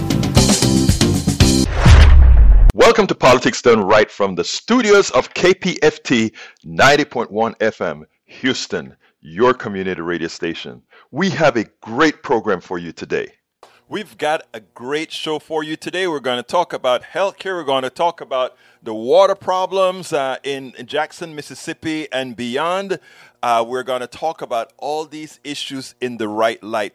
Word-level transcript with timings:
Welcome 2.75 3.07
to 3.09 3.15
Politics 3.15 3.61
Done 3.61 3.83
Right 3.83 4.11
from 4.11 4.35
the 4.35 4.45
studios 4.45 5.11
of 5.11 5.35
KPFT 5.35 6.33
90.1 6.65 7.59
FM, 7.59 8.05
Houston, 8.25 8.97
your 9.21 9.53
community 9.53 10.01
radio 10.01 10.29
station. 10.29 10.81
We 11.11 11.29
have 11.29 11.59
a 11.59 11.65
great 11.83 12.23
program 12.23 12.63
for 12.63 12.79
you 12.79 12.93
today. 12.93 13.35
We've 13.91 14.17
got 14.17 14.47
a 14.55 14.61
great 14.61 15.13
show 15.13 15.39
for 15.39 15.63
you 15.63 15.77
today. 15.77 16.07
We're 16.09 16.21
going 16.21 16.39
to 16.39 16.43
talk 16.43 16.73
about 16.73 17.03
healthcare. 17.03 17.57
We're 17.57 17.65
going 17.65 17.83
to 17.83 17.91
talk 17.91 18.23
about 18.23 18.57
the 18.83 18.95
water 18.95 19.35
problems 19.35 20.15
uh, 20.15 20.39
in 20.43 20.73
Jackson, 20.87 21.35
Mississippi, 21.35 22.11
and 22.11 22.35
beyond. 22.35 22.99
Uh, 23.43 23.63
we're 23.69 23.83
going 23.83 24.01
to 24.01 24.07
talk 24.07 24.41
about 24.41 24.73
all 24.79 25.05
these 25.05 25.41
issues 25.45 25.95
in 26.01 26.17
the 26.17 26.27
right 26.27 26.63
light. 26.63 26.95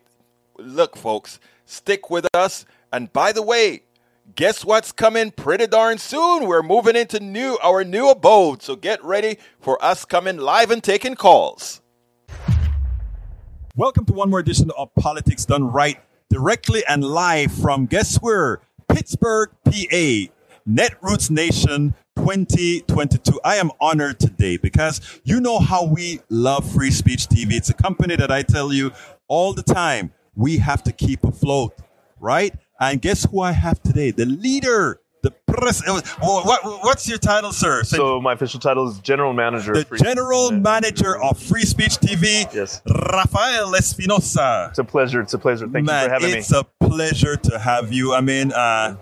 Look, 0.57 0.97
folks, 0.97 1.39
stick 1.67 2.09
with 2.09 2.25
us. 2.33 2.65
And 2.91 3.13
by 3.13 3.31
the 3.31 3.43
way, 3.43 3.83
guess 4.35 4.65
what's 4.65 4.91
coming 4.91 5.31
pretty 5.31 5.67
darn 5.67 5.97
soon? 5.97 6.47
We're 6.47 6.63
moving 6.63 6.95
into 6.95 7.19
new 7.19 7.57
our 7.63 7.83
new 7.83 8.09
abode. 8.09 8.61
So 8.61 8.75
get 8.75 9.03
ready 9.03 9.37
for 9.59 9.83
us 9.83 10.05
coming 10.05 10.37
live 10.37 10.71
and 10.71 10.83
taking 10.83 11.15
calls. 11.15 11.81
Welcome 13.75 14.05
to 14.05 14.13
one 14.13 14.29
more 14.29 14.39
edition 14.39 14.71
of 14.77 14.93
Politics 14.95 15.45
Done 15.45 15.71
Right, 15.71 15.99
directly 16.29 16.83
and 16.87 17.03
live 17.03 17.51
from 17.51 17.85
guess 17.85 18.17
where? 18.17 18.61
Pittsburgh, 18.89 19.49
PA. 19.63 20.31
Netroots 20.67 21.29
Nation 21.29 21.93
2022. 22.17 23.39
I 23.45 23.55
am 23.55 23.71
honored 23.79 24.19
today 24.19 24.57
because 24.57 25.21
you 25.23 25.39
know 25.39 25.59
how 25.59 25.85
we 25.85 26.19
love 26.29 26.69
Free 26.69 26.91
Speech 26.91 27.27
TV. 27.27 27.53
It's 27.53 27.69
a 27.69 27.73
company 27.73 28.17
that 28.17 28.31
I 28.31 28.41
tell 28.41 28.73
you 28.73 28.91
all 29.29 29.53
the 29.53 29.63
time 29.63 30.11
we 30.35 30.57
have 30.57 30.83
to 30.83 30.91
keep 30.91 31.23
afloat, 31.23 31.73
right? 32.19 32.53
And 32.79 33.01
guess 33.01 33.25
who 33.29 33.41
I 33.41 33.51
have 33.51 33.81
today? 33.81 34.11
The 34.11 34.25
leader, 34.25 34.99
the 35.23 35.31
press. 35.31 35.81
uh, 35.87 35.99
What, 36.21 36.63
what's 36.83 37.09
your 37.09 37.17
title, 37.17 37.51
sir? 37.51 37.83
So 37.83 38.21
my 38.21 38.33
official 38.33 38.59
title 38.59 38.87
is 38.89 38.99
General 38.99 39.33
Manager. 39.33 39.73
the 39.73 39.79
of 39.81 39.87
Free- 39.87 39.99
general 39.99 40.51
manager 40.51 41.21
of 41.21 41.39
Free 41.39 41.63
Speech 41.63 41.97
TV, 41.97 42.45
Yes. 42.53 42.81
Rafael 42.87 43.73
Espinosa. 43.75 44.67
It's 44.69 44.79
a 44.79 44.83
pleasure. 44.83 45.21
It's 45.21 45.33
a 45.33 45.39
pleasure. 45.39 45.67
Thank 45.67 45.87
Man, 45.87 46.03
you 46.03 46.07
for 46.07 46.13
having 46.13 46.31
me. 46.31 46.37
it's 46.37 46.51
a 46.51 46.63
pleasure 46.79 47.35
to 47.35 47.57
have 47.59 47.91
you. 47.91 48.13
I 48.13 48.21
mean, 48.21 48.51
uh, 48.53 48.97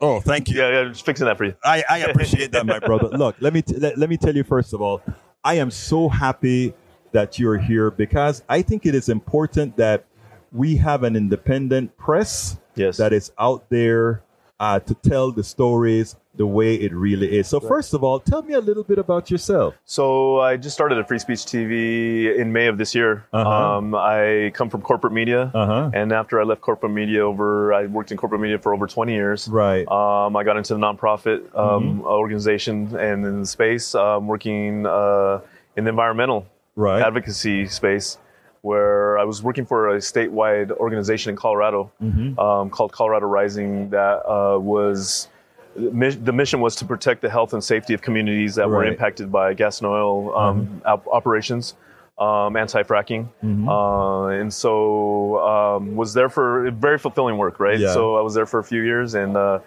oh, 0.00 0.20
thank 0.20 0.48
you. 0.48 0.58
yeah, 0.60 0.70
yeah, 0.82 0.88
just 0.88 1.06
fixing 1.06 1.26
that 1.26 1.38
for 1.38 1.44
you. 1.44 1.54
I, 1.64 1.84
I 1.88 1.98
appreciate 1.98 2.50
that, 2.52 2.66
my 2.66 2.78
brother. 2.88 3.08
Look, 3.16 3.36
let 3.40 3.52
me 3.52 3.62
t- 3.62 3.76
let, 3.76 3.96
let 3.96 4.10
me 4.10 4.16
tell 4.16 4.34
you 4.34 4.42
first 4.42 4.72
of 4.74 4.82
all, 4.82 5.02
I 5.44 5.54
am 5.54 5.70
so 5.70 6.08
happy 6.08 6.74
that 7.12 7.38
you're 7.38 7.58
here 7.58 7.90
because 7.90 8.42
I 8.48 8.62
think 8.62 8.86
it 8.86 8.94
is 8.94 9.08
important 9.08 9.76
that 9.76 10.04
we 10.52 10.76
have 10.76 11.02
an 11.04 11.16
independent 11.16 11.96
press 11.96 12.58
Yes. 12.74 12.96
that 12.98 13.12
is 13.12 13.32
out 13.38 13.68
there 13.68 14.22
uh, 14.58 14.78
to 14.80 14.94
tell 14.94 15.32
the 15.32 15.42
stories 15.42 16.16
the 16.36 16.46
way 16.46 16.74
it 16.76 16.92
really 16.94 17.38
is. 17.38 17.48
So, 17.48 17.60
first 17.60 17.92
of 17.94 18.04
all, 18.04 18.20
tell 18.20 18.42
me 18.42 18.54
a 18.54 18.60
little 18.60 18.84
bit 18.84 18.98
about 18.98 19.30
yourself. 19.30 19.74
So 19.84 20.40
I 20.40 20.56
just 20.56 20.74
started 20.76 20.96
at 20.98 21.08
Free 21.08 21.18
Speech 21.18 21.40
TV 21.40 22.36
in 22.38 22.52
May 22.52 22.66
of 22.66 22.78
this 22.78 22.94
year. 22.94 23.24
Uh-huh. 23.32 23.48
Um, 23.78 23.94
I 23.94 24.50
come 24.54 24.70
from 24.70 24.82
corporate 24.82 25.12
media, 25.12 25.50
Uh-huh. 25.52 25.90
and 25.92 26.12
after 26.12 26.40
I 26.40 26.44
left 26.44 26.60
corporate 26.60 26.92
media, 26.92 27.26
over 27.26 27.72
I 27.74 27.86
worked 27.86 28.10
in 28.12 28.16
corporate 28.16 28.40
media 28.40 28.58
for 28.58 28.72
over 28.72 28.86
20 28.86 29.12
years. 29.12 29.48
Right. 29.48 29.86
Um, 29.88 30.36
I 30.36 30.44
got 30.44 30.56
into 30.56 30.74
the 30.74 30.80
nonprofit 30.80 31.54
um, 31.58 32.02
organization 32.02 32.94
and 32.96 33.24
in 33.24 33.40
the 33.40 33.46
space, 33.46 33.94
um, 33.94 34.26
working 34.28 34.86
uh, 34.86 35.40
in 35.76 35.84
the 35.84 35.90
environmental 35.90 36.46
Right. 36.76 37.02
advocacy 37.02 37.66
space, 37.66 38.16
where 38.62 39.18
I 39.18 39.24
was 39.24 39.42
working 39.42 39.64
for 39.64 39.88
a 39.94 39.98
statewide 39.98 40.70
organization 40.72 41.30
in 41.30 41.36
Colorado 41.36 41.90
Mm-hmm. 42.02 42.38
um, 42.38 42.70
called 42.70 42.92
Colorado 42.92 43.26
Rising 43.26 43.90
that 43.90 44.26
uh, 44.28 44.58
was. 44.58 45.28
The 45.76 46.32
mission 46.32 46.60
was 46.60 46.74
to 46.76 46.84
protect 46.84 47.22
the 47.22 47.30
health 47.30 47.52
and 47.52 47.62
safety 47.62 47.94
of 47.94 48.02
communities 48.02 48.56
that 48.56 48.68
were 48.68 48.84
impacted 48.84 49.30
by 49.30 49.54
gas 49.54 49.78
and 49.78 49.86
oil 49.86 50.36
um, 50.36 50.82
op- 50.84 51.06
operations, 51.06 51.74
um, 52.18 52.56
anti-fracking, 52.56 53.28
Mm-hmm. 53.44 53.68
uh, 53.68 54.26
and 54.28 54.52
so 54.52 55.38
um, 55.38 55.94
was 55.94 56.12
there 56.12 56.28
for 56.28 56.70
very 56.72 56.98
fulfilling 56.98 57.38
work, 57.38 57.60
right? 57.60 57.78
Yeah. 57.78 57.94
So 57.94 58.16
I 58.16 58.20
was 58.20 58.34
there 58.34 58.46
for 58.46 58.58
a 58.58 58.64
few 58.64 58.82
years, 58.82 59.14
and 59.14 59.36
uh, 59.36 59.60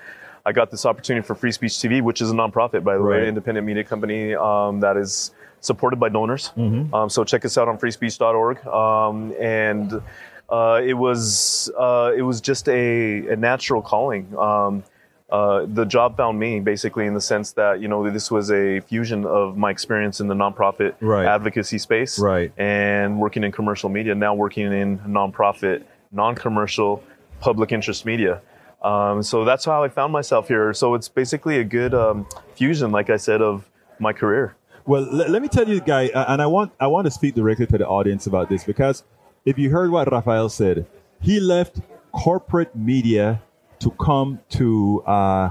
I 0.46 0.52
got 0.52 0.72
this 0.72 0.86
opportunity 0.86 1.26
for 1.26 1.36
Free 1.36 1.54
Speech 1.54 1.72
TV, 1.72 2.02
which 2.02 2.22
is 2.22 2.32
a 2.32 2.34
nonprofit, 2.34 2.84
by 2.84 2.96
the 2.96 3.00
Right. 3.00 3.22
way, 3.22 3.28
independent 3.30 3.66
media 3.66 3.86
company 3.86 4.36
um, 4.36 4.82
that 4.82 4.98
is 4.98 5.32
supported 5.64 6.00
by 6.00 6.10
donors. 6.10 6.52
Mm-hmm. 6.58 6.94
Um, 6.94 7.10
so 7.10 7.24
check 7.24 7.44
us 7.46 7.58
out 7.58 7.68
on 7.68 7.78
freespeech.org. 7.78 8.66
Um, 8.68 9.34
and 9.40 10.02
uh, 10.50 10.82
it 10.84 10.94
was 10.94 11.72
uh, 11.78 12.12
it 12.16 12.22
was 12.22 12.42
just 12.42 12.68
a, 12.70 13.28
a 13.28 13.36
natural 13.36 13.82
calling. 13.82 14.28
Um, 14.38 14.84
uh, 15.32 15.66
the 15.68 15.86
job 15.86 16.16
found 16.16 16.38
me 16.38 16.60
basically 16.60 17.08
in 17.08 17.16
the 17.16 17.22
sense 17.22 17.54
that 17.54 17.82
you 17.82 17.88
know 17.88 18.08
this 18.12 18.30
was 18.30 18.52
a 18.52 18.82
fusion 18.82 19.26
of 19.26 19.58
my 19.58 19.72
experience 19.72 20.20
in 20.20 20.28
the 20.28 20.36
nonprofit 20.36 20.94
Right. 21.02 21.26
advocacy 21.26 21.80
space 21.80 22.20
Right. 22.20 22.52
and 22.58 23.20
working 23.20 23.44
in 23.44 23.52
commercial 23.52 23.90
media. 23.90 24.14
Now 24.14 24.36
working 24.36 24.72
in 24.72 25.00
nonprofit, 25.00 25.84
non-commercial, 26.12 27.04
public 27.40 27.72
interest 27.72 28.06
media. 28.06 28.42
Um, 28.84 29.24
so 29.24 29.44
that's 29.46 29.66
how 29.66 29.84
I 29.84 29.88
found 29.90 30.12
myself 30.14 30.48
here. 30.50 30.74
So 30.74 30.94
it's 30.94 31.08
basically 31.10 31.58
a 31.58 31.64
good 31.64 31.94
um, 31.96 32.28
fusion, 32.56 32.92
like 32.92 33.10
I 33.10 33.18
said, 33.18 33.42
of 33.42 33.68
my 33.98 34.14
career. 34.14 34.56
Well, 34.86 35.04
let, 35.12 35.30
let 35.30 35.42
me 35.42 35.48
tell 35.48 35.68
you, 35.68 35.80
guy, 35.80 36.10
uh, 36.10 36.26
and 36.34 36.42
I 36.42 36.46
want 36.48 36.72
I 36.80 36.88
want 36.88 37.06
to 37.06 37.12
speak 37.12 37.36
directly 37.36 37.66
to 37.68 37.78
the 37.78 37.88
audience 37.88 38.28
about 38.28 38.50
this 38.50 38.64
because 38.64 39.04
if 39.46 39.58
you 39.58 39.70
heard 39.70 39.92
what 39.92 40.12
Rafael 40.12 40.50
said, 40.50 40.86
he 41.22 41.40
left 41.40 41.80
corporate 42.12 42.76
media 42.76 43.42
to 43.80 43.92
come 43.92 44.40
to 44.50 45.02
uh, 45.06 45.50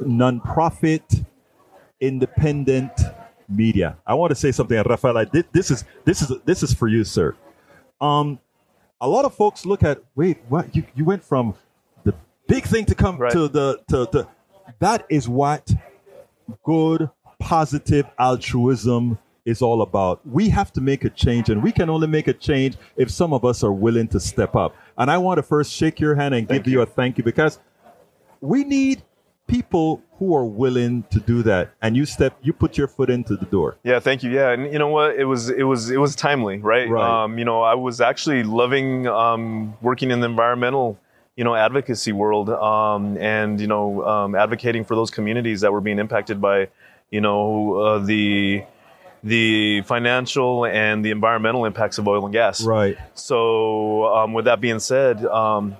nonprofit, 0.00 1.24
independent 2.00 2.92
media. 3.48 3.96
I 4.06 4.14
want 4.14 4.30
to 4.30 4.34
say 4.34 4.52
something, 4.52 4.76
Rafael. 4.82 5.18
I 5.18 5.24
did, 5.24 5.46
this 5.52 5.70
is 5.70 5.84
this 6.04 6.22
is 6.22 6.32
this 6.44 6.62
is 6.62 6.72
for 6.72 6.88
you, 6.88 7.04
sir. 7.04 7.36
Um, 8.00 8.38
a 9.00 9.08
lot 9.08 9.24
of 9.26 9.34
folks 9.34 9.66
look 9.66 9.82
at 9.82 10.02
wait, 10.14 10.38
what 10.48 10.74
you 10.74 10.84
you 10.94 11.04
went 11.04 11.22
from 11.24 11.54
the 12.04 12.14
big 12.48 12.64
thing 12.64 12.86
to 12.86 12.94
come 12.94 13.18
Right. 13.18 13.32
to 13.32 13.48
the 13.48 13.80
to 13.88 14.08
the 14.10 14.26
that 14.78 15.06
is 15.10 15.28
what 15.28 15.72
good, 16.64 17.10
positive 17.46 18.04
altruism 18.18 19.16
is 19.44 19.62
all 19.62 19.82
about. 19.82 20.20
We 20.26 20.48
have 20.48 20.72
to 20.72 20.80
make 20.80 21.04
a 21.04 21.10
change, 21.10 21.48
and 21.48 21.62
we 21.62 21.70
can 21.70 21.88
only 21.88 22.08
make 22.08 22.26
a 22.26 22.32
change 22.32 22.76
if 22.96 23.08
some 23.08 23.32
of 23.32 23.44
us 23.44 23.62
are 23.62 23.72
willing 23.72 24.08
to 24.08 24.18
step 24.18 24.56
up. 24.56 24.74
And 24.98 25.08
I 25.08 25.18
want 25.18 25.38
to 25.38 25.44
first 25.44 25.72
shake 25.72 26.00
your 26.00 26.16
hand 26.16 26.34
and 26.34 26.48
give 26.48 26.66
you. 26.66 26.80
a 26.82 26.86
thank 26.86 27.18
you 27.18 27.22
because 27.22 27.60
we 28.40 28.64
need 28.64 29.00
people 29.46 30.02
who 30.18 30.34
are 30.34 30.44
willing 30.44 31.04
to 31.12 31.20
do 31.20 31.44
that. 31.44 31.72
And 31.82 31.96
you 31.96 32.04
step, 32.04 32.36
you 32.42 32.52
put 32.52 32.76
your 32.76 32.88
foot 32.88 33.10
into 33.10 33.36
the 33.36 33.46
door. 33.46 33.76
Yeah, 33.84 34.00
thank 34.00 34.24
you. 34.24 34.30
Yeah, 34.32 34.50
and 34.50 34.72
you 34.72 34.80
know 34.80 34.88
what? 34.88 35.14
It 35.14 35.26
was 35.26 35.48
it 35.48 35.62
was 35.62 35.88
it 35.88 35.98
was 35.98 36.16
timely, 36.16 36.58
right? 36.58 36.88
Right. 36.88 37.22
Um, 37.22 37.38
you 37.38 37.44
know, 37.44 37.62
I 37.62 37.74
was 37.74 38.00
actually 38.00 38.42
loving 38.42 39.06
um, 39.06 39.76
working 39.80 40.10
in 40.10 40.18
the 40.18 40.26
environmental, 40.26 40.98
you 41.36 41.44
know, 41.44 41.54
advocacy 41.54 42.10
world, 42.10 42.50
um, 42.50 43.16
and 43.18 43.60
you 43.60 43.68
know, 43.68 44.04
um, 44.04 44.34
advocating 44.34 44.84
for 44.84 44.96
those 44.96 45.12
communities 45.12 45.60
that 45.60 45.72
were 45.72 45.80
being 45.80 46.00
impacted 46.00 46.40
by, 46.40 46.66
you 47.16 47.20
know, 47.26 47.40
uh, 47.84 47.98
the 48.12 48.62
the 49.24 49.82
financial 49.82 50.64
and 50.66 51.04
the 51.04 51.10
environmental 51.10 51.64
impacts 51.64 51.98
of 51.98 52.06
oil 52.06 52.24
and 52.26 52.32
gas. 52.32 52.62
Right. 52.62 52.96
So, 53.14 53.38
um, 54.14 54.32
with 54.36 54.44
that 54.44 54.60
being 54.60 54.78
said, 54.78 55.24
um, 55.24 55.76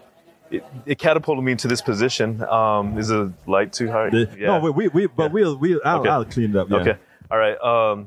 it, 0.51 0.65
it 0.85 0.99
catapulted 0.99 1.45
me 1.45 1.55
to 1.57 1.69
this 1.69 1.83
position. 1.83 2.43
Um, 2.43 2.99
is 2.99 3.09
the 3.09 3.33
light 3.47 3.73
too 3.73 3.89
high? 3.91 4.11
The- 4.11 4.29
No, 4.51 4.59
we, 4.61 4.71
we, 4.71 4.89
we 4.89 5.07
but 5.07 5.31
we'll, 5.33 5.57
we'll 5.57 5.81
I'll, 5.85 6.01
Okay. 6.01 6.09
I'll 6.15 6.25
clean 6.25 6.51
it 6.51 6.57
up. 6.57 6.69
Yeah. 6.71 6.77
Okay. 6.79 6.97
All 7.31 7.39
right, 7.39 7.55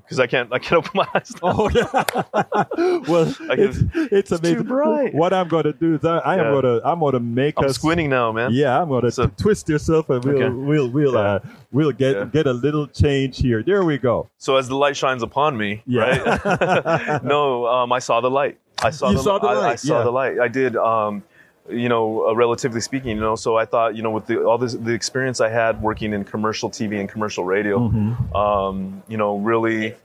because 0.03 0.19
I 0.19 0.27
can't 0.27 0.51
I 0.53 0.59
can't 0.59 0.73
open 0.85 0.91
my 0.93 1.07
eyes. 1.13 1.31
now. 1.33 1.39
Oh, 1.43 1.69
yeah. 1.69 1.89
well, 3.07 3.27
I 3.49 3.55
can- 3.55 3.91
it's, 3.95 4.11
it's 4.11 4.29
too 4.29 4.35
amazing. 4.37 4.63
bright. 4.63 5.13
What 5.13 5.33
I'm 5.33 5.47
going 5.47 5.63
to 5.65 5.73
do 5.73 5.95
is 5.95 6.05
I, 6.05 6.19
I 6.19 6.35
am 6.37 6.51
going 6.51 6.63
to 6.63 6.81
I'm 6.87 6.99
going 6.99 7.13
to 7.13 7.19
make 7.19 7.55
I'm 7.57 7.65
us 7.65 7.75
squinting 7.75 8.09
now, 8.09 8.31
man. 8.31 8.51
Yeah, 8.53 8.81
I'm 8.81 8.87
going 8.89 9.03
to 9.03 9.11
So- 9.11 9.27
twist 9.37 9.67
yourself 9.69 10.09
and 10.09 10.23
we'll 10.23 10.35
Okay. 10.43 10.49
we'll 10.49 10.89
we'll 10.89 11.13
Yeah. 11.13 11.19
uh, 11.19 11.39
we'll 11.71 11.91
get 11.91 12.15
Yeah. 12.15 12.25
get 12.25 12.47
a 12.47 12.53
little 12.53 12.87
change 12.87 13.37
here. 13.39 13.61
There 13.63 13.83
we 13.83 13.97
go. 13.97 14.29
So 14.37 14.55
as 14.57 14.67
the 14.67 14.75
light 14.75 14.95
shines 14.95 15.23
upon 15.23 15.57
me, 15.57 15.83
Yeah. 15.85 16.39
right? 16.45 17.23
no, 17.23 17.67
um, 17.67 17.91
I 17.91 17.99
saw 17.99 18.21
the 18.21 18.29
light. 18.31 18.57
I 18.81 18.91
saw 18.91 19.09
You 19.09 19.17
the, 19.17 19.23
saw 19.23 19.39
the 19.39 19.47
I, 19.47 19.53
I 19.53 19.57
light, 19.57 19.79
saw 19.81 19.97
yeah. 19.97 20.03
the 20.03 20.11
light. 20.11 20.39
I 20.39 20.47
did. 20.47 20.75
Um, 20.77 21.23
you 21.71 21.89
know, 21.89 22.27
uh, 22.29 22.33
relatively 22.33 22.81
speaking, 22.81 23.09
you 23.15 23.21
know, 23.21 23.35
so 23.35 23.57
I 23.57 23.65
thought, 23.65 23.95
you 23.95 24.01
know, 24.03 24.11
with 24.11 24.25
the, 24.27 24.43
all 24.43 24.57
this, 24.57 24.73
the 24.73 24.91
experience 24.91 25.39
I 25.41 25.49
had 25.49 25.81
working 25.81 26.13
in 26.13 26.23
commercial 26.23 26.69
TV 26.69 26.99
and 26.99 27.07
commercial 27.09 27.43
radio, 27.45 27.79
Mm-hmm. 27.79 28.35
um, 28.35 29.03
you 29.07 29.17
know, 29.17 29.37
really 29.37 29.95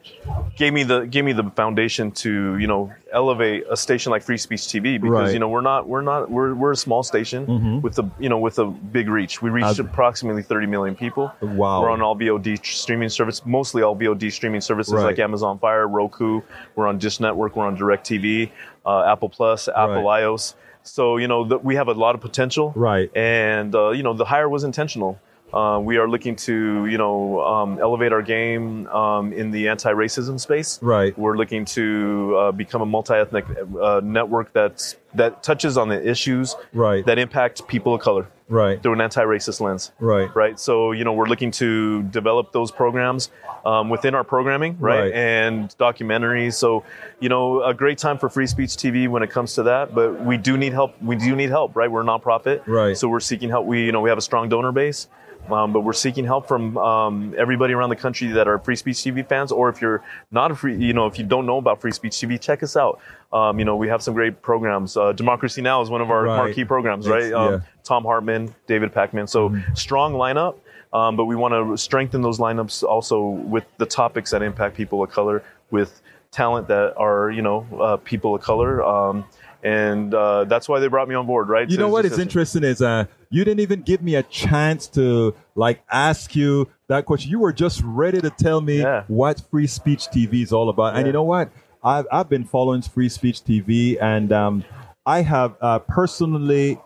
gave 0.57 0.73
me 0.73 0.83
the 0.83 1.01
gave 1.07 1.25
me 1.25 1.33
the 1.33 1.45
foundation 1.57 2.11
to, 2.13 2.57
you 2.59 2.67
know, 2.67 2.93
elevate 3.13 3.65
a 3.71 3.77
station 3.77 4.11
like 4.11 4.23
Free 4.23 4.37
Speech 4.39 4.61
TV 4.63 5.01
because 5.01 5.11
Right. 5.27 5.33
you 5.33 5.39
know 5.39 5.49
we're 5.49 5.61
not 5.61 5.89
we're 5.89 6.01
not 6.03 6.31
we're 6.31 6.53
we're 6.55 6.73
a 6.73 6.77
small 6.77 7.03
station 7.03 7.47
Mhm. 7.47 7.83
with 7.83 7.99
a 7.99 8.11
you 8.19 8.29
know 8.29 8.39
with 8.39 8.59
a 8.59 8.65
big 8.67 9.09
reach. 9.09 9.41
We 9.43 9.51
reach 9.51 9.65
As- 9.65 9.79
approximately 9.79 10.43
30 10.43 10.67
million 10.67 10.95
people. 10.97 11.33
Wow. 11.41 11.83
We're 11.83 11.91
on 11.91 12.03
all 12.03 12.17
VOD 12.17 12.65
streaming 12.65 13.09
service, 13.09 13.45
mostly 13.47 13.83
all 13.83 13.95
VOD 13.97 14.31
streaming 14.33 14.61
services 14.61 14.95
Right. 14.95 15.05
like 15.05 15.19
Amazon 15.19 15.59
Fire, 15.59 15.87
Roku. 15.87 16.41
We're 16.75 16.87
on 16.89 16.99
Dish 16.99 17.21
Network. 17.21 17.55
We're 17.57 17.67
on 17.67 17.77
DirecTV, 17.77 18.51
uh, 18.85 19.05
Apple 19.13 19.29
Plus, 19.29 19.69
Apple 19.69 20.05
iOS. 20.05 20.55
So 20.85 21.17
you 21.17 21.27
know 21.29 21.45
the, 21.45 21.59
we 21.59 21.75
have 21.77 21.89
a 21.89 21.93
lot 21.95 22.15
of 22.15 22.21
potential. 22.21 22.73
Right. 22.77 23.11
And 23.17 23.75
uh, 23.75 23.91
you 23.91 24.03
know 24.03 24.13
the 24.15 24.25
hire 24.25 24.49
was 24.49 24.65
intentional. 24.65 25.19
Uh, 25.53 25.79
we 25.79 25.99
are 25.99 26.09
looking 26.09 26.35
to 26.35 26.87
you 26.87 26.99
know 26.99 27.41
um, 27.41 27.79
elevate 27.81 28.13
our 28.13 28.23
game 28.23 28.87
um, 28.89 29.33
in 29.33 29.51
the 29.53 29.69
anti-racism 29.69 30.39
space. 30.41 30.79
Right. 30.83 31.17
We're 31.19 31.37
looking 31.37 31.65
to 31.67 32.37
uh, 32.37 32.53
become 32.53 32.83
a 32.83 32.87
multi-ethnic 32.87 33.45
uh, 33.81 34.01
network 34.03 34.53
that's 34.53 34.97
that 35.15 35.43
touches 35.45 35.77
on 35.79 35.89
the 35.89 36.09
issues 36.09 36.57
Right. 36.73 37.07
that 37.07 37.19
impact 37.19 37.67
people 37.69 37.95
of 37.95 38.01
color 38.01 38.27
Right. 38.49 38.83
through 38.83 38.95
an 38.95 39.01
anti-racist 39.01 39.61
lens 39.61 39.93
Right. 40.01 40.29
right? 40.35 40.59
So 40.59 40.91
you 40.93 41.05
know 41.05 41.13
we're 41.13 41.27
looking 41.29 41.53
to 41.53 42.03
develop 42.03 42.51
those 42.53 42.71
programs 42.73 43.31
um, 43.65 43.89
within 43.91 44.15
our 44.15 44.25
programming, 44.25 44.77
right? 44.79 45.01
Right. 45.05 45.13
And 45.13 45.69
documentaries. 45.79 46.55
So 46.55 46.85
you 47.21 47.29
know 47.29 47.63
a 47.63 47.75
great 47.75 47.99
time 47.99 48.19
for 48.19 48.29
free 48.29 48.47
speech 48.47 48.71
TV 48.71 49.09
when 49.09 49.23
it 49.23 49.31
comes 49.31 49.55
to 49.55 49.63
that. 49.65 49.95
But 49.95 50.25
we 50.25 50.37
do 50.37 50.57
need 50.57 50.73
help. 50.73 51.01
We 51.03 51.17
do 51.17 51.35
need 51.37 51.51
help, 51.51 51.75
right? 51.77 51.91
We're 51.91 52.03
a 52.03 52.05
nonprofit, 52.05 52.67
Right. 52.67 52.97
So 52.97 53.09
we're 53.09 53.21
seeking 53.21 53.49
help. 53.51 53.67
We 53.67 53.85
you 53.85 53.93
know 53.93 54.01
we 54.01 54.09
have 54.11 54.19
a 54.19 54.23
strong 54.23 54.49
donor 54.49 54.73
base. 54.73 55.09
Um, 55.51 55.75
but 55.75 55.81
we're 55.83 55.93
seeking 55.93 56.25
help 56.25 56.49
from 56.49 56.79
um, 56.79 57.35
everybody 57.37 57.75
around 57.75 57.91
the 57.91 57.97
country 57.97 58.29
that 58.29 58.49
are 58.49 58.59
Free 58.59 58.77
Speech 58.77 58.97
TV 58.97 59.29
fans, 59.29 59.53
or 59.53 59.69
if 59.69 59.83
you're 59.83 60.03
not 60.31 60.51
a 60.51 60.55
free, 60.55 60.75
you 60.75 60.95
know, 60.95 61.07
if 61.07 61.19
you 61.19 61.25
don't 61.27 61.45
know 61.45 61.59
about 61.59 61.83
Free 61.83 61.93
Speech 61.93 62.13
TV, 62.15 62.41
check 62.41 62.63
us 62.63 62.79
out. 62.79 62.99
Um, 63.31 63.59
you 63.59 63.67
know, 63.67 63.77
we 63.77 63.89
have 63.89 64.03
some 64.03 64.15
great 64.15 64.41
programs. 64.41 64.97
Uh, 64.97 65.13
Democracy 65.13 65.61
Now 65.61 65.83
is 65.83 65.91
one 65.91 66.01
of 66.01 66.11
our 66.11 66.23
Right. 66.25 66.37
marquee 66.39 66.65
programs, 66.65 67.07
right? 67.07 67.31
Um, 67.31 67.53
yeah. 67.53 67.61
Thom 67.83 68.05
Hartmann, 68.05 68.55
David 68.67 68.95
Pakman. 68.95 69.29
So 69.29 69.55
strong 69.75 70.15
lineup, 70.15 70.61
um, 70.95 71.17
but 71.17 71.27
we 71.27 71.37
want 71.37 71.53
to 71.53 71.77
strengthen 71.77 72.23
those 72.23 72.39
lineups 72.39 72.83
also 72.85 73.21
with 73.23 73.65
the 73.79 73.87
topics 73.87 74.31
that 74.31 74.43
impact 74.43 74.77
people 74.77 75.03
of 75.03 75.11
color, 75.11 75.43
with 75.71 76.01
talent 76.31 76.69
that 76.69 76.95
are 76.97 77.31
you 77.31 77.43
know 77.43 77.67
uh, 77.81 77.97
people 77.99 78.35
of 78.35 78.41
color, 78.43 78.83
um, 78.83 79.25
and 79.63 80.15
uh, 80.15 80.45
that's 80.45 80.69
why 80.69 80.79
they 80.79 80.87
brought 80.89 81.09
me 81.09 81.15
on 81.15 81.27
board, 81.27 81.49
right? 81.49 81.69
You 81.69 81.77
So 81.77 81.81
know 81.83 81.89
what 81.89 82.05
just 82.05 82.19
interesting 82.19 82.65
is 82.65 82.81
uh 82.81 83.07
you 83.31 83.45
didn't 83.45 83.61
even 83.61 83.83
give 83.83 84.01
me 84.03 84.15
a 84.15 84.23
chance 84.23 84.87
to 84.89 85.35
like 85.57 85.83
ask 85.91 86.37
you 86.37 86.69
that 86.89 87.05
question. 87.07 87.31
You 87.31 87.41
were 87.41 87.53
just 87.53 87.83
ready 87.85 88.21
to 88.21 88.31
tell 88.31 88.61
me 88.61 88.81
Yeah. 88.83 89.05
what 89.09 89.43
free 89.51 89.67
speech 89.67 90.07
TV 90.09 90.43
is 90.43 90.53
all 90.53 90.69
about. 90.69 90.97
And 90.97 91.07
you 91.07 91.13
know 91.13 91.25
what? 91.25 91.51
I've 91.83 92.07
I've 92.13 92.29
been 92.29 92.45
following 92.45 92.83
free 92.83 93.09
speech 93.09 93.43
TV 93.43 94.01
and 94.01 94.33
um 94.33 94.65
I 95.07 95.23
have 95.23 95.57
uh, 95.61 95.81
personally 95.81 96.79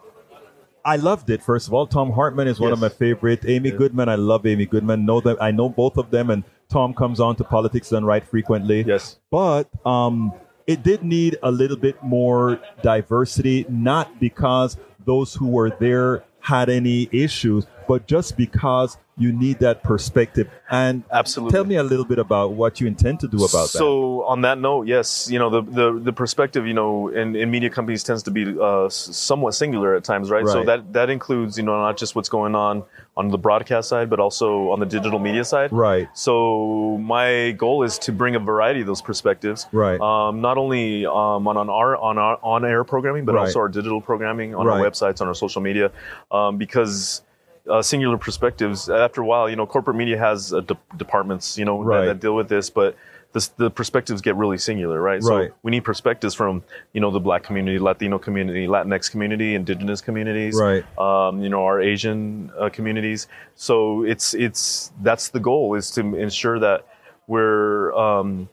I 0.89 0.97
loved 0.97 1.29
it. 1.29 1.43
First 1.43 1.69
of 1.69 1.75
all, 1.75 1.87
Thom 1.87 2.11
Hartmann 2.13 2.49
is 2.49 2.59
one 2.59 2.73
of 2.73 2.81
my 2.81 2.87
Yes. 2.87 2.95
favorite. 2.97 3.41
Amy 3.47 3.71
Goodman, 3.71 4.09
I 4.09 4.15
love 4.15 4.47
Amy 4.47 4.65
Goodman. 4.65 5.05
Know 5.05 5.21
them, 5.21 5.37
I 5.39 5.51
know 5.51 5.69
both 5.69 5.99
of 5.99 6.11
them, 6.11 6.31
and 6.31 6.45
Tom 6.71 6.95
comes 6.95 7.21
on 7.21 7.37
to 7.37 7.45
Politics 7.45 7.91
Done 7.91 8.05
Right 8.07 8.25
frequently 8.25 8.85
Yes. 8.87 9.19
but 9.31 9.69
um, 9.87 10.33
it 10.67 10.83
did 10.83 11.03
need 11.03 11.37
a 11.43 11.51
little 11.51 11.77
bit 11.77 12.03
more 12.03 12.59
diversity, 12.83 13.67
not 13.69 14.19
because 14.19 14.77
those 15.05 15.35
who 15.35 15.47
were 15.49 15.71
there 15.79 16.25
had 16.41 16.69
any 16.71 17.09
issues, 17.13 17.67
but 17.89 18.07
just 18.07 18.37
because 18.37 18.99
you 19.19 19.33
need 19.33 19.59
that 19.59 19.83
perspective. 19.83 20.49
And 20.71 21.03
Absolutely. 21.11 21.53
tell 21.53 21.65
me 21.65 21.77
a 21.77 21.83
little 21.83 22.05
bit 22.05 22.19
about 22.19 22.53
what 22.53 22.81
you 22.81 22.87
intend 22.87 23.21
to 23.21 23.29
do 23.29 23.39
about 23.39 23.51
that. 23.73 23.79
so 23.79 24.23
on 24.25 24.43
that 24.43 24.59
note, 24.59 24.87
yes, 24.87 25.29
you 25.31 25.39
know 25.39 25.51
the 25.51 25.63
the, 25.63 25.99
the 25.99 26.13
perspective, 26.13 26.67
you 26.67 26.75
know, 26.75 27.09
in, 27.09 27.35
in 27.35 27.51
media 27.51 27.71
companies 27.71 28.05
tends 28.05 28.23
to 28.25 28.31
be 28.31 28.57
uh, 28.61 28.89
somewhat 28.89 29.55
singular 29.55 29.95
at 29.95 30.05
times, 30.05 30.31
right? 30.31 30.47
So 30.47 30.63
that 30.65 30.93
that 30.93 31.11
includes 31.11 31.57
you 31.59 31.65
know 31.65 31.77
not 31.81 31.97
just 31.97 32.15
what's 32.15 32.29
going 32.29 32.55
on 32.55 32.85
on 33.17 33.29
the 33.29 33.39
broadcast 33.39 33.89
side, 33.89 34.09
but 34.09 34.21
also 34.21 34.71
on 34.71 34.79
the 34.79 34.87
digital 34.87 35.19
media 35.19 35.45
side. 35.45 35.73
Right. 35.73 36.09
So 36.15 36.99
my 37.01 37.53
goal 37.53 37.83
is 37.83 37.99
to 38.01 38.13
bring 38.13 38.37
a 38.37 38.39
variety 38.39 38.81
of 38.81 38.87
those 38.87 39.03
perspectives, 39.03 39.67
Right. 39.73 40.01
Um, 40.01 40.41
not 40.41 40.57
only 40.59 41.05
um, 41.07 41.49
on, 41.49 41.57
on 41.57 41.69
our 41.69 41.97
on 41.97 42.19
our 42.19 42.39
on 42.43 42.65
air 42.65 42.85
programming, 42.85 43.25
but 43.25 43.35
Right. 43.35 43.47
also 43.47 43.59
our 43.61 43.69
digital 43.69 44.01
programming 44.01 44.55
on 44.55 44.69
our 44.69 44.79
websites, 44.79 45.21
on 45.21 45.27
our 45.29 45.35
social 45.35 45.61
media, 45.63 45.91
um, 46.31 46.59
because. 46.59 47.23
Uh, 47.69 47.83
singular 47.83 48.17
perspectives. 48.17 48.89
After 48.89 49.21
a 49.21 49.27
while, 49.27 49.49
you 49.51 49.57
know, 49.57 49.67
corporate 49.67 49.97
media 49.97 50.17
has 50.19 50.55
uh, 50.55 50.61
de- 50.61 50.77
departments, 50.97 51.59
you 51.59 51.65
know, 51.67 51.83
Right. 51.83 52.01
that, 52.01 52.07
that 52.07 52.21
deal 52.21 52.35
with 52.35 52.49
this, 52.49 52.71
but 52.71 52.97
this, 53.35 53.49
the 53.49 53.71
perspectives 53.71 54.23
get 54.23 54.37
really 54.37 54.57
singular, 54.57 54.99
right? 55.03 55.21
Right. 55.23 55.51
So 55.51 55.55
we 55.63 55.71
need 55.71 55.85
perspectives 55.85 56.35
from, 56.35 56.63
you 56.95 57.01
know, 57.03 57.11
the 57.11 57.21
Black 57.21 57.43
community, 57.43 57.79
Latino 57.79 58.19
community, 58.19 58.67
Latinx 58.67 59.11
community, 59.11 59.55
Indigenous 59.55 60.01
communities, 60.01 60.55
Right. 60.59 60.83
um, 60.99 61.43
you 61.43 61.51
know, 61.51 61.63
our 61.65 61.79
Asian 61.79 62.51
uh, 62.59 62.71
communities. 62.71 63.27
So 63.55 64.03
it's 64.05 64.33
it's 64.33 64.91
that's 65.03 65.29
the 65.29 65.41
goal 65.41 65.75
is 65.75 65.91
to 65.91 66.01
ensure 66.17 66.59
that 66.61 66.87
we're 67.27 67.93
um, 67.95 68.49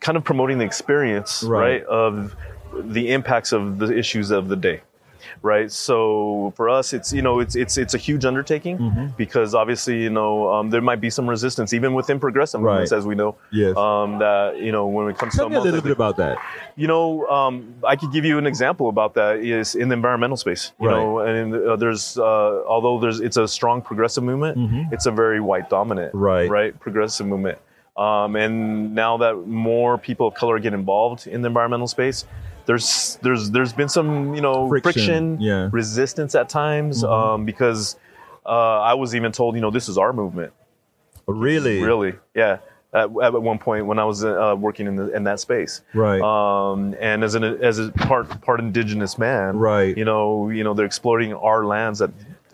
kind 0.00 0.18
of 0.18 0.24
promoting 0.24 0.58
the 0.58 0.66
experience, 0.66 1.42
Right. 1.42 1.60
right, 1.60 1.84
of 1.84 2.36
the 2.74 3.12
impacts 3.12 3.52
of 3.52 3.78
the 3.78 3.96
issues 3.96 4.30
of 4.30 4.48
the 4.48 4.56
day. 4.56 4.82
Right, 5.42 5.70
so 5.70 6.52
for 6.56 6.68
us, 6.68 6.92
it's 6.92 7.12
you 7.12 7.22
know 7.22 7.40
it's 7.40 7.54
it's 7.56 7.78
it's 7.78 7.94
a 7.94 7.98
huge 7.98 8.24
undertaking 8.24 8.78
Mm-hmm. 8.78 9.06
because 9.16 9.54
obviously 9.54 10.02
you 10.02 10.10
know 10.10 10.52
um, 10.52 10.70
there 10.70 10.80
might 10.80 11.00
be 11.00 11.10
some 11.10 11.28
resistance 11.28 11.72
even 11.72 11.94
within 11.94 12.18
progressive 12.20 12.60
Right. 12.60 12.72
movements, 12.72 12.92
as 12.92 13.06
we 13.06 13.14
know. 13.14 13.36
Yes. 13.52 13.76
Um, 13.76 14.18
that 14.18 14.58
you 14.58 14.72
know 14.72 14.86
when 14.86 15.08
it 15.08 15.16
comes 15.18 15.34
tell 15.34 15.44
to 15.46 15.50
me 15.50 15.56
a 15.56 15.60
little 15.60 15.80
bit 15.80 15.92
about 15.92 16.16
that. 16.16 16.38
you 16.76 16.86
know, 16.86 17.26
um, 17.28 17.74
I 17.86 17.96
could 17.96 18.12
give 18.12 18.24
you 18.24 18.38
an 18.38 18.46
example 18.46 18.88
about 18.88 19.14
that 19.14 19.36
is 19.38 19.74
in 19.74 19.88
the 19.88 19.94
environmental 19.94 20.36
space. 20.36 20.72
You 20.80 20.88
Right. 20.88 20.96
know, 20.96 21.18
and 21.20 21.54
uh, 21.54 21.76
there's 21.76 22.18
uh, 22.18 22.62
although 22.66 22.98
there's 23.00 23.20
it's 23.20 23.36
a 23.36 23.46
strong 23.48 23.80
progressive 23.82 24.24
movement, 24.24 24.92
it's 24.92 25.06
a 25.06 25.10
very 25.12 25.40
white 25.40 25.70
dominant, 25.70 26.12
Mm-hmm. 26.12 26.18
Right. 26.24 26.50
right, 26.50 26.80
progressive 26.80 27.26
movement. 27.26 27.58
Um, 27.96 28.36
and 28.36 28.94
now 28.94 29.16
that 29.18 29.34
more 29.48 29.98
people 29.98 30.28
of 30.28 30.34
color 30.34 30.58
get 30.60 30.72
involved 30.72 31.26
in 31.26 31.42
the 31.42 31.48
environmental 31.48 31.88
space, 31.88 32.24
there's 32.68 33.18
there's 33.22 33.50
there's 33.50 33.72
been 33.72 33.88
some 33.88 34.34
you 34.34 34.42
know 34.42 34.68
Friction, 34.68 34.92
friction, 34.92 35.40
yeah. 35.40 35.52
Mm-hmm. 35.54 35.74
resistance 35.74 36.34
at 36.34 36.48
times 36.50 37.02
um, 37.02 37.46
because 37.46 37.96
uh, 38.44 38.80
I 38.80 38.92
was 38.94 39.14
even 39.14 39.32
told 39.32 39.54
you 39.56 39.62
know 39.62 39.70
this 39.70 39.88
is 39.88 39.96
our 39.98 40.12
movement. 40.12 40.52
Really? 41.26 41.82
Really, 41.82 42.14
yeah. 42.34 42.58
At, 42.92 43.10
at 43.22 43.42
one 43.42 43.58
point 43.58 43.84
when 43.86 43.98
I 43.98 44.04
was 44.04 44.24
uh, 44.24 44.54
working 44.58 44.86
in 44.86 44.96
the, 44.96 45.14
in 45.14 45.24
that 45.24 45.40
space, 45.40 45.82
Right. 45.92 46.20
um, 46.22 46.94
and 47.00 47.22
as 47.24 47.34
an 47.34 47.44
as 47.44 47.78
a 47.78 47.90
part 47.90 48.40
part 48.42 48.60
indigenous 48.60 49.18
man, 49.18 49.56
Right. 49.58 49.96
You 49.96 50.04
know, 50.04 50.48
you 50.50 50.62
know, 50.64 50.72
they're 50.74 50.86
exploiting 50.86 51.32
our 51.34 51.64
lands 51.66 51.98
that 52.00 52.10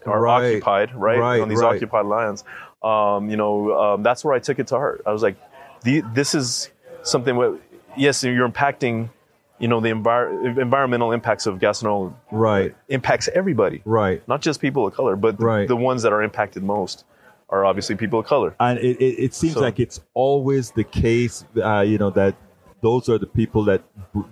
are 0.06 0.21
Right. 0.21 0.47
occupied, 0.54 0.94
right, 0.94 1.18
Right, 1.18 1.40
on 1.40 1.49
these 1.49 1.61
right. 1.61 1.75
occupied 1.76 2.06
lands. 2.06 2.44
Um, 2.83 3.30
you 3.30 3.37
know, 3.37 3.78
um, 3.80 4.02
that's 4.02 4.25
where 4.25 4.35
I 4.35 4.38
took 4.40 4.59
it 4.59 4.66
to 4.68 4.76
heart. 4.76 5.02
I 5.06 5.12
was 5.12 5.23
like, 5.23 5.37
the, 5.83 6.02
this 6.14 6.35
is 6.35 6.71
something. 7.02 7.35
Where, 7.37 7.54
yes, 7.97 8.23
you're 8.25 8.49
impacting. 8.49 9.11
You 9.58 9.68
know, 9.68 9.80
the 9.80 9.90
envir- 9.90 10.58
environmental 10.61 11.12
impacts 11.12 11.46
of 11.46 11.61
gas 11.61 11.80
and 11.80 11.90
oil 11.90 12.16
Right. 12.32 12.75
impacts 12.88 13.28
everybody, 13.34 13.82
Right. 13.84 14.26
not 14.28 14.40
just 14.40 14.61
people 14.61 14.87
of 14.87 14.94
color, 14.94 15.14
but 15.16 15.40
Right. 15.40 15.68
the 15.68 15.76
ones 15.76 16.02
that 16.02 16.12
are 16.12 16.23
impacted 16.23 16.62
most 16.64 17.04
are 17.50 17.64
obviously 17.64 17.94
people 17.94 18.18
of 18.18 18.26
color. 18.26 18.54
and 18.58 18.78
it, 18.80 18.96
it, 19.00 19.14
it 19.26 19.34
seems 19.34 19.54
So- 19.54 19.61
like 19.61 19.78
it's 19.78 20.00
always 20.14 20.73
the 20.73 20.82
case 20.84 21.44
uh, 21.62 21.80
you 21.80 21.99
know 21.99 22.11
that 22.11 22.34
those 22.82 23.08
are 23.08 23.18
the 23.18 23.26
people 23.26 23.64
that 23.64 23.82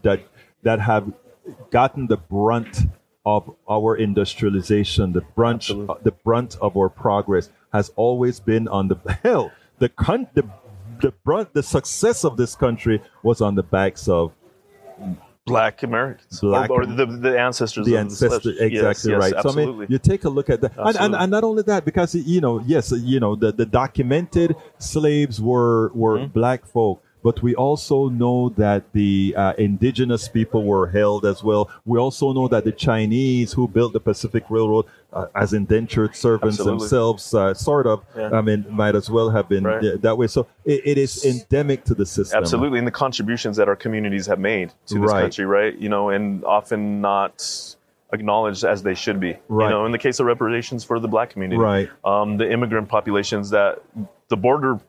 that 0.02 0.20
that 0.64 0.80
have 0.80 1.12
gotten 1.70 2.06
the 2.08 2.16
brunt 2.16 2.86
of 3.24 3.54
our 3.70 3.94
industrialization 3.96 5.12
the 5.12 5.20
brunt 5.36 5.56
Absolutely. 5.70 5.94
the 6.02 6.10
brunt 6.10 6.56
of 6.60 6.76
our 6.76 6.88
progress 6.88 7.50
has 7.72 7.90
always 7.96 8.40
been 8.40 8.66
on 8.68 8.88
the 8.88 8.96
hell 9.22 9.52
the 9.78 9.88
con- 9.88 10.26
the 10.34 10.44
the 11.00 11.12
brunt 11.24 11.52
the 11.54 11.62
success 11.62 12.24
of 12.24 12.36
this 12.36 12.54
country 12.56 13.00
was 13.22 13.40
on 13.40 13.54
the 13.54 13.62
backs 13.62 14.08
of 14.08 14.32
Black 15.44 15.82
Americans, 15.82 16.40
Black 16.40 16.70
or, 16.70 16.82
or 16.82 16.86
the, 16.86 17.04
the 17.04 17.38
ancestors, 17.38 17.84
the 17.84 17.94
of 17.94 18.00
ancestor 18.02 18.52
the 18.52 18.64
exactly 18.64 18.76
yes, 18.76 19.06
yes, 19.06 19.20
right. 19.20 19.34
Absolutely. 19.34 19.64
so 19.64 19.72
i 19.72 19.76
mean 19.80 19.86
you 19.90 19.98
take 19.98 20.24
a 20.24 20.28
look 20.28 20.48
at 20.48 20.60
that. 20.60 20.72
And, 20.76 20.96
and, 20.96 21.14
and 21.16 21.30
not 21.32 21.42
only 21.42 21.64
that 21.64 21.84
because 21.84 22.14
you 22.14 22.40
know 22.40 22.60
yes 22.64 22.92
you 22.92 23.18
know 23.18 23.34
the, 23.34 23.50
the 23.52 23.66
documented 23.66 24.54
slaves 24.78 25.40
were 25.40 25.90
were 25.94 26.18
Mm-hmm. 26.18 26.32
black 26.32 26.64
folk 26.66 27.02
but 27.22 27.42
we 27.42 27.54
also 27.54 28.08
know 28.08 28.48
that 28.50 28.92
the 28.92 29.34
uh, 29.36 29.52
indigenous 29.58 30.28
people 30.28 30.64
were 30.64 30.88
held 30.88 31.24
as 31.24 31.42
well. 31.42 31.70
We 31.84 31.98
also 31.98 32.32
know 32.32 32.48
that 32.48 32.64
the 32.64 32.72
Chinese 32.72 33.52
who 33.52 33.68
built 33.68 33.92
the 33.92 34.00
Pacific 34.00 34.44
Railroad 34.50 34.86
uh, 35.12 35.26
as 35.34 35.52
indentured 35.52 36.16
servants 36.16 36.58
Absolutely. 36.58 36.80
themselves, 36.80 37.34
uh, 37.34 37.54
sort 37.54 37.86
of, 37.86 38.02
Yeah. 38.16 38.30
I 38.32 38.40
mean, 38.40 38.64
might 38.70 38.94
as 38.94 39.10
well 39.10 39.30
have 39.30 39.48
been 39.48 39.64
Right. 39.64 40.00
that 40.02 40.16
way. 40.18 40.26
So 40.26 40.46
it, 40.64 40.80
it 40.84 40.98
is 40.98 41.24
endemic 41.24 41.84
to 41.84 41.94
the 41.94 42.06
system. 42.06 42.38
Absolutely, 42.38 42.78
and 42.78 42.86
the 42.86 42.92
contributions 42.92 43.56
that 43.58 43.68
our 43.68 43.76
communities 43.76 44.26
have 44.26 44.38
made 44.38 44.72
to 44.86 44.94
this 44.94 45.10
Right. 45.12 45.20
country, 45.22 45.44
right? 45.44 45.78
You 45.78 45.88
know, 45.90 46.08
and 46.08 46.44
often 46.44 47.00
not 47.00 47.44
acknowledged 48.12 48.64
as 48.64 48.82
they 48.82 48.94
should 48.94 49.20
be. 49.20 49.36
Right. 49.48 49.66
You 49.66 49.70
know, 49.70 49.86
in 49.86 49.92
the 49.92 49.98
case 49.98 50.18
of 50.20 50.26
reparations 50.26 50.84
for 50.84 50.98
the 50.98 51.08
black 51.08 51.30
community, 51.30 51.58
Right. 51.60 51.88
Um, 52.04 52.36
the 52.36 52.50
immigrant 52.50 52.88
populations 52.88 53.50
that 53.50 53.80
the 54.28 54.36
border. 54.36 54.80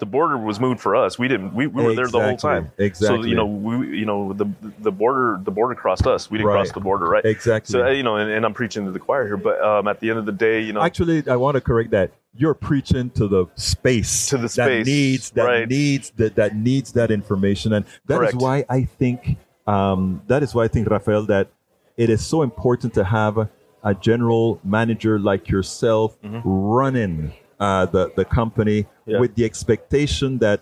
The 0.00 0.06
border 0.06 0.36
was 0.36 0.58
moved 0.58 0.80
for 0.80 0.96
us. 0.96 1.18
We 1.18 1.28
didn't. 1.28 1.54
We, 1.54 1.66
we 1.68 1.82
were 1.84 1.94
there 1.94 2.08
the 2.08 2.20
whole 2.20 2.36
time. 2.36 2.72
Exactly. 2.78 3.22
So 3.22 3.28
you 3.28 3.36
know, 3.36 3.46
we 3.46 3.98
you 3.98 4.04
know 4.06 4.32
the 4.32 4.46
the 4.80 4.90
border 4.90 5.38
the 5.42 5.50
border 5.52 5.74
crossed 5.74 6.06
us. 6.06 6.30
We 6.30 6.38
didn't 6.38 6.48
Right. 6.48 6.54
cross 6.54 6.72
the 6.72 6.80
border, 6.80 7.06
right? 7.06 7.24
Exactly. 7.24 7.72
So 7.72 7.84
uh, 7.86 7.90
you 7.90 8.02
know, 8.02 8.16
and, 8.16 8.30
and 8.30 8.44
I'm 8.44 8.54
preaching 8.54 8.84
to 8.86 8.90
the 8.90 8.98
choir 8.98 9.26
here, 9.26 9.36
but 9.36 9.60
um, 9.62 9.86
at 9.86 10.00
the 10.00 10.10
end 10.10 10.18
of 10.18 10.26
the 10.26 10.32
day, 10.32 10.60
you 10.60 10.72
know, 10.72 10.82
Actually, 10.82 11.22
I 11.28 11.36
want 11.36 11.54
to 11.54 11.60
correct 11.60 11.90
that. 11.92 12.10
You're 12.34 12.54
preaching 12.54 13.10
to 13.10 13.28
the 13.28 13.46
space 13.56 14.28
To 14.28 14.38
the 14.38 14.48
space 14.48 14.86
that 14.86 14.90
needs 14.90 15.30
that 15.32 15.44
right. 15.44 15.68
needs 15.68 16.10
that 16.16 16.34
that 16.36 16.56
needs 16.56 16.92
that 16.92 17.10
information, 17.10 17.72
and 17.74 17.84
that 18.06 18.14
is 18.14 18.30
Correct. 18.30 18.36
why 18.36 18.64
I 18.68 18.84
think 18.84 19.36
um, 19.66 20.22
that 20.28 20.42
is 20.42 20.54
why 20.54 20.64
I 20.64 20.68
think 20.68 20.88
Rafael 20.88 21.26
that 21.26 21.48
it 21.96 22.08
is 22.08 22.24
so 22.24 22.42
important 22.42 22.94
to 22.94 23.04
have 23.04 23.36
a, 23.36 23.50
a 23.82 23.94
general 23.94 24.60
manager 24.64 25.18
like 25.18 25.48
yourself 25.50 26.16
running 26.44 27.32
uh, 27.60 27.86
the 27.86 28.10
the 28.16 28.24
company. 28.24 28.86
Yeah. 29.06 29.18
with 29.18 29.34
the 29.34 29.44
expectation 29.44 30.38
that 30.38 30.60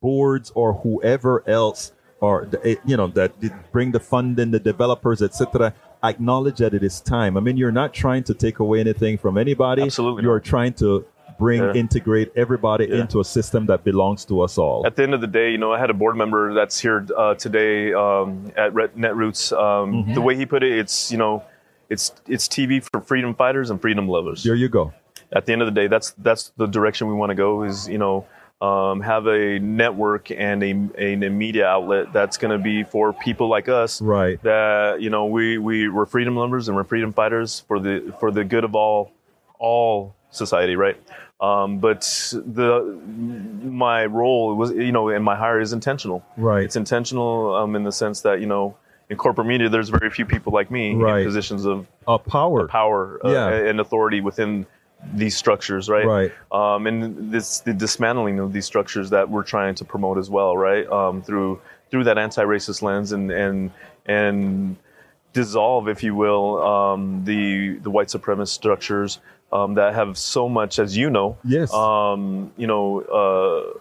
boards 0.00 0.50
or 0.54 0.72
whoever 0.72 1.42
else 1.46 1.92
or 2.20 2.46
the- 2.50 2.78
you 2.86 2.96
know 2.96 3.08
that 3.08 3.32
bring 3.72 3.92
the 3.92 4.00
funding, 4.00 4.50
the 4.52 4.58
developers, 4.60 5.20
etc. 5.22 5.74
Acknowledge 6.02 6.58
that 6.58 6.72
it 6.72 6.82
is 6.82 7.00
time. 7.00 7.36
I 7.36 7.40
mean, 7.40 7.56
you're 7.58 7.72
not 7.72 7.92
trying 7.92 8.24
to 8.24 8.34
take 8.34 8.58
away 8.58 8.80
anything 8.80 9.18
from 9.18 9.36
anybody. 9.36 9.82
Absolutely 9.82 10.22
you're 10.22 10.40
trying 10.40 10.72
to 10.74 11.04
bring 11.38 11.60
Yeah. 11.62 11.72
integrate 11.74 12.32
everybody 12.36 12.86
Yeah. 12.86 13.00
into 13.02 13.20
a 13.20 13.24
system 13.24 13.66
that 13.66 13.84
belongs 13.84 14.24
to 14.26 14.40
us 14.40 14.56
all. 14.58 14.86
at 14.86 14.96
the 14.96 15.02
end 15.02 15.14
of 15.14 15.20
the 15.20 15.26
day, 15.40 15.50
you 15.50 15.58
know, 15.58 15.72
I 15.72 15.78
had 15.78 15.90
a 15.90 15.94
board 15.94 16.16
member 16.16 16.54
that's 16.54 16.78
here 16.80 17.06
uh, 17.16 17.34
today 17.34 17.92
um, 17.92 18.50
at 18.56 18.72
Netroots. 18.74 19.52
Um, 19.52 19.92
Mm-hmm. 19.92 20.14
The 20.14 20.20
way 20.22 20.36
he 20.36 20.46
put 20.46 20.62
it, 20.62 20.72
it's 20.78 21.10
you 21.12 21.18
know, 21.18 21.42
it's 21.90 22.12
it's 22.26 22.46
TV 22.48 22.82
for 22.82 23.00
freedom 23.02 23.34
fighters 23.34 23.68
and 23.70 23.80
freedom 23.80 24.08
lovers. 24.08 24.42
There 24.44 24.54
you 24.54 24.68
go. 24.68 24.92
At 25.32 25.46
the 25.46 25.52
end 25.52 25.62
of 25.62 25.66
the 25.66 25.72
day, 25.80 25.86
that's 25.86 26.10
that's 26.18 26.52
the 26.56 26.66
direction 26.66 27.08
we 27.08 27.14
want 27.14 27.30
to 27.30 27.36
go. 27.36 27.62
Is 27.64 27.88
you 27.88 27.98
know. 27.98 28.26
Um, 28.62 29.00
have 29.00 29.26
a 29.26 29.58
network 29.58 30.30
and 30.30 30.62
a, 30.62 31.02
a, 31.02 31.12
a 31.14 31.30
media 31.30 31.66
outlet 31.66 32.12
that's 32.12 32.36
going 32.36 32.50
to 32.52 32.62
be 32.62 32.82
for 32.84 33.14
people 33.14 33.48
like 33.48 33.70
us 33.70 34.02
Right. 34.02 34.38
that 34.42 35.00
you 35.00 35.08
know 35.08 35.24
we 35.24 35.56
we 35.56 35.88
we're 35.88 36.04
freedom 36.04 36.36
lovers 36.36 36.68
and 36.68 36.76
we're 36.76 36.84
freedom 36.84 37.10
fighters 37.14 37.60
for 37.60 37.80
the 37.80 38.14
for 38.20 38.30
the 38.30 38.44
good 38.44 38.64
of 38.64 38.74
all 38.74 39.12
all 39.58 40.14
society 40.28 40.76
right 40.76 40.98
um, 41.40 41.78
but 41.78 42.02
the 42.34 43.00
my 43.62 44.04
role 44.04 44.54
was 44.54 44.72
you 44.72 44.92
know 44.92 45.08
and 45.08 45.24
my 45.24 45.36
hire 45.36 45.58
is 45.58 45.72
intentional 45.72 46.22
Right. 46.36 46.64
it's 46.64 46.76
intentional 46.76 47.54
um, 47.54 47.74
in 47.76 47.84
the 47.84 47.92
sense 47.92 48.20
that 48.20 48.40
you 48.42 48.46
know 48.46 48.76
in 49.08 49.16
corporate 49.16 49.46
media 49.46 49.70
there's 49.70 49.88
very 49.88 50.10
few 50.10 50.26
people 50.26 50.52
like 50.52 50.70
me 50.70 50.94
Right. 50.96 51.20
in 51.20 51.24
positions 51.26 51.64
of 51.64 51.86
power. 52.26 52.68
power 52.68 53.20
uh, 53.24 53.30
Yeah. 53.32 53.48
and 53.70 53.80
authority 53.80 54.20
within 54.20 54.66
these 55.14 55.36
structures 55.36 55.88
right 55.88 56.06
Right. 56.06 56.32
um, 56.52 56.86
and 56.86 57.32
this 57.32 57.60
the 57.60 57.72
dismantling 57.72 58.38
of 58.38 58.52
these 58.52 58.66
structures 58.66 59.10
that 59.10 59.28
we're 59.30 59.42
trying 59.44 59.74
to 59.76 59.84
promote 59.84 60.18
as 60.18 60.28
well, 60.30 60.56
right? 60.56 60.86
Um, 60.88 61.22
through 61.22 61.60
through 61.90 62.04
that 62.04 62.18
anti-racist 62.18 62.82
lens 62.82 63.12
and 63.12 63.30
and 63.30 63.70
and 64.06 64.76
dissolve, 65.32 65.88
if 65.88 66.02
you 66.02 66.14
will, 66.14 66.62
um, 66.62 67.24
the 67.24 67.78
the 67.78 67.90
white 67.90 68.08
supremacist 68.08 68.48
structures 68.48 69.20
um, 69.52 69.74
that 69.74 69.94
have 69.94 70.16
so 70.18 70.48
much, 70.48 70.78
as 70.78 70.96
you 70.96 71.08
know, 71.10 71.36
Yes. 71.44 71.72
um, 71.72 72.52
you 72.56 72.66
know, 72.66 73.80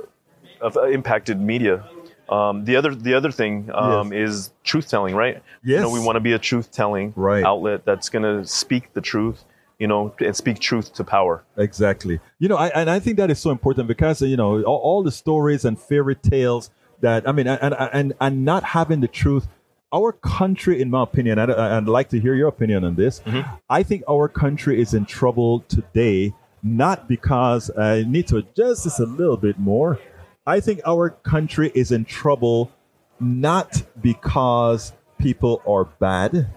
uh, 0.64 0.82
impacted 0.88 1.40
media. 1.40 1.84
Um, 2.30 2.66
the 2.66 2.76
other 2.76 2.94
the 2.94 3.14
other 3.16 3.32
thing 3.32 3.70
um, 3.74 4.14
is 4.14 4.52
truth 4.64 4.88
telling, 4.90 5.16
right? 5.16 5.42
You 5.64 5.76
know, 5.82 5.90
Yes. 5.90 5.94
we 6.00 6.00
want 6.06 6.16
to 6.16 6.20
be 6.22 6.34
a 6.34 6.40
truth 6.40 6.72
telling 6.72 7.14
Right. 7.16 7.44
outlet 7.44 7.86
that's 7.86 8.10
going 8.10 8.24
to 8.24 8.46
speak 8.48 8.94
the 8.94 9.02
truth, 9.02 9.44
you 9.80 9.88
know, 9.88 10.14
and 10.20 10.36
speak 10.36 10.60
truth 10.60 10.94
to 10.94 11.04
power. 11.04 11.44
Exactly. 11.58 12.20
You 12.38 12.50
know, 12.50 12.58
I, 12.58 12.68
and 12.68 12.90
I 12.90 13.00
think 13.00 13.18
that 13.18 13.32
is 13.32 13.40
so 13.40 13.50
important 13.50 13.88
because 13.88 14.22
you 14.22 14.38
know 14.38 14.62
all, 14.64 14.78
all 14.78 15.04
the 15.04 15.12
stories 15.12 15.66
and 15.66 15.80
fairy 15.80 16.16
tales 16.16 16.70
that 17.02 17.28
I 17.28 17.32
mean, 17.32 17.48
and 17.48 17.74
and 17.74 18.14
and 18.20 18.46
not 18.46 18.64
having 18.64 19.00
the 19.00 19.08
truth. 19.08 19.48
Our 19.92 20.12
country, 20.12 20.80
in 20.80 20.92
my 20.92 21.02
opinion, 21.02 21.40
and 21.40 21.52
I'd 21.52 21.88
like 21.88 22.10
to 22.10 22.20
hear 22.20 22.36
your 22.36 22.48
opinion 22.48 22.84
on 22.84 22.94
this. 22.94 23.22
Mm-hmm. 23.22 23.50
I 23.72 23.82
think 23.82 24.04
our 24.08 24.28
country 24.28 24.80
is 24.80 24.94
in 24.94 25.06
trouble 25.06 25.62
today, 25.62 26.36
not 26.62 27.08
because 27.08 27.72
uh, 27.72 27.82
I 27.82 28.04
need 28.04 28.28
to 28.28 28.38
adjust 28.38 28.84
this 28.84 29.00
a 29.00 29.06
little 29.06 29.38
bit 29.38 29.58
more. 29.58 30.00
I 30.46 30.60
think 30.60 30.82
our 30.86 31.10
country 31.10 31.72
is 31.74 31.92
in 31.92 32.06
trouble 32.06 32.72
not 33.20 33.82
because 34.02 34.94
people 35.18 35.62
are 35.68 35.86
bad, 35.86 36.48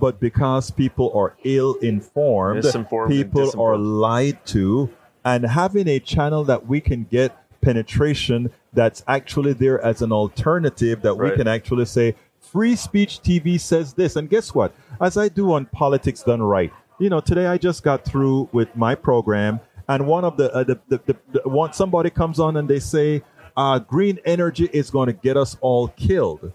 but 0.00 0.20
because 0.20 0.70
people 0.70 1.12
are 1.14 1.36
ill 1.44 1.74
informed, 1.76 2.62
people 3.08 3.50
are 3.60 3.76
lied 3.76 4.44
to, 4.46 4.90
and 5.24 5.44
having 5.44 5.88
a 5.88 5.98
channel 5.98 6.44
that 6.44 6.66
we 6.66 6.80
can 6.80 7.04
get 7.04 7.36
penetration 7.60 8.50
that's 8.72 9.02
actually 9.08 9.52
there 9.52 9.80
as 9.84 10.00
an 10.02 10.12
alternative 10.12 11.02
that 11.02 11.14
we 11.16 11.30
can 11.36 11.48
actually 11.48 11.84
say 11.84 12.14
free 12.40 12.76
speech 12.76 13.20
TV 13.22 13.60
says 13.60 13.92
this, 13.94 14.16
and 14.16 14.30
guess 14.30 14.54
what? 14.54 14.72
As 15.00 15.16
I 15.16 15.28
do 15.28 15.52
on 15.52 15.66
politics 15.66 16.22
done 16.22 16.42
right, 16.42 16.72
you 16.98 17.10
know, 17.10 17.20
today 17.20 17.46
I 17.46 17.58
just 17.58 17.82
got 17.82 18.04
through 18.04 18.48
with 18.52 18.74
my 18.76 18.94
program, 18.94 19.60
and 19.88 20.06
one 20.06 20.24
of 20.24 20.36
the 20.36 20.52
uh, 20.52 20.64
the, 20.64 20.78
the, 20.88 21.00
the, 21.06 21.16
the 21.32 21.48
one 21.48 21.72
somebody 21.72 22.10
comes 22.10 22.38
on 22.40 22.56
and 22.56 22.68
they 22.68 22.80
say, 22.80 23.22
uh, 23.56 23.78
"Green 23.78 24.18
energy 24.24 24.68
is 24.72 24.90
going 24.90 25.06
to 25.06 25.12
get 25.12 25.36
us 25.36 25.56
all 25.60 25.88
killed." 25.88 26.52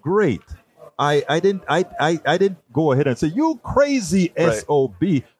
Great. 0.00 0.42
I, 0.98 1.24
I 1.28 1.38
didn't 1.40 1.62
I, 1.68 1.84
I, 2.00 2.20
I 2.26 2.38
didn't 2.38 2.58
go 2.72 2.92
ahead 2.92 3.06
and 3.06 3.16
say 3.16 3.28
you 3.28 3.60
crazy 3.62 4.32
Right. 4.36 4.64
sob. 4.66 4.94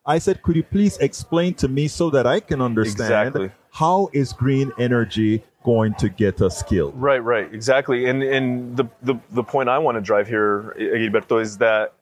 I 0.05 0.17
said, 0.19 0.41
could 0.41 0.55
you 0.55 0.63
please 0.63 0.97
explain 0.97 1.53
to 1.55 1.67
me 1.67 1.87
so 1.87 2.09
that 2.11 2.25
I 2.25 2.39
can 2.39 2.61
understand 2.61 3.35
Exactly. 3.35 3.51
how 3.71 4.09
is 4.13 4.31
green 4.33 4.71
energy 4.79 5.43
going 5.63 5.93
to 5.95 6.07
get 6.09 6.41
us 6.41 6.63
killed? 6.63 6.93
Right, 6.95 7.19
right, 7.23 7.53
exactly. 7.53 8.05
And 8.09 8.23
and 8.23 8.77
the 8.77 8.85
the, 9.03 9.15
the 9.31 9.43
point 9.43 9.67
I 9.69 9.77
want 9.79 9.95
to 9.97 10.01
drive 10.01 10.27
here, 10.27 10.73
Gilberto, 10.79 11.41
is 11.41 11.57
that 11.57 11.93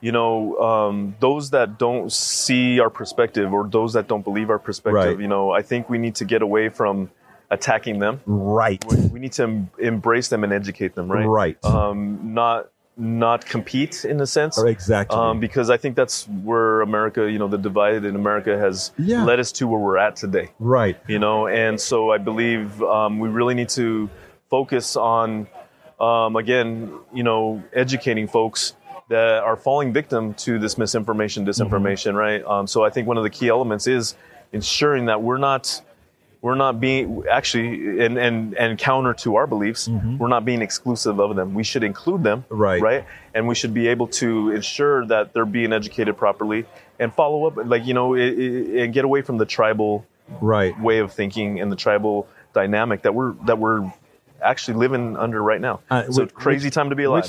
you 0.00 0.10
know 0.12 0.58
um, 0.58 1.14
those 1.20 1.50
that 1.50 1.78
don't 1.78 2.10
see 2.12 2.80
our 2.80 2.90
perspective 2.90 3.52
or 3.52 3.66
those 3.68 3.92
that 3.92 4.08
don't 4.08 4.24
believe 4.24 4.50
our 4.50 4.58
perspective, 4.58 4.94
Right. 5.16 5.18
you 5.20 5.28
know, 5.28 5.52
I 5.52 5.62
think 5.62 5.88
we 5.88 5.98
need 5.98 6.16
to 6.16 6.24
get 6.24 6.42
away 6.42 6.68
from 6.68 7.10
attacking 7.50 8.00
them. 8.00 8.20
Right. 8.26 8.84
We, 8.90 8.96
we 9.06 9.20
need 9.20 9.32
to 9.34 9.44
em- 9.44 9.70
embrace 9.78 10.28
them 10.28 10.42
and 10.42 10.52
educate 10.52 10.94
them, 10.96 11.10
right? 11.10 11.24
Right. 11.24 11.64
Um, 11.64 12.34
not 12.34 12.70
not 12.96 13.44
compete 13.44 14.04
in 14.04 14.20
a 14.20 14.26
sense. 14.26 14.56
Exactly. 14.62 15.18
Um, 15.18 15.40
because 15.40 15.68
I 15.68 15.76
think 15.76 15.96
that's 15.96 16.28
where 16.28 16.80
America, 16.80 17.30
you 17.30 17.38
know, 17.38 17.48
the 17.48 17.58
divide 17.58 18.04
in 18.04 18.14
America 18.14 18.56
has 18.56 18.92
Yeah. 18.98 19.24
led 19.24 19.40
us 19.40 19.50
to 19.52 19.66
where 19.66 19.80
we're 19.80 19.98
at 19.98 20.16
today 20.16 20.50
right. 20.58 20.96
you 21.08 21.18
know 21.18 21.46
and 21.46 21.80
so 21.80 22.10
i 22.10 22.18
believe 22.18 22.80
um, 22.82 23.18
we 23.18 23.28
really 23.28 23.54
need 23.54 23.68
to 23.70 24.08
focus 24.48 24.96
on 24.96 25.46
um, 26.00 26.36
again 26.36 26.92
you 27.12 27.22
know 27.22 27.62
educating 27.72 28.26
folks 28.28 28.74
that 29.08 29.42
are 29.42 29.56
falling 29.56 29.92
victim 29.92 30.34
to 30.34 30.58
this 30.58 30.78
misinformation 30.78 31.44
disinformation 31.44 32.14
right 32.14 32.44
um, 32.44 32.66
so 32.66 32.84
i 32.84 32.90
think 32.90 33.06
one 33.08 33.16
of 33.16 33.22
the 33.22 33.30
key 33.30 33.48
elements 33.48 33.86
is 33.86 34.16
ensuring 34.52 35.06
that 35.06 35.22
we're 35.22 35.38
not 35.38 35.80
we're 36.44 36.54
not 36.66 36.74
being 36.78 37.24
actually 37.38 38.04
and 38.04 38.18
and 38.26 38.36
and 38.62 38.78
counter 38.78 39.14
to 39.24 39.28
our 39.38 39.46
beliefs 39.54 39.88
we're 40.20 40.28
not 40.36 40.44
being 40.44 40.60
exclusive 40.68 41.18
of 41.18 41.30
them 41.38 41.54
we 41.54 41.64
should 41.70 41.82
include 41.90 42.22
them 42.22 42.44
Right. 42.50 42.80
right 42.82 43.04
and 43.34 43.48
we 43.50 43.54
should 43.54 43.72
be 43.72 43.88
able 43.94 44.08
to 44.20 44.50
ensure 44.58 45.06
that 45.06 45.32
they're 45.32 45.52
being 45.60 45.72
educated 45.72 46.14
properly 46.24 46.60
and 47.00 47.08
follow 47.20 47.46
up 47.46 47.54
like 47.74 47.86
you 47.88 47.94
know 47.94 48.08
it, 48.14 48.30
it, 48.46 48.82
and 48.82 48.92
get 48.92 49.04
away 49.10 49.22
from 49.22 49.36
the 49.38 49.46
tribal 49.56 50.04
Right. 50.40 50.74
way 50.88 50.98
of 51.04 51.12
thinking 51.12 51.60
and 51.60 51.68
the 51.72 51.76
tribal 51.76 52.26
dynamic 52.60 52.98
that 53.02 53.14
we're 53.14 53.32
that 53.48 53.58
we're 53.58 53.80
actually 54.42 54.76
living 54.84 55.16
under 55.16 55.42
right 55.42 55.60
now. 55.60 55.80
Uh, 55.90 56.02
it's 56.06 56.18
a 56.18 56.22
which- 56.22 56.34
crazy 56.34 56.70
time 56.70 56.88
to 56.90 56.96
be 56.96 57.04
alive. 57.04 57.24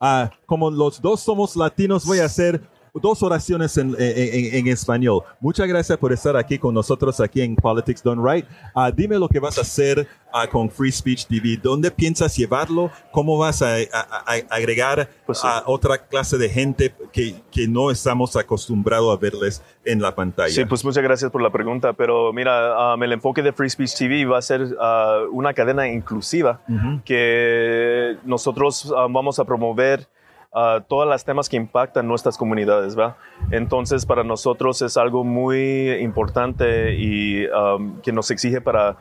ah, 0.00 0.30
como 0.46 0.66
los 0.70 0.98
dos 0.98 1.24
somos 1.24 1.56
latinos, 1.56 2.04
voy 2.06 2.18
a 2.20 2.24
hacer 2.24 2.60
dos 3.00 3.22
oraciones 3.22 3.76
en, 3.78 3.94
en- 3.98 4.54
en 4.54 4.66
español. 4.68 5.22
Muchas 5.40 5.66
gracias 5.68 5.98
por 5.98 6.12
estar 6.12 6.36
aquí 6.36 6.58
con 6.58 6.74
nosotros 6.74 7.20
aquí 7.20 7.40
en 7.42 7.56
Politics 7.56 8.02
Done 8.02 8.22
Right. 8.22 8.46
Ah, 8.74 8.90
dime 8.90 9.18
lo 9.18 9.28
que 9.28 9.38
vas 9.40 9.58
a 9.58 9.62
hacer 9.62 10.06
ah, 10.32 10.46
con 10.46 10.70
Free 10.70 10.92
Speech 10.92 11.26
TV. 11.26 11.58
¿Dónde 11.62 11.90
piensas 11.90 12.36
llevarlo? 12.36 12.90
¿Cómo 13.12 13.38
vas 13.38 13.62
a, 13.62 13.74
a- 13.76 13.80
a- 13.92 14.54
agregar 14.56 15.08
Pues 15.26 15.38
sí. 15.38 15.46
a 15.48 15.62
otra 15.66 15.98
clase 16.06 16.38
de 16.38 16.48
gente 16.48 16.94
que, 17.12 17.34
que 17.50 17.66
no 17.68 17.90
estamos 17.90 18.36
acostumbrados 18.36 19.14
a 19.16 19.20
verles 19.20 19.62
en 19.84 20.00
la 20.02 20.14
pantalla? 20.14 20.52
Sí, 20.52 20.64
pues 20.64 20.84
muchas 20.84 21.02
gracias 21.02 21.30
por 21.30 21.42
la 21.42 21.50
pregunta, 21.50 21.92
pero 21.92 22.32
mira, 22.32 22.94
um, 22.94 23.02
el 23.02 23.12
enfoque 23.12 23.42
de 23.42 23.52
Free 23.52 23.70
Speech 23.70 23.94
TV 23.96 24.24
va 24.24 24.38
a 24.38 24.42
ser 24.42 24.62
uh, 24.62 25.30
una 25.32 25.52
cadena 25.54 25.88
inclusiva 25.88 26.60
que 27.04 28.16
nosotros 28.24 28.86
um, 28.86 29.12
vamos 29.12 29.38
a 29.38 29.44
promover 29.44 30.06
uh, 30.52 30.80
todas 30.88 31.08
las 31.08 31.24
temas 31.24 31.48
que 31.48 31.56
impactan 31.56 32.06
nuestras 32.08 32.36
comunidades, 32.36 32.98
¿va? 32.98 33.16
Entonces, 33.50 34.06
para 34.06 34.24
nosotros 34.24 34.82
es 34.82 34.96
algo 34.96 35.24
muy 35.24 35.90
importante 36.00 36.94
y 36.94 37.46
um, 37.46 38.00
que 38.00 38.12
nos 38.12 38.30
exige 38.30 38.60
para, 38.60 38.96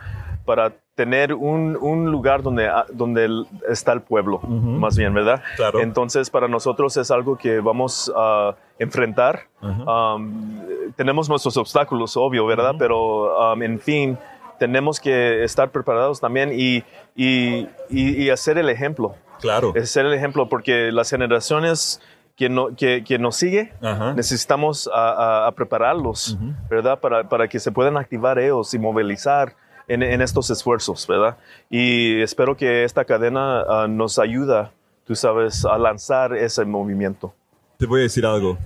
para 0.46 0.74
tener 0.96 1.34
un, 1.34 1.78
un 1.82 2.10
lugar 2.12 2.42
donde, 2.42 2.68
ah, 2.70 2.86
donde 2.92 3.28
está 3.68 3.92
el 3.92 4.02
pueblo, 4.02 4.40
más 4.42 4.96
bien, 4.98 5.14
¿verdad? 5.14 5.42
Claro. 5.58 5.80
Entonces, 5.82 6.30
para 6.30 6.48
nosotros 6.48 6.96
es 6.98 7.12
algo 7.12 7.38
que 7.38 7.60
vamos 7.60 8.12
a 8.16 8.56
enfrentar. 8.80 9.42
Um, 9.62 10.62
tenemos 10.96 11.28
nuestros 11.28 11.58
obstáculos, 11.58 12.16
obvio, 12.16 12.46
¿verdad? 12.46 12.76
Pero, 12.80 13.54
um, 13.54 13.62
en 13.64 13.80
fin, 13.80 14.18
tenemos 14.58 15.02
que 15.02 15.44
estar 15.44 15.70
preparados 15.70 16.22
también 16.22 16.52
y, 16.54 16.78
y, 17.14 17.68
y- 17.90 18.24
y 18.24 18.30
hacer 18.30 18.58
el 18.58 18.70
ejemplo. 18.70 19.16
Claro. 19.42 19.74
Es 19.76 19.90
ser 19.92 20.06
el 20.06 20.14
ejemplo 20.14 20.50
porque 20.50 20.92
las 20.92 21.10
generaciones 21.10 22.02
que, 22.36 22.50
no, 22.50 22.76
que, 22.76 23.04
que 23.06 23.18
nos 23.18 23.36
sigue, 23.38 23.72
Ajá. 23.82 24.14
necesitamos 24.14 24.90
a, 24.94 25.10
a- 25.12 25.48
a 25.48 25.52
prepararlos, 25.54 26.38
¿verdad? 26.70 27.00
Para, 27.00 27.28
para 27.30 27.48
que 27.48 27.60
se 27.60 27.72
puedan 27.72 27.96
activar 27.98 28.40
ellos 28.40 28.74
y 28.74 28.80
movilizar 28.80 29.56
en, 29.88 30.04
en 30.04 30.22
estos 30.22 30.50
esfuerzos, 30.50 31.06
¿verdad? 31.08 31.38
Y 31.70 32.22
espero 32.22 32.58
que 32.58 32.84
esta 32.84 33.06
cadena 33.06 33.62
ah, 33.62 33.88
nos 33.88 34.20
ayuda, 34.20 34.72
tú 35.06 35.16
sabes, 35.16 35.64
a 35.64 35.78
lanzar 35.78 36.36
ese 36.36 36.66
movimiento. 36.66 37.34
Te 37.78 37.86
voy 37.86 38.02
a 38.02 38.04
decir 38.04 38.26
algo. 38.26 38.58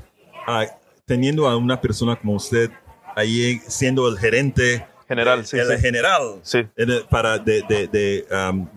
Ah, 0.48 0.66
teniendo 1.06 1.48
a 1.48 1.56
una 1.58 1.80
persona 1.82 2.16
como 2.16 2.34
usted 2.36 2.72
ahí 3.16 3.60
siendo 3.68 4.08
el 4.08 4.18
gerente 4.18 4.86
General, 5.08 5.44
sí, 5.46 5.58
el 5.58 5.68
sí. 5.68 5.78
general 5.82 6.22
Sí. 6.44 6.68
el- 6.76 7.04
para 7.10 7.38
de, 7.40 7.64
de- 7.68 7.88
de, 7.88 8.26
um, 8.32 8.68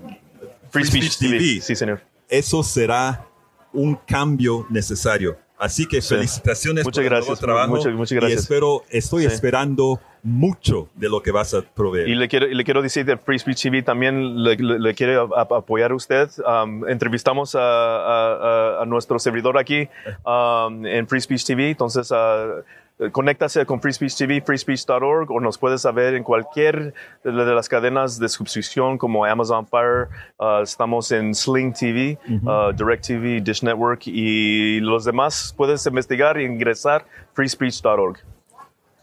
Free 0.73 0.85
Speech 0.85 1.19
TV. 1.19 1.39
TV. 1.39 1.61
Sí, 1.61 1.77
señor. 1.77 2.01
eso 2.29 2.63
será 2.63 3.25
un 3.73 3.95
cambio 3.95 4.67
necesario. 4.71 5.37
Así 5.59 5.87
que 5.87 6.03
felicitaciones 6.03 6.85
Muchas 6.85 6.97
por 6.97 7.05
el 7.05 7.11
nuevo 7.11 7.27
gracias, 7.27 7.39
trabajo 7.41 7.77
muchas- 7.77 7.93
muchas 7.95 8.17
gracias. 8.17 8.41
y 8.41 8.43
espero, 8.43 8.83
estoy 8.91 9.23
Sí. 9.23 9.29
esperando 9.29 10.01
mucho 10.25 10.89
de 10.97 11.09
lo 11.09 11.23
que 11.23 11.31
vas 11.31 11.55
a 11.55 11.63
proveer. 11.63 12.09
Y 12.09 12.15
le 12.17 12.27
quiero, 12.27 12.49
y 12.49 12.55
le 12.55 12.65
quiero 12.65 12.83
decir 12.83 13.05
de 13.05 13.17
Free 13.17 13.39
Speech 13.39 13.63
TV 13.63 13.83
también 13.83 14.43
le, 14.43 14.57
le- 14.57 14.79
le 14.81 14.95
quiere 14.95 15.17
apoyar 15.37 15.93
a 15.93 15.95
usted. 15.95 16.29
Um, 16.45 16.89
entrevistamos 16.89 17.55
a, 17.55 17.61
a- 17.61 18.35
a- 18.79 18.83
a 18.83 18.87
nuestro 18.87 19.19
servidor 19.21 19.57
aquí 19.57 19.89
um, 20.27 20.85
en 20.87 21.07
Free 21.07 21.21
Speech 21.21 21.45
TV. 21.45 21.71
Entonces, 21.71 22.11
uh, 22.11 22.63
conéctase 23.11 23.65
con 23.67 23.81
Free 23.81 23.93
Speech 23.93 24.17
TV, 24.17 24.41
freespeech.org 24.41 25.31
o 25.31 25.41
nos 25.41 25.59
puedes 25.59 25.83
saber 25.83 26.15
en 26.15 26.23
cualquier 26.23 26.95
de, 27.25 27.33
las 27.33 27.69
cadenas 27.69 28.19
de 28.19 28.29
suscripción 28.29 28.99
como 28.99 29.25
Amazon 29.25 29.67
Fire. 29.67 30.09
Uh, 30.39 30.63
estamos 30.63 31.11
en 31.11 31.35
Sling 31.35 31.73
TV, 31.73 32.19
uh, 32.45 32.73
Direct 32.73 33.07
TV, 33.07 33.41
Dish 33.41 33.63
Network 33.63 34.03
y 34.07 34.81
los 34.81 35.05
demás 35.05 35.55
puedes 35.57 35.85
investigar 35.87 36.37
e 36.39 36.45
ingresar 36.45 37.07
freespeech.org. 37.35 38.19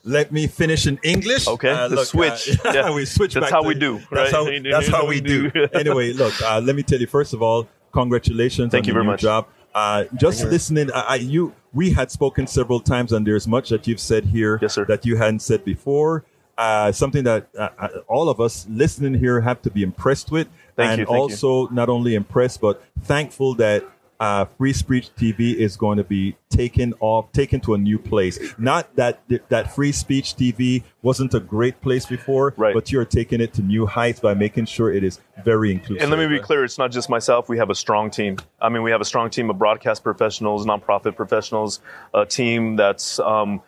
Let 0.06 0.32
me 0.32 0.48
finish 0.48 0.88
in 0.88 0.98
English. 1.04 1.46
Okay, 1.48 1.72
Uh, 1.72 1.90
the 1.90 1.96
look, 1.96 2.06
switch. 2.06 2.58
Yeah. 2.74 2.92
we 2.92 3.06
switch 3.06 3.34
That's 3.34 3.48
back 3.48 3.52
how 3.52 3.62
to- 3.62 3.68
we 3.68 3.76
do, 3.76 4.00
That's 4.12 4.32
right? 4.32 4.64
how, 4.64 4.72
that's 4.72 4.88
how 4.88 5.06
we 5.06 5.20
do. 5.20 5.52
anyway, 5.74 6.14
look, 6.14 6.34
uh, 6.42 6.62
let 6.64 6.76
me 6.76 6.84
tell 6.84 7.00
you, 7.00 7.08
first 7.08 7.34
of 7.34 7.42
all, 7.42 7.68
congratulations 7.92 8.72
Thank 8.72 8.86
on 8.86 8.88
you 8.88 8.94
very 8.94 9.06
much. 9.06 9.22
job. 9.22 9.48
Uh, 9.76 10.06
just 10.16 10.44
listening, 10.46 10.90
you, 11.20 11.54
we 11.74 11.92
had 11.92 12.12
spoken 12.12 12.48
several 12.48 12.80
times, 12.80 13.12
and 13.12 13.26
there's 13.26 13.48
much 13.48 13.70
that 13.70 13.88
you've 13.88 14.00
said 14.00 14.26
here 14.26 14.60
Yes, 14.62 14.76
that 14.88 15.06
you 15.06 15.18
hadn't 15.18 15.40
said 15.42 15.64
before. 15.64 16.26
Uh, 16.58 16.92
something 16.92 17.24
that 17.24 17.48
uh, 17.58 17.70
uh, 17.78 17.88
all 18.08 18.28
of 18.28 18.42
us 18.42 18.68
listening 18.70 19.14
here 19.14 19.40
have 19.40 19.62
to 19.62 19.72
be 19.72 19.82
impressed 19.82 20.30
with, 20.30 20.48
Thank 20.76 20.92
and 20.92 21.00
you, 21.00 21.06
thank 21.06 21.16
you. 21.16 21.22
also 21.22 21.68
not 21.72 21.88
only 21.88 22.16
impressed 22.16 22.60
but 22.60 22.84
thankful 23.04 23.56
that 23.56 23.84
uh, 24.20 24.46
Free 24.58 24.74
Speech 24.74 25.10
TV 25.16 25.56
is 25.56 25.78
going 25.78 25.98
to 25.98 26.04
be 26.04 26.36
taken 26.50 26.94
off, 27.00 27.32
taken 27.32 27.62
to 27.62 27.74
a 27.74 27.78
new 27.78 27.98
place. 27.98 28.38
Not 28.58 28.94
that 28.98 29.22
that 29.50 29.74
Free 29.74 29.92
Speech 29.94 30.36
TV 30.36 30.84
wasn't 31.02 31.34
a 31.34 31.40
great 31.40 31.80
place 31.82 32.06
before, 32.06 32.54
Right. 32.58 32.74
but 32.74 32.92
you're 32.92 33.06
taking 33.06 33.40
it 33.40 33.54
to 33.54 33.62
new 33.62 33.86
heights 33.86 34.20
by 34.20 34.34
making 34.34 34.66
sure 34.66 34.92
it 34.92 35.04
is 35.04 35.20
very 35.46 35.72
inclusive. 35.72 36.02
And 36.02 36.12
let 36.12 36.20
me 36.20 36.28
be 36.28 36.42
clear, 36.44 36.66
it's 36.66 36.78
not 36.78 36.92
just 36.92 37.10
myself. 37.10 37.48
We 37.48 37.58
have 37.60 37.70
a 37.70 37.76
strong 37.76 38.12
team. 38.12 38.38
I 38.62 38.68
mean, 38.70 38.84
we 38.84 38.92
have 38.92 39.02
a 39.02 39.06
strong 39.06 39.30
team 39.30 39.50
of 39.50 39.58
broadcast 39.58 40.04
professionals, 40.04 40.66
nonprofit 40.66 41.16
professionals, 41.16 41.80
a 42.14 42.26
team 42.26 42.76
that's 42.76 43.20
um, 43.20 43.62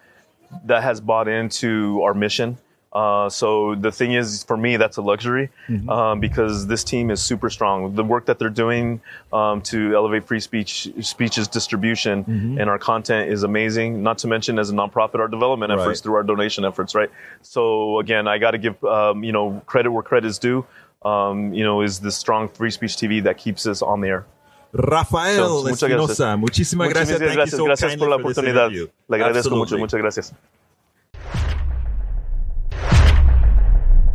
that 0.66 0.84
has 0.84 1.00
bought 1.00 1.30
into 1.30 2.02
our 2.04 2.14
mission. 2.14 2.58
Uh, 2.94 3.30
so 3.30 3.74
the 3.76 3.90
thing 3.92 4.12
is, 4.14 4.44
for 4.44 4.58
me, 4.58 4.76
that's 4.76 4.98
a 4.98 5.02
luxury 5.02 5.50
um, 5.88 6.20
because 6.20 6.68
this 6.68 6.84
team 6.84 7.10
is 7.10 7.22
super 7.22 7.50
strong. 7.50 7.96
The 7.96 8.04
work 8.04 8.26
that 8.26 8.38
they're 8.38 8.50
doing 8.50 9.00
um, 9.32 9.62
to 9.64 9.96
elevate 9.96 10.26
free 10.28 10.42
speech, 10.42 10.90
speech's 11.00 11.48
distribution, 11.48 12.26
and 12.60 12.70
our 12.70 12.78
content 12.78 13.30
is 13.32 13.44
amazing. 13.44 14.04
Not 14.04 14.18
to 14.20 14.28
mention, 14.28 14.60
as 14.60 14.70
a 14.70 14.74
nonprofit, 14.74 15.20
our 15.20 15.30
development 15.30 15.72
efforts 15.72 15.88
Right. 15.88 15.98
through 16.04 16.16
our 16.16 16.24
donation 16.24 16.66
efforts, 16.66 16.94
right? 16.94 17.10
So 17.42 18.00
again, 18.00 18.28
I 18.28 18.38
got 18.40 18.52
to 18.52 18.58
give 18.58 18.84
um, 18.84 19.24
you 19.24 19.32
know 19.32 19.62
credit 19.66 19.92
where 19.92 20.04
credit 20.04 20.28
is 20.28 20.38
due. 20.38 20.66
Um, 21.04 21.54
you 21.54 21.64
know, 21.64 21.82
is 21.82 22.00
the 22.00 22.12
strong 22.12 22.50
free 22.50 22.72
speech 22.72 22.96
TV 22.98 23.24
that 23.24 23.38
keeps 23.38 23.66
us 23.66 23.82
on 23.82 24.02
the 24.02 24.08
air. 24.10 24.26
Rafael 24.74 25.36
So, 25.36 25.64
muchas 25.64 25.90
gracias. 25.90 26.12
Espinosa, 26.12 26.38
muchísimas 26.38 26.90
gracias. 26.90 27.20
Muchísimas 27.20 27.36
gracias, 27.36 27.58
so 27.58 27.66
gracias 27.66 27.96
por 27.98 28.10
la 28.10 28.16
oportunidad. 28.18 28.70
Le 28.70 29.16
agradezco 29.16 29.56
mucho, 29.56 29.78
muchas 29.78 30.00
gracias. 30.00 30.34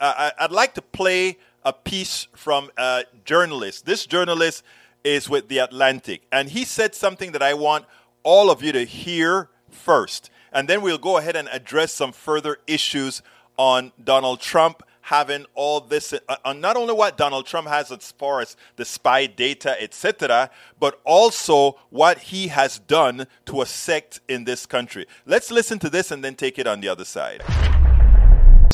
I, 0.01 0.33
I'd 0.39 0.53
like 0.53 0.75
to 0.75 0.83
play 0.83 1.39
a 1.65 1.73
piece 1.73 2.29
from 2.35 2.71
a 2.77 3.05
journalist. 3.25 3.87
This 3.87 4.07
journalist 4.07 4.63
is 5.05 5.29
with 5.29 5.49
The 5.49 5.59
Atlantic, 5.59 6.23
and 6.31 6.51
he 6.51 6.65
said 6.65 6.95
something 6.95 7.33
that 7.33 7.43
I 7.43 7.55
want 7.55 7.87
all 8.23 8.51
of 8.51 8.63
you 8.63 8.73
to 8.73 8.85
hear 8.85 9.49
first. 9.71 10.31
And 10.53 10.69
then 10.69 10.83
we'll 10.83 10.99
go 10.99 11.19
ahead 11.19 11.37
and 11.37 11.49
address 11.53 11.93
some 11.93 12.13
further 12.13 12.59
issues 12.67 13.23
on 13.57 13.93
Donald 14.03 14.41
Trump 14.41 14.83
having 15.03 15.47
all 15.55 15.81
this, 15.81 16.13
uh, 16.13 16.37
on 16.45 16.61
not 16.61 16.77
only 16.77 16.93
what 16.93 17.17
Donald 17.17 17.47
Trump 17.47 17.69
has 17.69 17.93
as 17.93 18.11
far 18.13 18.41
as 18.41 18.57
the 18.75 18.85
spy 18.85 19.27
data, 19.27 19.81
etc., 19.81 20.51
but 20.81 21.01
also 21.05 21.79
what 21.91 22.19
he 22.19 22.49
has 22.49 22.81
done 22.81 23.27
to 23.45 23.63
a 23.63 23.67
sect 23.67 24.21
in 24.29 24.45
this 24.45 24.67
country. 24.67 25.07
Let's 25.25 25.53
listen 25.53 25.79
to 25.81 25.91
this 25.91 26.11
and 26.11 26.25
then 26.25 26.35
take 26.35 26.59
it 26.59 26.67
on 26.67 26.81
the 26.81 26.89
other 26.89 27.05
side. 27.05 27.45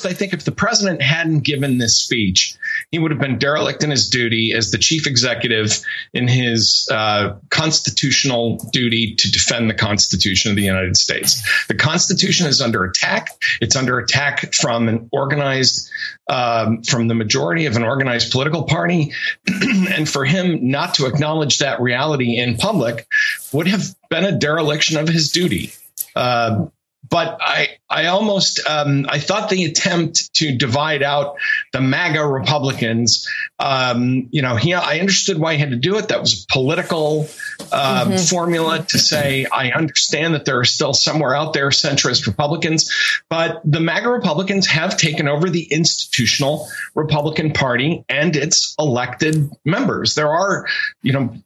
I 0.07 0.13
think 0.13 0.33
if 0.33 0.45
the 0.45 0.53
president 0.53 1.03
hadn't 1.03 1.41
given 1.41 1.79
this 1.79 1.97
speech, 1.97 2.55
he 2.91 2.99
would 2.99 3.11
have 3.11 3.21
been 3.21 3.39
derelict 3.39 3.83
in 3.83 3.91
his 3.91 4.09
duty 4.09 4.53
as 4.55 4.71
the 4.71 4.79
chief 4.79 5.07
executive 5.07 5.81
in 6.13 6.29
his 6.29 6.89
uh, 6.91 7.35
constitutional 7.51 8.57
duty 8.73 9.15
to 9.17 9.31
defend 9.31 9.71
the 9.71 9.75
Constitution 9.75 10.51
of 10.51 10.57
the 10.57 10.63
United 10.63 10.97
States. 10.97 11.43
The 11.69 11.75
Constitution 11.75 12.47
is 12.47 12.61
under 12.61 12.85
attack. 12.85 13.29
It's 13.61 13.77
under 13.77 13.99
attack 13.99 14.55
from 14.55 14.89
an 14.89 15.09
organized, 15.13 15.91
um, 16.29 16.83
from 16.83 17.09
the 17.09 17.15
majority 17.15 17.67
of 17.67 17.77
an 17.77 17.83
organized 17.83 18.33
political 18.33 18.65
party. 18.65 19.13
and 19.47 20.09
for 20.09 20.25
him 20.25 20.71
not 20.71 20.95
to 20.95 21.07
acknowledge 21.07 21.59
that 21.59 21.81
reality 21.81 22.37
in 22.37 22.57
public 22.57 23.07
would 23.53 23.67
have 23.69 23.95
been 24.11 24.25
a 24.25 24.39
dereliction 24.39 24.97
of 24.97 25.09
his 25.09 25.31
duty. 25.31 25.73
Uh, 26.15 26.67
but 27.13 27.37
I, 27.43 27.77
I 27.91 28.07
almost, 28.07 28.67
um, 28.67 29.05
I 29.07 29.19
thought 29.19 29.51
the 29.51 29.65
attempt 29.65 30.33
to 30.37 30.57
divide 30.57 31.03
out 31.03 31.37
the 31.75 31.83
MAGA 31.83 32.27
Republicans, 32.27 33.29
um, 33.59 34.29
you 34.31 34.41
know, 34.41 34.57
he, 34.57 34.73
I 34.73 34.99
understood 34.99 35.37
why 35.39 35.53
he 35.53 35.61
had 35.61 35.73
to 35.73 35.77
do 35.77 35.99
it. 35.99 36.09
That 36.09 36.21
was 36.21 36.43
a 36.43 36.47
political 36.51 37.29
um, 37.71 38.17
formula 38.17 38.87
to 38.89 38.99
say, 38.99 39.45
I 39.45 39.73
understand 39.73 40.33
that 40.33 40.47
there 40.47 40.59
are 40.59 40.65
still 40.65 40.95
somewhere 40.95 41.35
out 41.35 41.53
there 41.53 41.69
centrist 41.69 42.27
Republicans, 42.27 42.91
but 43.29 43.61
the 43.63 43.81
MAGA 43.81 44.09
Republicans 44.09 44.67
have 44.69 44.97
taken 44.97 45.29
over 45.29 45.51
the 45.51 45.65
institutional 45.65 46.67
Republican 46.95 47.53
Party 47.53 48.07
and 48.09 48.35
its 48.35 48.75
elected 48.79 49.51
members. 49.67 50.15
There 50.15 50.31
are, 50.31 50.67
you 51.03 51.13
know, 51.13 51.37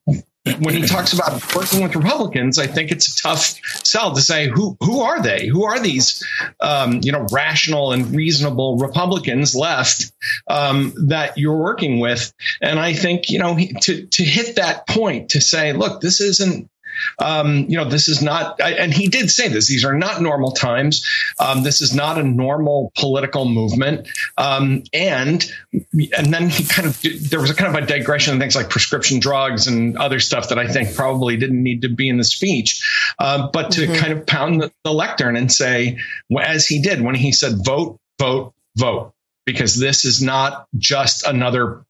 when 0.58 0.74
he 0.74 0.86
talks 0.86 1.12
about 1.12 1.54
working 1.54 1.82
with 1.82 1.96
Republicans, 1.96 2.58
I 2.58 2.66
think 2.66 2.92
it's 2.92 3.18
a 3.18 3.22
tough 3.22 3.60
sell 3.84 4.14
to 4.14 4.20
say 4.20 4.48
who 4.48 4.76
who 4.80 5.00
are 5.00 5.22
they? 5.22 5.46
Who 5.46 5.64
are 5.64 5.78
these, 5.80 6.24
um, 6.60 7.00
you 7.02 7.12
know, 7.12 7.26
rational 7.32 7.92
and 7.92 8.14
reasonable 8.14 8.78
Republicans 8.78 9.54
left 9.54 10.12
um, 10.48 10.92
that 11.08 11.36
you're 11.38 11.56
working 11.56 11.98
with? 12.00 12.32
And 12.62 12.78
I 12.78 12.92
think 12.92 13.28
you 13.28 13.38
know 13.38 13.58
to 13.82 14.06
to 14.06 14.24
hit 14.24 14.56
that 14.56 14.86
point 14.86 15.30
to 15.30 15.40
say, 15.40 15.72
look, 15.72 16.00
this 16.00 16.20
isn't 16.20 16.70
Um, 17.18 17.66
you 17.68 17.76
know, 17.76 17.88
this 17.88 18.08
is 18.08 18.22
not, 18.22 18.60
and 18.60 18.92
he 18.92 19.08
did 19.08 19.30
say 19.30 19.48
this. 19.48 19.68
These 19.68 19.84
are 19.84 19.94
not 19.94 20.20
normal 20.20 20.52
times. 20.52 21.06
Um, 21.38 21.62
this 21.62 21.80
is 21.80 21.94
not 21.94 22.18
a 22.18 22.22
normal 22.22 22.92
political 22.96 23.44
movement. 23.44 24.08
Um, 24.36 24.82
and 24.92 25.44
and 25.72 26.32
then 26.32 26.48
he 26.48 26.64
kind 26.64 26.88
of 26.88 27.00
there 27.30 27.40
was 27.40 27.50
a 27.50 27.54
kind 27.54 27.76
of 27.76 27.82
a 27.82 27.86
digression 27.86 28.34
in 28.34 28.40
things 28.40 28.54
like 28.54 28.70
prescription 28.70 29.18
drugs 29.18 29.66
and 29.66 29.96
other 29.96 30.20
stuff 30.20 30.48
that 30.50 30.58
I 30.58 30.68
think 30.68 30.94
probably 30.94 31.36
didn't 31.36 31.62
need 31.62 31.82
to 31.82 31.88
be 31.88 32.08
in 32.08 32.16
the 32.16 32.24
speech. 32.24 33.14
Uh, 33.18 33.48
but 33.52 33.72
to 33.72 33.82
mm-hmm. 33.82 33.94
kind 33.94 34.12
of 34.12 34.26
pound 34.26 34.62
the, 34.62 34.72
the 34.84 34.92
lectern 34.92 35.36
and 35.36 35.50
say, 35.50 35.98
as 36.38 36.66
he 36.66 36.82
did 36.82 37.00
when 37.00 37.14
he 37.14 37.32
said, 37.32 37.64
"Vote, 37.64 37.98
vote, 38.18 38.54
vote," 38.76 39.12
because 39.44 39.78
this 39.78 40.04
is 40.04 40.22
not 40.22 40.66
just 40.76 41.26
another 41.26 41.84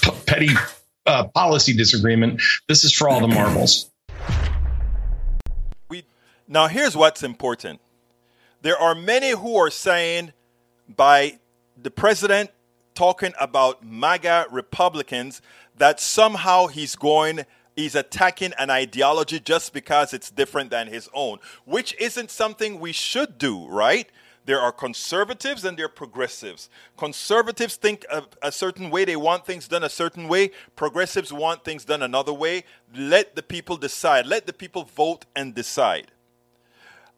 p- 0.00 0.10
petty 0.26 0.50
uh, 1.06 1.28
policy 1.28 1.74
disagreement. 1.74 2.42
This 2.68 2.84
is 2.84 2.92
for 2.92 3.08
all 3.08 3.20
the 3.20 3.28
marbles. 3.34 3.91
Now 6.52 6.66
here's 6.66 6.94
what's 6.94 7.22
important. 7.22 7.80
There 8.60 8.76
are 8.76 8.94
many 8.94 9.30
who 9.30 9.56
are 9.56 9.70
saying 9.70 10.34
by 10.86 11.38
the 11.82 11.90
president 11.90 12.50
talking 12.92 13.32
about 13.40 13.82
MAGA 13.82 14.48
Republicans 14.50 15.40
that 15.78 15.98
somehow 15.98 16.66
he's 16.66 16.94
going 16.94 17.46
he's 17.74 17.94
attacking 17.94 18.52
an 18.58 18.68
ideology 18.68 19.40
just 19.40 19.72
because 19.72 20.12
it's 20.12 20.30
different 20.30 20.68
than 20.68 20.88
his 20.88 21.08
own, 21.14 21.38
which 21.64 21.96
isn't 21.98 22.30
something 22.30 22.78
we 22.78 22.92
should 22.92 23.38
do, 23.38 23.66
right? 23.66 24.10
There 24.44 24.60
are 24.60 24.72
conservatives 24.72 25.64
and 25.64 25.78
there 25.78 25.86
are 25.86 25.88
progressives. 25.88 26.68
Conservatives 26.98 27.76
think 27.76 28.04
a, 28.12 28.24
a, 28.42 28.52
certain 28.52 28.90
way, 28.90 29.06
they 29.06 29.16
want 29.16 29.46
things 29.46 29.68
done 29.68 29.84
a 29.84 29.88
certain 29.88 30.28
way. 30.28 30.50
Progressives 30.76 31.32
want 31.32 31.64
things 31.64 31.86
done 31.86 32.02
another 32.02 32.34
way. 32.34 32.64
Let 32.94 33.36
the 33.36 33.42
people 33.42 33.78
decide. 33.78 34.26
Let 34.26 34.46
the 34.46 34.52
people 34.52 34.82
vote 34.82 35.24
and 35.34 35.54
decide. 35.54 36.10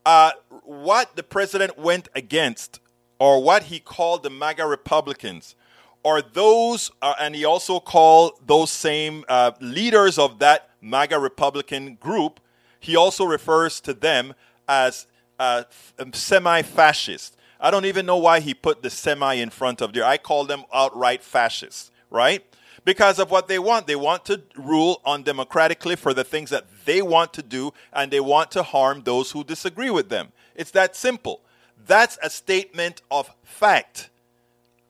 Uh, 0.05 0.33
what 0.65 1.17
the 1.17 1.23
president 1.23 1.79
went 1.79 2.09
against, 2.15 2.81
or 3.19 3.43
what 3.43 3.65
he 3.65 3.81
called 3.81 4.23
the 4.23 4.31
MAGA 4.31 4.67
Republicans, 4.67 5.55
are 6.05 6.21
those, 6.21 6.91
uh, 7.01 7.15
and 7.19 7.35
he 7.35 7.45
also 7.45 7.81
called 7.81 8.33
those 8.47 8.71
same 8.71 9.25
uh, 9.29 9.53
leaders 9.61 10.19
of 10.19 10.39
that 10.41 10.69
MAGA 10.83 11.19
Republican 11.19 11.95
group, 11.95 12.41
he 12.79 12.95
also 12.95 13.25
refers 13.25 13.81
to 13.81 13.95
them 13.95 14.35
as 14.69 15.07
uh, 15.39 15.65
semi 16.13 16.63
fascist. 16.63 17.37
I 17.59 17.71
don't 17.71 17.87
even 17.87 18.05
know 18.05 18.19
why 18.19 18.41
he 18.41 18.53
put 18.53 18.83
the 18.83 18.91
semi 18.91 19.35
in 19.35 19.49
front 19.49 19.81
of 19.81 19.95
there. 19.95 20.05
I 20.05 20.19
call 20.19 20.45
them 20.45 20.65
outright 20.73 21.23
fascists, 21.23 21.91
right? 22.11 22.45
Because 22.85 23.19
of 23.19 23.31
what 23.31 23.49
they 23.49 23.59
want. 23.59 23.87
They 23.87 23.97
want 23.97 24.27
to 24.27 24.43
rule 24.57 25.01
undemocratically 25.07 25.97
for 25.97 26.13
the 26.13 26.25
things 26.25 26.51
that 26.51 26.67
they 26.85 27.01
want 27.01 27.33
to 27.35 27.43
do, 27.43 27.73
and 27.93 28.11
they 28.11 28.21
want 28.21 28.51
to 28.53 28.63
harm 28.63 29.03
those 29.03 29.31
who 29.31 29.43
disagree 29.43 29.91
with 29.91 30.11
them. 30.11 30.33
It's 30.55 30.71
that 30.73 30.95
simple. 30.95 31.41
That's 31.87 32.19
a 32.23 32.31
statement 32.31 33.03
of 33.11 33.31
fact. 33.43 34.11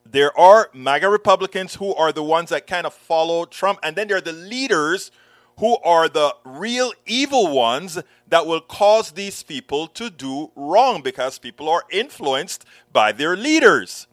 There 0.04 0.37
are 0.38 0.70
MAGA 0.74 1.09
Republicans 1.09 1.76
who 1.76 1.94
are 1.94 2.12
the 2.12 2.22
ones 2.22 2.50
that 2.50 2.66
kind 2.66 2.87
of 2.87 2.94
follow 2.94 3.44
Trump, 3.44 3.78
and 3.83 3.96
then 3.96 4.09
there 4.09 4.18
are 4.18 4.20
the 4.20 4.33
leaders 4.33 5.11
who 5.59 5.76
are 5.78 6.09
the 6.09 6.35
real 6.44 6.92
evil 7.07 7.52
ones 7.52 7.98
that 8.28 8.46
will 8.46 8.61
cause 8.61 9.12
these 9.12 9.42
people 9.42 9.87
to 9.88 10.11
do 10.11 10.50
wrong 10.57 11.00
because 11.00 11.38
people 11.38 11.68
are 11.68 11.85
influenced 11.90 12.64
by 12.92 13.12
their 13.12 13.37
leaders. 13.37 14.07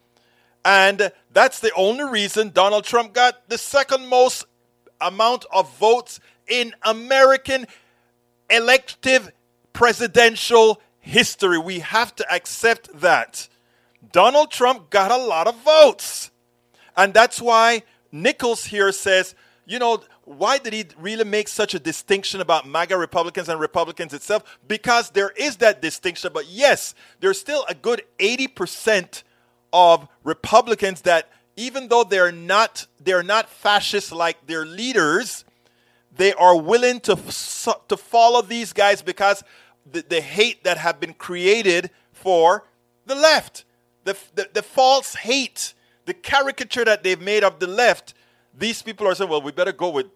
And 0.63 1.11
that's 1.33 1.59
the 1.59 1.73
only 1.75 2.03
reason 2.03 2.51
Donald 2.51 2.83
Trump 2.83 3.13
got 3.13 3.49
the 3.49 3.57
second 3.57 4.07
most 4.07 4.45
amount 4.99 5.45
of 5.51 5.75
votes 5.77 6.19
in 6.47 6.73
American 6.83 7.65
elective 8.49 9.31
presidential 9.73 10.81
history. 10.99 11.57
We 11.57 11.79
have 11.79 12.15
to 12.15 12.31
accept 12.31 13.01
that. 13.01 13.47
Donald 14.11 14.51
Trump 14.51 14.89
got 14.89 15.11
a 15.11 15.17
lot 15.17 15.47
of 15.47 15.55
votes. 15.63 16.31
And 16.95 17.13
that's 17.13 17.41
why 17.41 17.83
Nichols 18.11 18.65
here 18.65 18.91
says, 18.91 19.35
you 19.65 19.79
know, 19.79 20.03
why 20.25 20.57
did 20.57 20.73
he 20.73 20.85
really 20.99 21.23
make 21.23 21.47
such 21.47 21.73
a 21.73 21.79
distinction 21.79 22.41
about 22.41 22.67
MAGA 22.67 22.97
Republicans 22.97 23.49
and 23.49 23.59
Republicans 23.59 24.13
itself? 24.13 24.59
Because 24.67 25.09
there 25.11 25.31
is 25.31 25.57
that 25.57 25.81
distinction, 25.81 26.31
but 26.33 26.47
yes, 26.47 26.93
there's 27.19 27.39
still 27.39 27.65
a 27.67 27.73
good 27.73 28.03
80% 28.19 29.23
of 29.73 30.07
Republicans 30.23 31.01
that 31.01 31.29
even 31.55 31.87
though 31.87 32.03
they're 32.03 32.31
not 32.31 32.87
they're 32.99 33.23
not 33.23 33.49
fascist 33.49 34.11
like 34.11 34.47
their 34.47 34.65
leaders, 34.65 35.45
they 36.15 36.33
are 36.33 36.57
willing 36.57 36.99
to 37.01 37.15
to 37.87 37.97
follow 37.97 38.41
these 38.41 38.73
guys 38.73 39.01
because 39.01 39.43
the, 39.89 40.03
the 40.07 40.21
hate 40.21 40.63
that 40.63 40.77
have 40.77 40.99
been 40.99 41.13
created 41.13 41.89
for 42.11 42.65
the 43.05 43.15
left, 43.15 43.65
the, 44.03 44.15
the, 44.35 44.47
the 44.53 44.61
false 44.61 45.15
hate, 45.15 45.73
the 46.05 46.13
caricature 46.13 46.85
that 46.85 47.03
they've 47.03 47.21
made 47.21 47.43
of 47.43 47.59
the 47.59 47.67
left 47.67 48.13
these 48.57 48.81
people 48.81 49.07
are 49.07 49.15
saying, 49.15 49.29
well, 49.29 49.41
we 49.41 49.51
better 49.51 49.71
go 49.71 49.89
with 49.89 50.07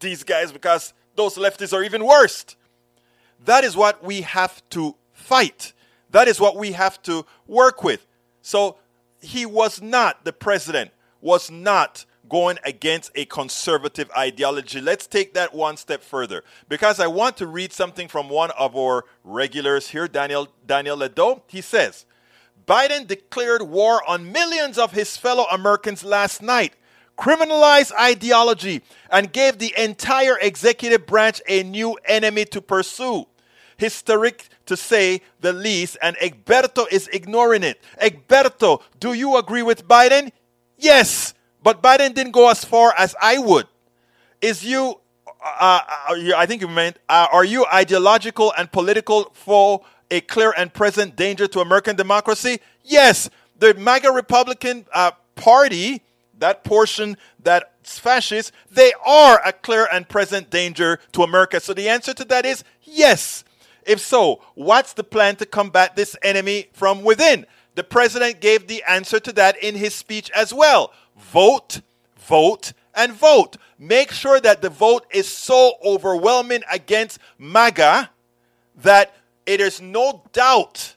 these 0.00 0.22
guys 0.22 0.52
because 0.52 0.92
those 1.14 1.36
leftists 1.36 1.72
are 1.72 1.82
even 1.82 2.04
worse. 2.04 2.44
That 3.44 3.64
is 3.64 3.76
what 3.76 4.02
we 4.02 4.22
have 4.22 4.62
to 4.70 4.96
fight. 5.12 5.72
That 6.10 6.28
is 6.28 6.40
what 6.40 6.56
we 6.56 6.72
have 6.72 7.02
to 7.02 7.26
work 7.46 7.82
with. 7.82 8.06
So 8.46 8.76
he 9.20 9.44
was 9.44 9.82
not, 9.82 10.24
the 10.24 10.32
president 10.32 10.92
was 11.20 11.50
not 11.50 12.06
going 12.28 12.58
against 12.62 13.10
a 13.16 13.24
conservative 13.24 14.08
ideology. 14.16 14.80
Let's 14.80 15.08
take 15.08 15.34
that 15.34 15.52
one 15.52 15.76
step 15.76 16.00
further 16.00 16.44
because 16.68 17.00
I 17.00 17.08
want 17.08 17.36
to 17.38 17.48
read 17.48 17.72
something 17.72 18.06
from 18.06 18.28
one 18.28 18.52
of 18.52 18.76
our 18.76 19.04
regulars 19.24 19.88
here, 19.88 20.06
Daniel 20.06 20.46
Daniel 20.64 20.96
Ledo. 20.96 21.42
He 21.48 21.60
says, 21.60 22.06
Biden 22.68 23.08
declared 23.08 23.62
war 23.62 24.00
on 24.08 24.30
millions 24.30 24.78
of 24.78 24.92
his 24.92 25.16
fellow 25.16 25.46
Americans 25.50 26.04
last 26.04 26.40
night 26.40 26.74
criminalized 27.18 27.92
ideology, 27.98 28.82
and 29.10 29.32
gave 29.32 29.56
the 29.56 29.72
entire 29.78 30.36
executive 30.38 31.06
branch 31.06 31.40
a 31.48 31.62
new 31.62 31.98
enemy 32.04 32.44
to 32.44 32.60
pursue. 32.60 33.26
Historic 33.78 34.50
to 34.66 34.76
say 34.76 35.22
the 35.40 35.52
least, 35.52 35.96
and 36.02 36.16
Egberto 36.16 36.86
is 36.90 37.08
ignoring 37.08 37.62
it. 37.62 37.80
Egberto, 38.00 38.82
do 39.00 39.12
you 39.12 39.36
agree 39.36 39.62
with 39.62 39.86
Biden? 39.86 40.30
Yes, 40.76 41.34
but 41.62 41.82
Biden 41.82 42.14
didn't 42.14 42.32
go 42.32 42.50
as 42.50 42.64
far 42.64 42.94
as 42.98 43.14
I 43.20 43.38
would. 43.38 43.66
Is 44.40 44.64
you, 44.64 45.00
uh, 45.44 45.80
uh 46.08 46.32
I 46.36 46.46
think 46.46 46.62
you 46.62 46.68
meant, 46.68 46.98
uh, 47.08 47.28
are 47.32 47.44
you 47.44 47.64
ideological 47.72 48.52
and 48.58 48.70
political 48.70 49.30
for 49.32 49.82
a 50.10 50.20
clear 50.20 50.52
and 50.56 50.72
present 50.72 51.16
danger 51.16 51.46
to 51.48 51.60
American 51.60 51.96
democracy? 51.96 52.60
Yes, 52.84 53.30
the 53.58 53.74
MAGA 53.74 54.10
Republican 54.10 54.86
uh, 54.92 55.12
Party 55.34 56.02
that 56.38 56.64
portion 56.64 57.16
that's 57.42 57.98
fascist, 57.98 58.52
they 58.70 58.92
are 59.06 59.40
a 59.44 59.52
clear 59.52 59.88
and 59.92 60.08
present 60.08 60.50
danger 60.50 60.98
to 61.12 61.22
America. 61.22 61.60
So 61.60 61.72
the 61.74 61.88
answer 61.88 62.14
to 62.14 62.24
that 62.26 62.44
is 62.46 62.64
yes. 62.82 63.44
If 63.86 64.00
so, 64.00 64.42
what's 64.54 64.92
the 64.92 65.04
plan 65.04 65.36
to 65.36 65.46
combat 65.46 65.96
this 65.96 66.16
enemy 66.22 66.68
from 66.72 67.02
within? 67.02 67.46
The 67.76 67.84
president 67.84 68.40
gave 68.40 68.66
the 68.66 68.82
answer 68.88 69.20
to 69.20 69.32
that 69.34 69.62
in 69.62 69.74
his 69.76 69.94
speech 69.94 70.30
as 70.32 70.52
well. 70.52 70.92
Vote, 71.16 71.82
vote, 72.18 72.72
and 72.94 73.12
vote. 73.12 73.56
Make 73.78 74.10
sure 74.10 74.40
that 74.40 74.62
the 74.62 74.70
vote 74.70 75.06
is 75.10 75.28
so 75.28 75.74
overwhelming 75.84 76.62
against 76.70 77.18
MAGA 77.38 78.10
that 78.76 79.14
it 79.44 79.60
is 79.60 79.80
no 79.80 80.24
doubt 80.32 80.96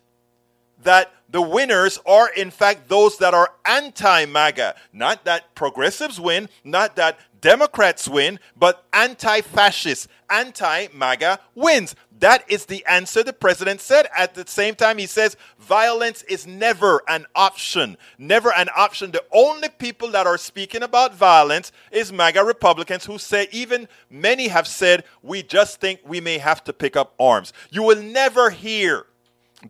that 0.83 1.11
the 1.31 1.41
winners 1.41 1.99
are, 2.05 2.29
in 2.29 2.49
fact, 2.49 2.89
those 2.89 3.17
that 3.17 3.33
are 3.33 3.53
anti 3.65 4.25
MAGA. 4.25 4.75
Not 4.91 5.25
that 5.25 5.53
progressives 5.55 6.19
win, 6.19 6.49
not 6.63 6.95
that 6.95 7.19
Democrats 7.41 8.07
win, 8.07 8.39
but 8.57 8.85
anti 8.93 9.41
fascist, 9.41 10.07
anti 10.29 10.87
MAGA 10.93 11.39
wins. 11.55 11.95
That 12.19 12.43
is 12.51 12.65
the 12.65 12.85
answer 12.85 13.23
the 13.23 13.31
president 13.31 13.79
said. 13.79 14.07
At 14.17 14.35
the 14.35 14.45
same 14.45 14.75
time, 14.75 14.97
he 14.97 15.05
says 15.05 15.37
violence 15.57 16.23
is 16.23 16.45
never 16.45 17.01
an 17.07 17.25
option. 17.33 17.97
Never 18.17 18.51
an 18.53 18.67
option. 18.75 19.11
The 19.11 19.23
only 19.31 19.69
people 19.69 20.09
that 20.09 20.27
are 20.27 20.37
speaking 20.37 20.83
about 20.83 21.15
violence 21.15 21.71
is 21.91 22.11
MAGA 22.11 22.43
Republicans 22.43 23.05
who 23.05 23.19
say, 23.19 23.47
even 23.51 23.87
many 24.09 24.49
have 24.49 24.67
said, 24.67 25.05
we 25.21 25.43
just 25.43 25.79
think 25.79 26.01
we 26.03 26.19
may 26.19 26.39
have 26.39 26.61
to 26.65 26.73
pick 26.73 26.97
up 26.97 27.13
arms. 27.19 27.53
You 27.69 27.83
will 27.83 28.01
never 28.01 28.49
hear 28.49 29.05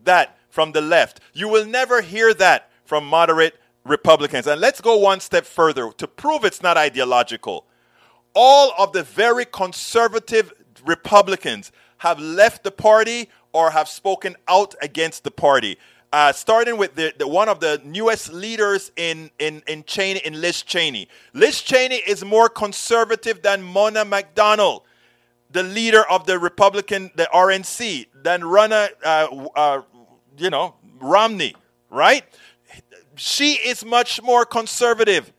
that 0.04 0.39
from 0.50 0.72
the 0.72 0.80
left. 0.80 1.20
You 1.32 1.48
will 1.48 1.64
never 1.64 2.02
hear 2.02 2.34
that 2.34 2.70
from 2.84 3.06
moderate 3.06 3.54
Republicans. 3.84 4.46
And 4.46 4.60
let's 4.60 4.80
go 4.80 4.96
one 4.98 5.20
step 5.20 5.46
further 5.46 5.90
to 5.92 6.06
prove 6.06 6.44
it's 6.44 6.62
not 6.62 6.76
ideological. 6.76 7.64
All 8.34 8.72
of 8.78 8.92
the 8.92 9.02
very 9.02 9.44
conservative 9.44 10.52
Republicans 10.84 11.72
have 11.98 12.20
left 12.20 12.64
the 12.64 12.70
party 12.70 13.28
or 13.52 13.70
have 13.70 13.88
spoken 13.88 14.36
out 14.48 14.74
against 14.82 15.24
the 15.24 15.30
party. 15.30 15.78
Uh, 16.12 16.32
starting 16.32 16.76
with 16.76 16.96
the, 16.96 17.14
the, 17.18 17.28
one 17.28 17.48
of 17.48 17.60
the 17.60 17.80
newest 17.84 18.32
leaders 18.32 18.90
in, 18.96 19.30
in, 19.38 19.62
in 19.68 19.84
Cheney, 19.84 20.20
in 20.24 20.40
Liz 20.40 20.62
Cheney. 20.62 21.08
Liz 21.34 21.60
Cheney 21.62 21.96
is 21.96 22.24
more 22.24 22.48
conservative 22.48 23.42
than 23.42 23.62
Mona 23.62 24.04
McDonald. 24.04 24.82
the 25.52 25.62
leader 25.62 26.08
of 26.08 26.26
the 26.26 26.38
Republican, 26.38 27.10
the 27.16 27.28
RNC, 27.34 28.06
than 28.22 28.44
run 28.44 28.72
a, 28.72 28.88
uh, 29.04 29.48
uh, 29.56 29.82
you 30.40 30.50
know, 30.50 30.74
Romney, 30.98 31.54
right? 31.90 32.24
She 33.16 33.54
is 33.54 33.84
much 33.84 34.22
more 34.22 34.44
conservative. 34.44 35.32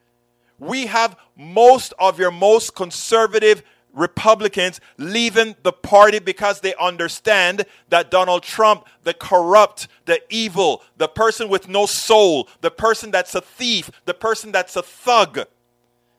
We 0.59 0.85
have 0.85 1.17
most 1.35 1.93
of 1.97 2.19
your 2.19 2.31
most 2.31 2.75
conservative 2.75 3.63
Republicans 3.93 4.79
leaving 4.97 5.55
the 5.63 5.73
party 5.73 6.19
because 6.19 6.61
they 6.61 6.73
understand 6.75 7.65
that 7.89 8.11
Donald 8.11 8.43
Trump, 8.43 8.85
the 9.03 9.13
corrupt, 9.13 9.87
the 10.05 10.21
evil, 10.29 10.83
the 10.97 11.07
person 11.07 11.49
with 11.49 11.67
no 11.67 11.85
soul, 11.85 12.47
the 12.61 12.71
person 12.71 13.11
that's 13.11 13.35
a 13.35 13.41
thief, 13.41 13.91
the 14.05 14.13
person 14.13 14.51
that's 14.51 14.75
a 14.75 14.83
thug, 14.83 15.39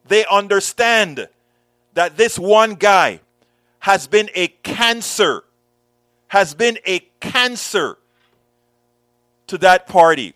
they 0.06 0.24
understand 0.26 1.28
that 1.94 2.16
this 2.16 2.38
one 2.38 2.74
guy 2.74 3.20
has 3.78 4.06
been 4.06 4.28
a 4.34 4.48
cancer, 4.48 5.44
has 6.28 6.54
been 6.54 6.78
a 6.86 7.00
cancer 7.20 7.98
to 9.52 9.58
that 9.58 9.86
party. 9.86 10.32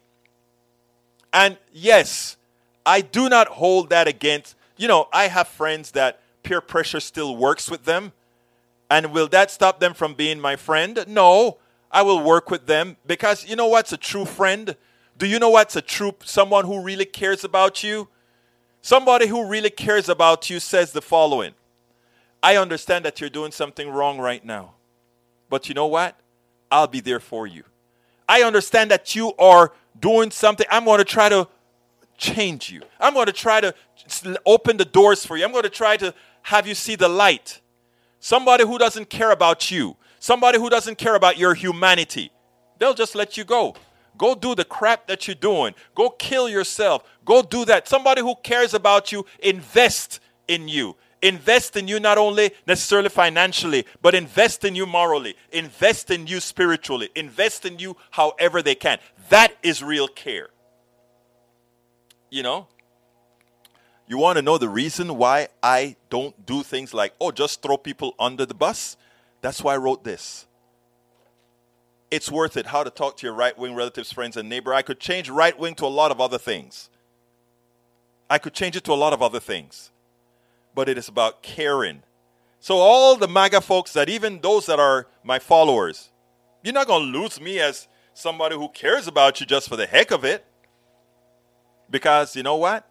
And 1.32 1.56
yes, 1.72 2.36
I 2.84 3.00
do 3.00 3.30
not 3.30 3.48
hold 3.48 3.88
that 3.88 4.06
against, 4.06 4.54
you 4.76 4.88
know, 4.88 5.08
I 5.10 5.28
have 5.28 5.48
friends 5.48 5.92
that 5.92 6.20
peer 6.42 6.60
pressure 6.60 7.00
still 7.00 7.34
works 7.34 7.70
with 7.70 7.86
them. 7.86 8.12
And 8.90 9.14
will 9.14 9.26
that 9.28 9.50
stop 9.50 9.80
them 9.80 9.94
from 9.94 10.12
being 10.12 10.38
my 10.38 10.54
friend? 10.54 11.02
No. 11.08 11.56
I 11.90 12.02
will 12.02 12.22
work 12.22 12.50
with 12.50 12.66
them 12.66 12.98
because 13.06 13.48
you 13.48 13.56
know 13.56 13.68
what's 13.68 13.90
a 13.90 13.96
true 13.96 14.26
friend? 14.26 14.76
Do 15.16 15.26
you 15.26 15.38
know 15.38 15.48
what's 15.48 15.76
a 15.76 15.80
true 15.80 16.14
someone 16.22 16.66
who 16.66 16.82
really 16.82 17.06
cares 17.06 17.42
about 17.42 17.82
you? 17.82 18.08
Somebody 18.82 19.28
who 19.28 19.48
really 19.48 19.70
cares 19.70 20.10
about 20.10 20.50
you 20.50 20.60
says 20.60 20.92
the 20.92 21.00
following 21.00 21.54
I 22.42 22.58
understand 22.58 23.06
that 23.06 23.18
you're 23.18 23.30
doing 23.30 23.50
something 23.50 23.88
wrong 23.88 24.18
right 24.18 24.44
now, 24.44 24.74
but 25.48 25.70
you 25.70 25.74
know 25.74 25.86
what? 25.86 26.20
I'll 26.70 26.86
be 26.86 27.00
there 27.00 27.20
for 27.20 27.46
you. 27.46 27.64
I 28.28 28.42
understand 28.42 28.90
that 28.90 29.14
you 29.14 29.32
are 29.38 29.72
doing 29.98 30.30
something. 30.30 30.66
I'm 30.70 30.84
going 30.84 30.98
to 30.98 31.04
try 31.04 31.28
to 31.28 31.48
change 32.18 32.70
you. 32.70 32.82
I'm 32.98 33.14
going 33.14 33.26
to 33.26 33.32
try 33.32 33.60
to 33.60 33.74
open 34.44 34.76
the 34.76 34.84
doors 34.84 35.24
for 35.24 35.36
you. 35.36 35.44
I'm 35.44 35.52
going 35.52 35.64
to 35.64 35.70
try 35.70 35.96
to 35.96 36.14
have 36.42 36.66
you 36.66 36.74
see 36.74 36.96
the 36.96 37.08
light. 37.08 37.60
Somebody 38.20 38.64
who 38.64 38.78
doesn't 38.78 39.10
care 39.10 39.30
about 39.30 39.70
you, 39.70 39.96
somebody 40.18 40.58
who 40.58 40.70
doesn't 40.70 40.96
care 40.98 41.14
about 41.14 41.38
your 41.38 41.54
humanity, 41.54 42.30
they'll 42.78 42.94
just 42.94 43.14
let 43.14 43.36
you 43.36 43.44
go. 43.44 43.74
Go 44.18 44.34
do 44.34 44.54
the 44.54 44.64
crap 44.64 45.06
that 45.08 45.28
you're 45.28 45.34
doing. 45.34 45.74
Go 45.94 46.08
kill 46.08 46.48
yourself. 46.48 47.04
Go 47.24 47.42
do 47.42 47.64
that. 47.66 47.86
Somebody 47.86 48.22
who 48.22 48.34
cares 48.42 48.72
about 48.72 49.12
you, 49.12 49.26
invest 49.40 50.20
in 50.48 50.68
you. 50.68 50.96
Invest 51.22 51.76
in 51.76 51.88
you 51.88 51.98
not 51.98 52.18
only 52.18 52.50
necessarily 52.66 53.08
financially, 53.08 53.86
but 54.02 54.14
invest 54.14 54.64
in 54.64 54.74
you 54.74 54.86
morally. 54.86 55.34
Invest 55.50 56.10
in 56.10 56.26
you 56.26 56.40
spiritually. 56.40 57.08
Invest 57.14 57.64
in 57.64 57.78
you 57.78 57.96
however 58.10 58.62
they 58.62 58.74
can. 58.74 58.98
That 59.30 59.56
is 59.62 59.82
real 59.82 60.08
care. 60.08 60.50
You 62.30 62.42
know? 62.42 62.68
You 64.06 64.18
want 64.18 64.36
to 64.36 64.42
know 64.42 64.58
the 64.58 64.68
reason 64.68 65.16
why 65.16 65.48
I 65.62 65.96
don't 66.10 66.46
do 66.46 66.62
things 66.62 66.94
like, 66.94 67.12
oh, 67.20 67.32
just 67.32 67.62
throw 67.62 67.76
people 67.76 68.14
under 68.18 68.46
the 68.46 68.54
bus? 68.54 68.96
That's 69.40 69.62
why 69.62 69.74
I 69.74 69.78
wrote 69.78 70.04
this. 70.04 70.46
It's 72.10 72.30
worth 72.30 72.56
it 72.56 72.66
how 72.66 72.84
to 72.84 72.90
talk 72.90 73.16
to 73.16 73.26
your 73.26 73.34
right 73.34 73.56
wing 73.58 73.74
relatives, 73.74 74.12
friends, 74.12 74.36
and 74.36 74.48
neighbor. 74.48 74.72
I 74.72 74.82
could 74.82 75.00
change 75.00 75.28
right 75.28 75.58
wing 75.58 75.74
to 75.76 75.86
a 75.86 75.88
lot 75.88 76.12
of 76.12 76.20
other 76.20 76.38
things. 76.38 76.88
I 78.30 78.38
could 78.38 78.54
change 78.54 78.76
it 78.76 78.84
to 78.84 78.92
a 78.92 78.94
lot 78.94 79.12
of 79.12 79.22
other 79.22 79.40
things. 79.40 79.90
But 80.76 80.88
it 80.88 80.96
is 80.96 81.08
about 81.08 81.42
caring. 81.42 82.04
So, 82.60 82.76
all 82.76 83.16
the 83.16 83.26
MAGA 83.26 83.62
folks 83.62 83.92
that 83.94 84.08
even 84.08 84.40
those 84.40 84.66
that 84.66 84.78
are 84.78 85.08
my 85.24 85.40
followers, 85.40 86.10
you're 86.62 86.72
not 86.72 86.86
going 86.86 87.12
to 87.12 87.18
lose 87.18 87.40
me 87.40 87.58
as 87.58 87.88
somebody 88.14 88.54
who 88.54 88.68
cares 88.68 89.08
about 89.08 89.40
you 89.40 89.46
just 89.46 89.68
for 89.68 89.74
the 89.74 89.86
heck 89.86 90.12
of 90.12 90.24
it. 90.24 90.46
Because 91.90 92.36
you 92.36 92.44
know 92.44 92.56
what? 92.56 92.88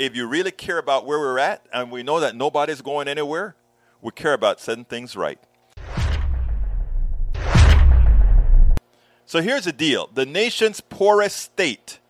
if 0.00 0.16
you 0.16 0.26
really 0.26 0.50
care 0.50 0.78
about 0.78 1.04
where 1.04 1.18
we're 1.18 1.38
at, 1.38 1.66
and 1.74 1.90
we 1.90 2.02
know 2.02 2.20
that 2.20 2.34
nobody's 2.34 2.80
going 2.80 3.06
anywhere, 3.06 3.54
we 4.00 4.10
care 4.10 4.32
about 4.32 4.58
setting 4.58 4.86
things 4.86 5.14
right. 5.14 5.38
So 9.26 9.42
here's 9.42 9.64
the 9.64 9.74
deal 9.74 10.08
the 10.12 10.24
nation's 10.24 10.80
poorest 10.80 11.36
state 11.36 12.00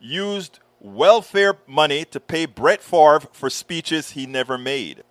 used 0.00 0.60
welfare 0.80 1.58
money 1.66 2.04
to 2.06 2.18
pay 2.18 2.46
Brett 2.46 2.82
Favre 2.82 3.20
for 3.32 3.50
speeches 3.50 4.12
he 4.12 4.26
never 4.26 4.58
made. 4.58 5.04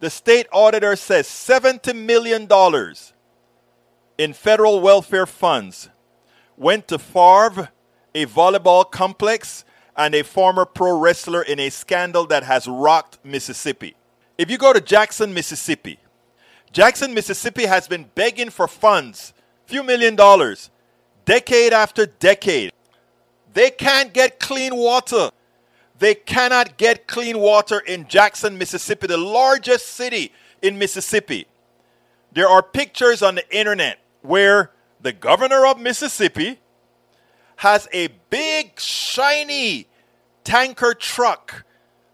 The 0.00 0.10
state 0.10 0.46
auditor 0.52 0.96
says 0.96 1.26
$70 1.28 1.94
million 1.94 2.48
in 4.18 4.32
federal 4.32 4.80
welfare 4.80 5.26
funds 5.26 5.88
went 6.56 6.88
to 6.88 6.98
Favre, 6.98 7.70
a 8.14 8.26
volleyball 8.26 8.90
complex, 8.90 9.64
and 9.96 10.14
a 10.14 10.22
former 10.22 10.64
pro 10.64 10.98
wrestler 10.98 11.42
in 11.42 11.60
a 11.60 11.70
scandal 11.70 12.26
that 12.26 12.44
has 12.44 12.66
rocked 12.66 13.18
Mississippi. 13.24 13.94
If 14.38 14.50
you 14.50 14.58
go 14.58 14.72
to 14.72 14.80
Jackson, 14.80 15.34
Mississippi, 15.34 15.98
Jackson, 16.72 17.12
Mississippi 17.12 17.66
has 17.66 17.86
been 17.86 18.10
begging 18.14 18.48
for 18.50 18.66
funds, 18.66 19.34
few 19.66 19.82
million 19.82 20.16
dollars, 20.16 20.70
decade 21.24 21.72
after 21.72 22.06
decade. 22.06 22.72
They 23.52 23.70
can't 23.70 24.12
get 24.12 24.40
clean 24.40 24.76
water. 24.76 25.30
They 25.98 26.14
cannot 26.14 26.78
get 26.78 27.06
clean 27.06 27.38
water 27.38 27.78
in 27.78 28.08
Jackson, 28.08 28.58
Mississippi, 28.58 29.06
the 29.06 29.16
largest 29.16 29.88
city 29.88 30.32
in 30.60 30.78
Mississippi. 30.78 31.46
There 32.32 32.48
are 32.48 32.62
pictures 32.62 33.22
on 33.22 33.34
the 33.34 33.56
internet 33.56 33.98
where 34.22 34.70
the 35.00 35.12
governor 35.12 35.66
of 35.66 35.78
Mississippi 35.78 36.58
has 37.56 37.88
a 37.92 38.08
big, 38.30 38.80
shiny 38.80 39.86
tanker 40.44 40.94
truck 40.94 41.64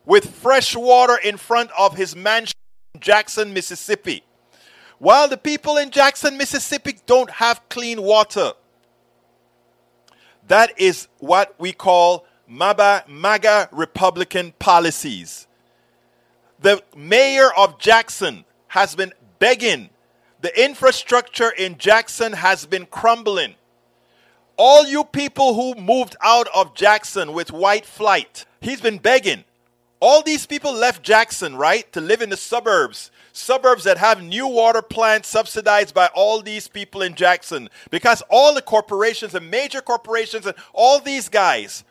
with 0.05 0.29
fresh 0.35 0.74
water 0.74 1.16
in 1.22 1.37
front 1.37 1.70
of 1.79 1.96
his 1.96 2.16
mansion 2.16 2.55
in 2.94 3.01
Jackson, 3.01 3.53
Mississippi. 3.53 4.24
While 4.98 5.29
the 5.29 5.37
people 5.37 5.77
in 5.77 5.90
Jackson, 5.90 6.37
Mississippi 6.37 6.98
don't 7.07 7.31
have 7.31 7.66
clean 7.68 8.03
water. 8.03 8.53
That 10.49 10.79
is 10.79 11.09
what 11.19 11.55
we 11.59 11.73
call 11.73 12.27
MAGA, 12.49 13.05
MAGA 13.09 13.69
Republican 13.73 14.53
policies. 14.59 15.47
The 16.61 16.83
mayor 16.97 17.51
of 17.57 17.79
Jackson 17.79 18.45
has 18.69 18.95
been 18.95 19.13
begging. 19.39 19.91
The 20.41 20.65
infrastructure 20.65 21.51
in 21.51 21.79
Jackson 21.79 22.33
has 22.33 22.67
been 22.67 22.87
crumbling 22.87 23.55
all 24.59 24.85
you 24.85 25.05
people 25.05 25.55
who 25.55 25.81
moved 25.81 26.17
out 26.21 26.49
of 26.55 26.75
Jackson 26.75 27.33
with 27.33 27.53
white 27.53 27.87
flight, 27.87 28.45
he's 28.61 28.81
been 28.81 28.99
begging. 28.99 29.45
All 30.01 30.23
these 30.23 30.47
people 30.47 30.73
left 30.73 31.03
Jackson, 31.03 31.57
right, 31.57 31.91
to 31.93 32.01
live 32.01 32.21
in 32.21 32.31
the 32.31 32.37
suburbs. 32.37 33.11
Suburbs 33.38 33.85
that 33.85 33.98
have 33.98 34.22
new 34.22 34.46
water 34.46 34.83
plants 34.83 35.29
subsidized 35.29 35.94
by 35.94 36.09
all 36.14 36.42
these 36.42 36.68
people 36.68 37.03
in 37.03 37.14
Jackson. 37.14 37.68
Because 37.90 38.22
all 38.29 38.55
the 38.55 38.62
corporations 38.62 39.35
and 39.35 39.51
major 39.51 39.81
corporations 39.81 40.46
and 40.46 40.57
all 40.72 41.01
these 41.01 41.29
guys 41.29 41.85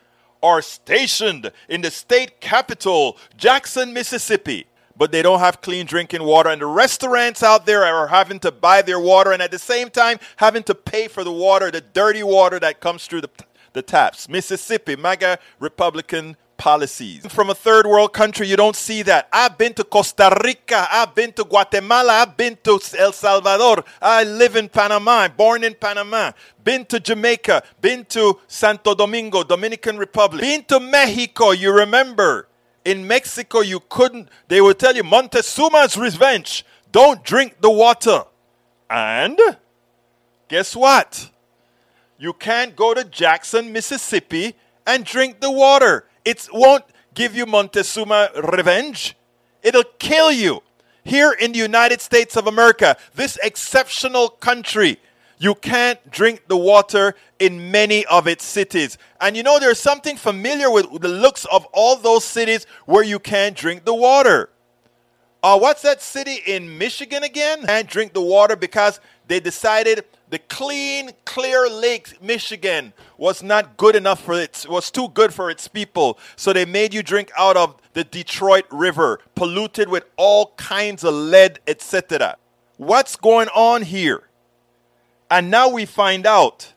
are 0.43 0.61
stationed 0.61 1.51
in 1.67 1.81
the 1.81 1.91
state 1.91 2.39
capital, 2.39 3.17
Jackson, 3.37 3.93
Mississippi 3.93 4.67
but 4.97 5.11
they 5.11 5.21
don't 5.21 5.39
have 5.39 5.61
clean 5.61 5.85
drinking 5.85 6.23
water. 6.23 6.49
And 6.49 6.61
the 6.61 6.65
restaurants 6.65 7.43
out 7.43 7.65
there 7.65 7.83
are 7.85 8.07
having 8.07 8.39
to 8.39 8.51
buy 8.51 8.81
their 8.81 8.99
water 8.99 9.31
and 9.31 9.41
at 9.41 9.51
the 9.51 9.59
same 9.59 9.89
time 9.89 10.17
having 10.37 10.63
to 10.63 10.75
pay 10.75 11.07
for 11.07 11.23
the 11.23 11.31
water, 11.31 11.69
the 11.71 11.81
dirty 11.81 12.23
water 12.23 12.59
that 12.59 12.79
comes 12.79 13.05
through 13.05 13.21
the, 13.21 13.29
the 13.73 13.81
taps. 13.81 14.27
Mississippi, 14.27 14.95
MAGA 14.95 15.39
Republican 15.59 16.35
policies. 16.57 17.25
From 17.27 17.49
a 17.49 17.55
third 17.55 17.85
world 17.85 18.13
country, 18.13 18.47
you 18.47 18.55
don't 18.55 18.75
see 18.75 19.03
that. 19.03 19.27
I've 19.31 19.57
been 19.57 19.73
to 19.75 19.83
Costa 19.83 20.35
Rica, 20.43 20.87
I've 20.91 21.13
been 21.13 21.31
to 21.33 21.43
Guatemala, 21.43 22.13
I've 22.13 22.35
been 22.35 22.57
to 22.63 22.79
El 22.97 23.11
Salvador, 23.11 23.83
I 24.01 24.23
live 24.23 24.55
in 24.55 24.69
Panama, 24.69 25.27
born 25.27 25.63
in 25.63 25.75
Panama, 25.75 26.31
been 26.63 26.85
to 26.85 26.99
Jamaica, 26.99 27.63
been 27.79 28.05
to 28.05 28.39
Santo 28.47 28.95
Domingo, 28.95 29.43
Dominican 29.43 29.97
Republic, 29.97 30.41
been 30.41 30.63
to 30.65 30.79
Mexico, 30.79 31.51
you 31.51 31.71
remember. 31.73 32.47
In 32.83 33.05
Mexico, 33.05 33.59
you 33.59 33.81
couldn't, 33.89 34.29
they 34.47 34.61
would 34.61 34.79
tell 34.79 34.95
you 34.95 35.03
Montezuma's 35.03 35.97
revenge. 35.97 36.65
Don't 36.91 37.21
drink 37.23 37.59
the 37.59 37.69
water. 37.69 38.23
And 38.89 39.37
guess 40.47 40.73
what? 40.73 41.29
You 42.17 42.33
can't 42.33 42.75
go 42.75 42.93
to 42.93 43.03
Jackson, 43.03 43.73
Mississippi 43.73 44.55
and 44.87 45.03
drink 45.03 45.41
the 45.41 45.51
water. 45.51 46.06
It 46.27 46.49
won't 46.51 46.83
give 47.13 47.37
you 47.37 47.45
Montezuma 47.45 48.31
revenge. 48.51 49.15
It'll 49.63 49.85
kill 49.97 50.29
you. 50.29 50.61
Here 51.05 51.31
in 51.31 51.53
the 51.53 51.59
United 51.59 52.01
States 52.01 52.35
of 52.35 52.47
America, 52.47 52.97
this 53.15 53.37
exceptional 53.41 54.27
country, 54.27 54.99
you 55.39 55.55
can't 55.55 56.11
drink 56.11 56.49
the 56.49 56.57
water 56.57 57.15
in 57.39 57.71
many 57.71 58.05
of 58.07 58.27
its 58.27 58.43
cities. 58.43 58.97
And 59.21 59.37
you 59.37 59.43
know, 59.43 59.57
there's 59.57 59.79
something 59.79 60.17
familiar 60.17 60.69
with 60.69 60.99
the 60.99 61.07
looks 61.07 61.45
of 61.45 61.65
all 61.71 61.95
those 61.95 62.25
cities 62.25 62.67
where 62.85 63.03
you 63.03 63.19
can't 63.19 63.55
drink 63.55 63.85
the 63.85 63.95
water. 63.95 64.49
Uh, 65.41 65.57
what's 65.57 65.83
that 65.83 66.01
city 66.01 66.41
in 66.45 66.77
Michigan 66.77 67.23
again? 67.23 67.63
And 67.69 67.87
drink 67.87 68.11
the 68.11 68.21
water 68.21 68.57
because 68.57 68.99
they 69.29 69.39
decided 69.39 70.03
the 70.29 70.39
clean, 70.39 71.11
clear 71.25 71.69
lake, 71.69 72.21
Michigan, 72.21 72.93
was 73.17 73.41
not 73.41 73.77
good 73.77 73.95
enough 73.95 74.23
for 74.23 74.39
it. 74.39 74.65
Was 74.67 74.91
too 74.91 75.07
good 75.09 75.33
for 75.33 75.49
its 75.49 75.67
people. 75.67 76.19
So 76.35 76.51
they 76.51 76.65
made 76.65 76.93
you 76.93 77.01
drink 77.01 77.31
out 77.37 77.55
of 77.55 77.77
the 77.93 78.03
Detroit 78.03 78.65
River, 78.69 79.19
polluted 79.35 79.87
with 79.87 80.03
all 80.17 80.53
kinds 80.57 81.03
of 81.03 81.13
lead, 81.13 81.59
etc. 81.65 82.37
What's 82.75 83.15
going 83.15 83.47
on 83.49 83.83
here? 83.83 84.23
And 85.31 85.49
now 85.49 85.69
we 85.69 85.85
find 85.85 86.25
out 86.25 86.73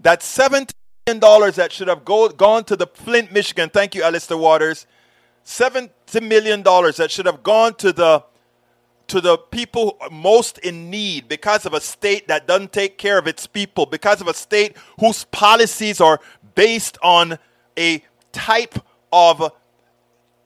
that 0.00 0.20
$17 0.20 0.72
million 1.06 1.52
that 1.54 1.72
should 1.72 1.88
have 1.88 2.04
go, 2.04 2.28
gone 2.28 2.64
to 2.64 2.76
the 2.76 2.86
Flint, 2.86 3.32
Michigan, 3.32 3.70
thank 3.70 3.94
you, 3.94 4.02
Alistair 4.02 4.36
Waters, 4.36 4.86
$70 5.44 5.90
million 6.22 6.62
that 6.62 7.08
should 7.10 7.26
have 7.26 7.42
gone 7.42 7.74
to 7.76 7.92
the 7.92 8.24
to 9.08 9.20
the 9.20 9.36
people 9.36 9.98
most 10.10 10.58
in 10.58 10.90
need 10.90 11.28
because 11.28 11.66
of 11.66 11.74
a 11.74 11.80
state 11.80 12.28
that 12.28 12.46
doesn't 12.46 12.72
take 12.72 12.98
care 12.98 13.18
of 13.18 13.26
its 13.26 13.46
people, 13.46 13.86
because 13.86 14.20
of 14.20 14.28
a 14.28 14.34
state 14.34 14.76
whose 15.00 15.24
policies 15.24 16.00
are 16.00 16.20
based 16.54 16.98
on 17.02 17.38
a 17.78 18.02
type 18.32 18.78
of 19.12 19.40
a, 19.40 19.52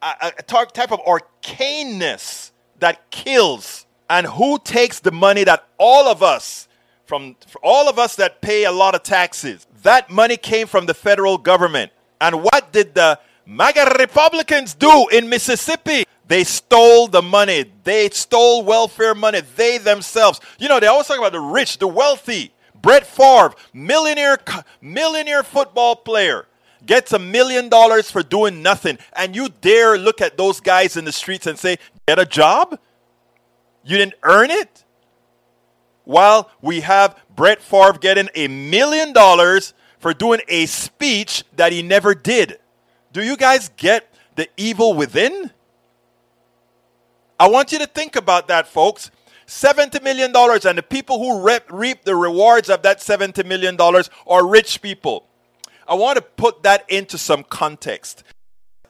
a 0.03 0.43
type 0.43 0.93
of 0.93 1.01
arcaneness 1.01 2.53
that 2.79 3.11
kills. 3.11 3.87
And 4.11 4.27
who 4.27 4.59
takes 4.59 5.01
the 5.01 5.13
money 5.13 5.45
that 5.45 5.67
all 5.79 6.07
of 6.07 6.23
us 6.23 6.69
from 7.13 7.37
all 7.63 7.89
of 7.89 7.99
us 7.99 8.17
that 8.17 8.41
pay 8.41 8.65
a 8.65 8.73
lot 8.73 8.95
of 8.95 9.03
taxes. 9.03 9.67
That 9.83 10.09
money 10.09 10.39
came 10.39 10.67
from 10.67 10.87
the 10.87 10.95
federal 10.95 11.37
government. 11.37 11.93
And 12.21 12.43
what 12.43 12.73
did 12.73 12.95
the 12.95 13.19
MAGA 13.45 13.97
Republicans 13.99 14.73
do 14.73 15.09
in 15.09 15.29
Mississippi? 15.29 16.05
They 16.33 16.45
stole 16.45 17.09
the 17.09 17.21
money. 17.21 17.71
They 17.85 18.09
stole 18.09 18.65
welfare 18.65 19.15
money. 19.15 19.43
They 19.55 19.77
themselves. 19.77 20.41
You 20.59 20.67
know, 20.67 20.81
they 20.81 20.87
always 20.87 21.07
talk 21.07 21.19
about 21.19 21.33
the 21.33 21.41
rich, 21.41 21.77
the 21.77 21.87
wealthy. 21.87 22.55
Brett 22.81 23.07
Favre, 23.07 23.53
millionaire, 23.75 24.39
millionaire 24.81 25.43
football 25.43 25.95
player, 25.95 26.47
gets 26.87 27.13
a 27.13 27.19
million 27.19 27.69
dollars 27.69 28.11
for 28.11 28.23
doing 28.23 28.63
nothing. 28.63 28.97
And 29.13 29.37
you 29.37 29.51
dare 29.61 29.99
look 29.99 30.23
at 30.23 30.39
those 30.39 30.59
guys 30.59 30.97
in 30.97 31.05
the 31.05 31.13
streets 31.13 31.47
and 31.47 31.59
say, 31.59 31.77
get 32.09 32.19
a 32.19 32.25
job? 32.25 32.81
You 33.85 33.99
didn't 33.99 34.15
earn 34.23 34.51
it? 34.51 34.85
while 36.05 36.51
we 36.63 36.81
have 36.81 37.15
Brett 37.37 37.61
Favre 37.61 37.93
getting 37.93 38.31
a 38.35 38.49
million 38.49 39.13
dollars 39.13 39.75
for 39.99 40.15
doing 40.15 40.41
a 40.49 40.65
speech 40.65 41.45
that 41.57 41.73
he 41.73 41.83
never 41.83 42.15
did. 42.15 42.59
Do 43.13 43.23
you 43.23 43.37
guys 43.37 43.69
get 43.77 44.13
the 44.35 44.49
evil 44.57 44.95
within? 44.95 45.53
I 47.43 47.49
want 47.49 47.73
you 47.73 47.81
to 47.81 47.89
think 47.89 48.15
about 48.15 48.47
that, 48.47 48.69
folks. 48.69 49.11
$70 49.49 50.01
million, 50.01 50.31
and 50.35 50.79
the 50.79 50.83
people 50.89 51.19
who 51.19 51.43
rep, 51.43 51.67
reap 51.73 52.05
the 52.05 52.15
rewards 52.15 52.71
of 52.71 52.83
that 52.83 52.99
$70 53.01 53.45
million 53.45 53.77
are 54.29 54.47
rich 54.47 54.81
people. 54.81 55.27
I 55.89 55.95
want 55.95 56.19
to 56.19 56.23
put 56.23 56.63
that 56.63 56.89
into 56.89 57.19
some 57.19 57.43
context 57.43 58.23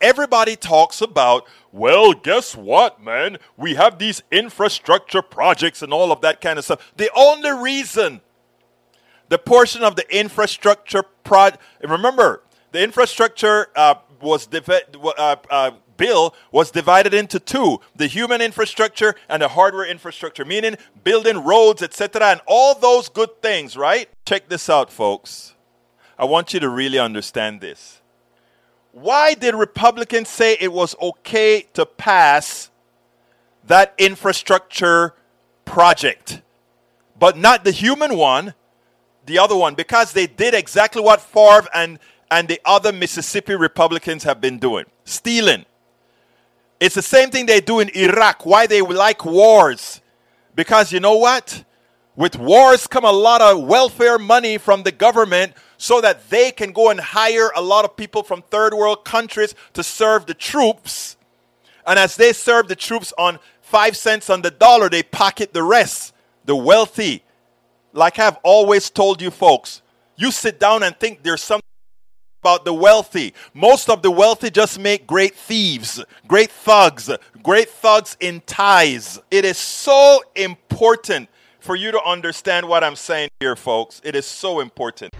everybody 0.03 0.57
talks 0.57 1.01
about, 1.01 1.47
well, 1.71 2.12
guess 2.12 2.57
what, 2.57 3.01
man? 3.01 3.38
We 3.57 3.77
have 3.77 3.99
these 3.99 4.23
infrastructure 4.33 5.23
projects 5.23 5.81
and 5.81 5.93
all 5.93 6.11
of 6.11 6.21
that 6.23 6.41
kind 6.41 6.59
of 6.59 6.65
stuff. 6.65 6.93
The 6.97 7.09
only 7.15 7.53
reason 7.53 8.21
the 9.29 9.38
portion 9.38 9.85
of 9.85 9.95
the 9.95 10.05
infrastructure 10.15 11.05
project, 11.05 11.62
remember, 11.81 12.43
the 12.73 12.83
infrastructure 12.83 13.69
uh, 13.77 13.95
was 14.21 14.47
div- 14.47 14.69
uh, 14.69 15.37
uh, 15.49 15.71
bill 16.03 16.35
was 16.51 16.71
divided 16.71 17.15
into 17.23 17.38
two 17.38 17.71
the 18.03 18.09
human 18.17 18.41
infrastructure 18.41 19.15
and 19.29 19.43
the 19.43 19.49
hardware 19.57 19.88
infrastructure 19.97 20.45
meaning 20.45 20.77
building 21.05 21.38
roads 21.53 21.83
etc 21.83 22.27
and 22.33 22.41
all 22.47 22.75
those 22.75 23.09
good 23.09 23.33
things 23.41 23.77
right 23.77 24.09
check 24.25 24.49
this 24.49 24.67
out 24.77 24.91
folks 24.91 25.55
i 26.19 26.25
want 26.25 26.53
you 26.55 26.61
to 26.61 26.69
really 26.69 26.99
understand 26.99 27.61
this 27.61 28.03
why 28.93 29.33
did 29.33 29.55
Republicans 29.55 30.29
say 30.29 30.57
it 30.61 30.73
was 30.73 30.95
okay 31.01 31.67
to 31.73 31.87
pass 31.87 32.71
that 33.65 33.95
infrastructure 33.97 35.15
project, 35.65 36.43
but 37.19 37.38
not 37.38 37.65
the 37.65 37.71
human 37.71 38.17
one, 38.17 38.53
the 39.25 39.38
other 39.38 39.57
one? 39.57 39.75
Because 39.75 40.12
they 40.12 40.27
did 40.27 40.53
exactly 40.53 41.01
what 41.01 41.23
Favre 41.23 41.69
and, 41.75 41.99
and 42.31 42.49
the 42.49 42.61
other 42.67 42.93
Mississippi 42.93 43.55
Republicans 43.55 44.25
have 44.25 44.43
been 44.43 44.59
doing 44.59 44.85
stealing. 45.05 45.65
It's 46.83 46.97
the 46.97 47.01
same 47.01 47.31
thing 47.31 47.47
they 47.47 47.61
do 47.61 47.79
in 47.79 47.97
Iraq. 47.97 48.45
Why 48.45 48.66
they 48.66 48.83
like 48.83 49.25
wars? 49.25 50.01
Because 50.57 50.90
you 50.90 50.99
know 50.99 51.16
what? 51.16 51.62
With 52.16 52.37
wars 52.37 52.88
come 52.88 53.05
a 53.05 53.12
lot 53.12 53.40
of 53.40 53.62
welfare 53.62 54.18
money 54.18 54.59
from 54.59 54.83
the 54.83 54.90
government 54.90 55.53
so 55.77 56.01
that 56.01 56.29
they 56.29 56.51
can 56.51 56.73
go 56.73 56.90
and 56.90 56.99
hire 56.99 57.53
a 57.55 57.62
lot 57.62 57.85
of 57.85 57.97
people 57.97 58.25
from 58.25 58.42
third 58.42 58.75
world 58.75 59.05
countries 59.05 59.55
to 59.75 59.85
serve 59.85 60.27
the 60.27 60.35
troops. 60.35 61.16
And 61.87 62.01
as 62.01 62.16
they 62.16 62.33
serve 62.33 62.66
the 62.66 62.75
troops 62.75 63.12
on 63.16 63.38
five 63.61 63.97
cents 63.97 64.29
on 64.29 64.42
the 64.42 64.51
dollar, 64.51 64.90
they 64.90 65.05
pocket 65.05 65.53
the 65.53 65.62
rest, 65.62 66.12
the 66.47 66.57
wealthy. 66.57 67.23
Like 67.92 68.18
I've 68.18 68.38
always 68.42 68.90
told 68.90 69.23
you 69.23 69.31
folks, 69.31 69.83
you 70.16 70.33
sit 70.33 70.59
down 70.59 70.83
and 70.83 70.99
think 70.99 71.23
there's 71.23 71.45
something 71.45 71.62
about 72.42 72.64
the 72.64 72.74
wealthy. 72.74 73.33
Most 73.55 73.88
of 73.88 74.02
the 74.02 74.11
wealthy 74.11 74.50
just 74.50 74.76
make 74.81 75.07
great 75.07 75.33
thieves, 75.33 76.05
great 76.26 76.50
thugs, 76.50 77.09
great 77.40 77.68
thugs 77.68 78.16
in 78.18 78.42
ties. 78.46 79.20
It 79.31 79.44
is 79.44 79.57
so 79.57 80.20
important 80.35 81.28
for 81.61 81.76
you 81.76 81.92
to 81.92 82.02
understand 82.02 82.66
what 82.66 82.83
I'm 82.83 82.96
saying 82.96 83.28
here, 83.38 83.55
folks. 83.55 84.00
It 84.02 84.16
is 84.16 84.26
so 84.26 84.59
important. 84.59 85.14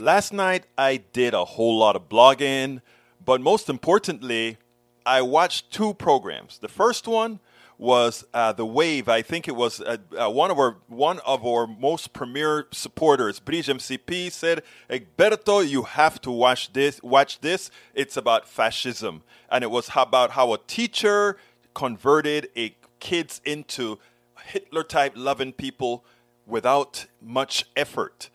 Last 0.00 0.32
night 0.32 0.64
I 0.78 1.02
did 1.12 1.34
a 1.34 1.44
whole 1.44 1.76
lot 1.76 1.94
of 1.94 2.08
blogging, 2.08 2.80
but 3.22 3.42
most 3.42 3.68
importantly, 3.68 4.56
I 5.04 5.20
watched 5.20 5.70
two 5.70 5.92
programs. 5.92 6.58
The 6.58 6.68
first 6.68 7.06
one 7.06 7.38
was 7.82 8.24
uh, 8.32 8.52
the 8.52 8.64
Wave. 8.64 9.08
I 9.08 9.22
think 9.22 9.48
it 9.48 9.56
was 9.56 9.80
uh, 9.80 9.96
uh, 10.16 10.30
one 10.30 10.52
of 10.52 10.58
our 10.58 10.76
one 10.86 11.18
of 11.26 11.44
our 11.44 11.66
most 11.66 12.12
premier 12.12 12.68
supporters, 12.70 13.40
Bridge 13.40 13.66
MCP, 13.66 14.30
said, 14.30 14.62
"Egberto, 14.88 15.68
you 15.68 15.82
have 15.82 16.20
to 16.20 16.30
watch 16.30 16.72
this. 16.72 17.02
Watch 17.02 17.40
this. 17.40 17.72
It's 17.92 18.16
about 18.16 18.48
fascism, 18.48 19.24
and 19.50 19.64
it 19.64 19.70
was 19.70 19.90
about 19.96 20.30
how 20.30 20.52
a 20.52 20.58
teacher 20.58 21.36
converted 21.74 22.50
a 22.56 22.76
kids 23.00 23.40
into 23.44 23.98
Hitler 24.44 24.84
type 24.84 25.14
loving 25.16 25.52
people 25.52 26.04
without 26.46 27.06
much 27.20 27.64
effort." 27.74 28.30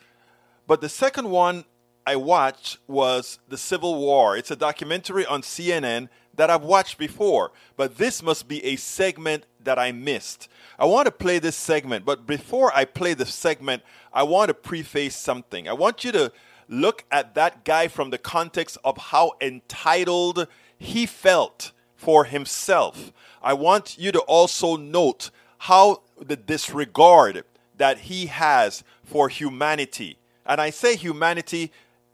But 0.67 0.81
the 0.81 0.89
second 0.89 1.29
one 1.29 1.63
I 2.05 2.17
watched 2.17 2.79
was 2.85 3.39
The 3.47 3.57
Civil 3.57 3.95
War. 3.95 4.35
It's 4.35 4.51
a 4.51 4.57
documentary 4.57 5.25
on 5.25 5.41
CNN 5.41 6.09
that 6.37 6.49
I've 6.49 6.63
watched 6.63 6.97
before, 6.97 7.51
but 7.75 7.97
this 7.97 8.23
must 8.23 8.47
be 8.47 8.63
a 8.63 8.77
segment 8.77 9.45
that 9.63 9.77
I 9.77 9.91
missed. 9.91 10.47
I 10.79 10.85
want 10.85 11.05
to 11.07 11.11
play 11.11 11.39
this 11.39 11.55
segment, 11.55 12.05
but 12.05 12.25
before 12.25 12.71
I 12.73 12.85
play 12.85 13.13
the 13.13 13.25
segment, 13.25 13.83
I 14.13 14.23
want 14.23 14.47
to 14.47 14.53
preface 14.53 15.15
something. 15.15 15.67
I 15.67 15.73
want 15.73 16.03
you 16.03 16.11
to 16.13 16.31
look 16.69 17.03
at 17.11 17.35
that 17.35 17.65
guy 17.65 17.87
from 17.87 18.09
the 18.09 18.17
context 18.17 18.77
of 18.83 18.97
how 18.97 19.33
entitled 19.41 20.47
he 20.77 21.05
felt 21.05 21.73
for 21.95 22.23
himself. 22.23 23.11
I 23.41 23.53
want 23.53 23.97
you 23.97 24.11
to 24.13 24.19
also 24.21 24.77
note 24.77 25.29
how 25.57 26.01
the 26.19 26.35
disregard 26.35 27.43
that 27.77 27.99
he 27.99 28.27
has 28.27 28.83
for 29.03 29.29
humanity 29.29 30.17
and 30.47 30.61
I 30.61 30.69
say 30.69 30.95
humanity 30.95 31.71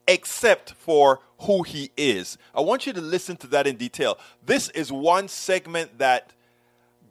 except 0.07 0.73
for 0.73 1.19
who 1.43 1.63
he 1.63 1.91
is. 1.97 2.37
I 2.53 2.61
want 2.61 2.85
you 2.85 2.93
to 2.93 3.01
listen 3.01 3.37
to 3.37 3.47
that 3.47 3.67
in 3.67 3.75
detail. 3.75 4.17
This 4.45 4.69
is 4.69 4.91
one 4.91 5.27
segment 5.27 5.97
that 5.99 6.31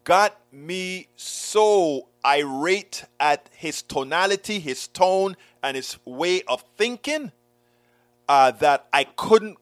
got 0.05 0.41
me 0.51 1.09
so 1.17 2.09
irate 2.25 3.05
at 3.21 3.49
his 3.53 3.83
tonality, 3.83 4.59
his 4.59 4.89
tone, 4.89 5.37
and 5.63 5.77
his 5.77 5.99
way 6.05 6.43
of 6.43 6.65
thinking 6.77 7.33
uh, 8.29 8.51
that 8.53 8.87
I 8.93 9.05
couldn't 9.05 9.59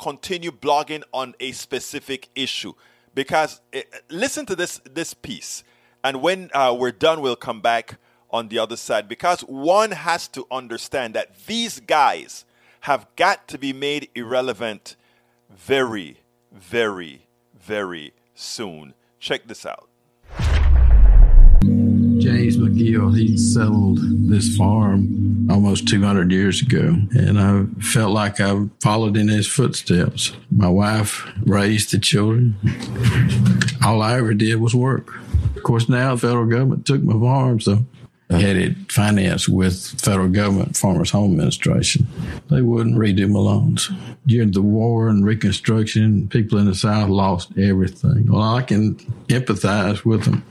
continue 0.00 0.50
blogging 0.50 1.02
on 1.12 1.34
a 1.40 1.52
specific 1.52 2.28
issue. 2.34 2.72
Because 3.14 3.60
it, 3.72 3.88
uh, 3.94 3.98
listen 4.08 4.44
to 4.46 4.56
this 4.56 4.80
this 4.84 5.14
piece, 5.14 5.62
and 6.02 6.20
when 6.20 6.50
uh, 6.52 6.74
we're 6.76 6.90
done, 6.90 7.20
we'll 7.20 7.36
come 7.36 7.60
back 7.60 7.98
on 8.30 8.48
the 8.48 8.58
other 8.58 8.76
side 8.76 9.08
because 9.08 9.42
one 9.42 9.92
has 9.92 10.26
to 10.26 10.44
understand 10.50 11.14
that 11.14 11.46
these 11.46 11.78
guys 11.78 12.44
have 12.84 13.06
got 13.16 13.48
to 13.48 13.56
be 13.56 13.72
made 13.72 14.10
irrelevant 14.14 14.94
very, 15.48 16.18
very, 16.52 17.26
very 17.58 18.12
soon. 18.34 18.92
Check 19.18 19.46
this 19.46 19.64
out. 19.64 19.88
James 22.18 22.58
McGill, 22.58 23.16
he 23.16 23.38
settled 23.38 24.00
this 24.28 24.54
farm 24.54 25.48
almost 25.50 25.88
200 25.88 26.30
years 26.30 26.60
ago, 26.60 26.98
and 27.12 27.40
I 27.40 27.64
felt 27.80 28.12
like 28.12 28.38
I 28.38 28.66
followed 28.82 29.16
in 29.16 29.28
his 29.28 29.46
footsteps. 29.46 30.36
My 30.54 30.68
wife 30.68 31.26
raised 31.46 31.90
the 31.90 31.98
children. 31.98 32.54
All 33.82 34.02
I 34.02 34.18
ever 34.18 34.34
did 34.34 34.56
was 34.56 34.74
work. 34.74 35.08
Of 35.56 35.62
course, 35.62 35.88
now 35.88 36.14
the 36.14 36.20
federal 36.20 36.44
government 36.44 36.84
took 36.84 37.02
my 37.02 37.14
farm, 37.14 37.60
so 37.60 37.86
Had 38.30 38.56
it 38.56 38.90
financed 38.90 39.48
with 39.48 40.00
federal 40.00 40.28
government 40.28 40.76
Farmers 40.76 41.10
Home 41.10 41.32
Administration. 41.32 42.06
They 42.50 42.62
wouldn't 42.62 42.96
redo 42.96 43.28
my 43.28 43.38
loans. 43.38 43.90
During 44.26 44.52
the 44.52 44.62
war 44.62 45.08
and 45.08 45.24
Reconstruction, 45.24 46.28
people 46.28 46.58
in 46.58 46.64
the 46.64 46.74
South 46.74 47.10
lost 47.10 47.50
everything. 47.58 48.32
Well, 48.32 48.42
I 48.42 48.62
can 48.62 48.94
empathize 49.28 50.04
with 50.04 50.24
them. 50.24 50.44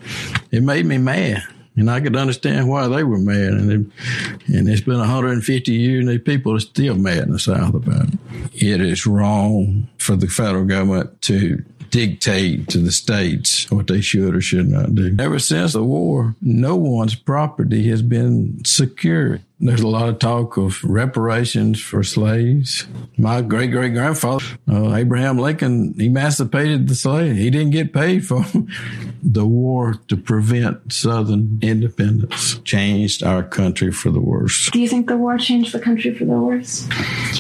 It 0.51 0.61
made 0.61 0.85
me 0.85 0.99
mad. 0.99 1.43
And 1.75 1.89
I 1.89 2.01
could 2.01 2.15
understand 2.15 2.69
why 2.69 2.87
they 2.87 3.03
were 3.03 3.17
mad. 3.17 3.53
And, 3.53 3.71
it, 3.71 4.55
and 4.55 4.69
it's 4.69 4.81
been 4.81 4.99
150 4.99 5.71
years, 5.71 6.01
and 6.01 6.09
these 6.09 6.21
people 6.21 6.55
are 6.55 6.59
still 6.59 6.95
mad 6.95 7.23
in 7.23 7.31
the 7.31 7.39
South 7.39 7.73
about 7.73 8.09
it. 8.09 8.19
It 8.53 8.81
is 8.81 9.07
wrong 9.07 9.87
for 9.97 10.15
the 10.15 10.27
federal 10.27 10.65
government 10.65 11.19
to 11.23 11.63
dictate 11.93 12.67
to 12.67 12.79
the 12.79 12.91
states 12.91 13.69
what 13.69 13.85
they 13.85 14.01
should 14.01 14.35
or 14.35 14.41
should 14.41 14.67
not 14.67 14.95
do. 14.95 15.15
Ever 15.19 15.37
since 15.37 15.73
the 15.73 15.83
war, 15.83 16.35
no 16.41 16.75
one's 16.75 17.13
property 17.13 17.87
has 17.89 18.01
been 18.01 18.65
secured. 18.65 19.43
There's 19.63 19.79
a 19.79 19.87
lot 19.87 20.09
of 20.09 20.19
talk 20.19 20.57
of 20.57 20.83
reparations 20.83 21.79
for 21.81 22.03
slaves. 22.03 22.85
My 23.17 23.41
great 23.41 23.71
great 23.71 23.93
grandfather, 23.93 24.43
uh, 24.69 24.93
Abraham 24.93 25.37
Lincoln, 25.37 25.95
emancipated 25.97 26.89
the 26.89 26.95
slave. 26.95 27.37
He 27.37 27.49
didn't 27.49 27.71
get 27.71 27.93
paid 27.93 28.27
for 28.27 28.43
the 29.23 29.45
war 29.45 29.93
to 30.09 30.17
prevent 30.17 30.91
Southern 30.91 31.59
independence. 31.61 32.59
Changed 32.65 33.23
our 33.23 33.41
country 33.41 33.89
for 33.93 34.09
the 34.09 34.19
worse. 34.19 34.69
Do 34.69 34.81
you 34.81 34.89
think 34.89 35.07
the 35.07 35.15
war 35.15 35.37
changed 35.37 35.73
the 35.73 35.79
country 35.79 36.13
for 36.13 36.25
the 36.25 36.33
worse? 36.33 36.85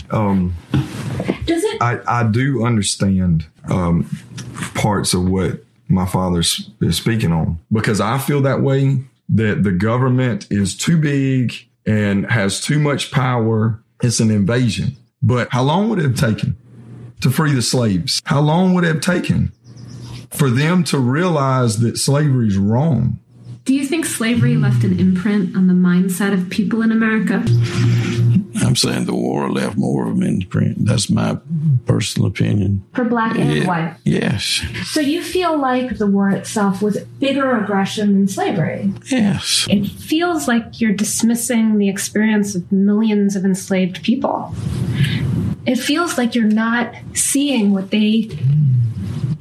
Um, 0.09 0.55
Does 1.45 1.65
it? 1.65 1.81
I, 1.81 1.99
I 2.07 2.23
do 2.23 2.65
understand 2.65 3.45
um, 3.69 4.09
parts 4.75 5.13
of 5.13 5.27
what 5.27 5.61
my 5.89 6.05
father 6.05 6.39
is 6.39 6.71
speaking 6.91 7.33
on 7.33 7.59
because 7.69 7.99
I 7.99 8.17
feel 8.17 8.39
that 8.43 8.61
way 8.61 9.03
that 9.27 9.63
the 9.63 9.73
government 9.73 10.47
is 10.49 10.73
too 10.73 10.97
big 10.97 11.53
and 11.85 12.29
has 12.29 12.61
too 12.61 12.79
much 12.79 13.11
power. 13.11 13.83
It's 14.01 14.19
an 14.19 14.31
invasion. 14.31 14.97
But 15.21 15.49
how 15.51 15.63
long 15.63 15.89
would 15.89 15.99
it 15.99 16.03
have 16.03 16.15
taken 16.15 16.57
to 17.21 17.29
free 17.29 17.53
the 17.53 17.61
slaves? 17.61 18.21
How 18.25 18.41
long 18.41 18.73
would 18.73 18.83
it 18.83 18.87
have 18.87 19.01
taken 19.01 19.53
for 20.31 20.49
them 20.49 20.83
to 20.85 20.99
realize 20.99 21.79
that 21.79 21.97
slavery 21.97 22.47
is 22.47 22.57
wrong? 22.57 23.19
Do 23.65 23.73
you 23.73 23.85
think 23.85 24.05
slavery 24.05 24.57
left 24.57 24.83
an 24.83 24.99
imprint 24.99 25.55
on 25.55 25.67
the 25.67 25.73
mindset 25.73 26.33
of 26.33 26.49
people 26.49 26.81
in 26.81 26.91
America? 26.91 27.43
I'm 28.61 28.75
saying 28.75 29.05
the 29.05 29.15
war 29.15 29.49
left 29.49 29.77
more 29.77 30.07
of 30.07 30.17
an 30.17 30.23
imprint. 30.23 30.85
That's 30.85 31.09
my 31.09 31.37
personal 31.85 32.27
opinion. 32.27 32.83
For 32.93 33.03
black 33.03 33.37
and 33.37 33.51
Yeah, 33.51 33.67
white. 33.67 33.95
Yes. 34.03 34.61
So 34.85 34.99
you 34.99 35.23
feel 35.23 35.57
like 35.57 35.97
the 35.97 36.07
war 36.07 36.29
itself 36.29 36.81
was 36.81 36.99
bigger 37.19 37.57
aggression 37.57 38.13
than 38.13 38.27
slavery? 38.27 38.93
Yes. 39.09 39.67
It 39.69 39.87
feels 39.87 40.47
like 40.47 40.79
you're 40.79 40.93
dismissing 40.93 41.77
the 41.77 41.89
experience 41.89 42.55
of 42.55 42.71
millions 42.71 43.35
of 43.35 43.45
enslaved 43.45 44.03
people. 44.03 44.53
It 45.65 45.77
feels 45.77 46.17
like 46.17 46.35
you're 46.35 46.45
not 46.45 46.93
seeing 47.13 47.71
what 47.71 47.89
they 47.91 48.29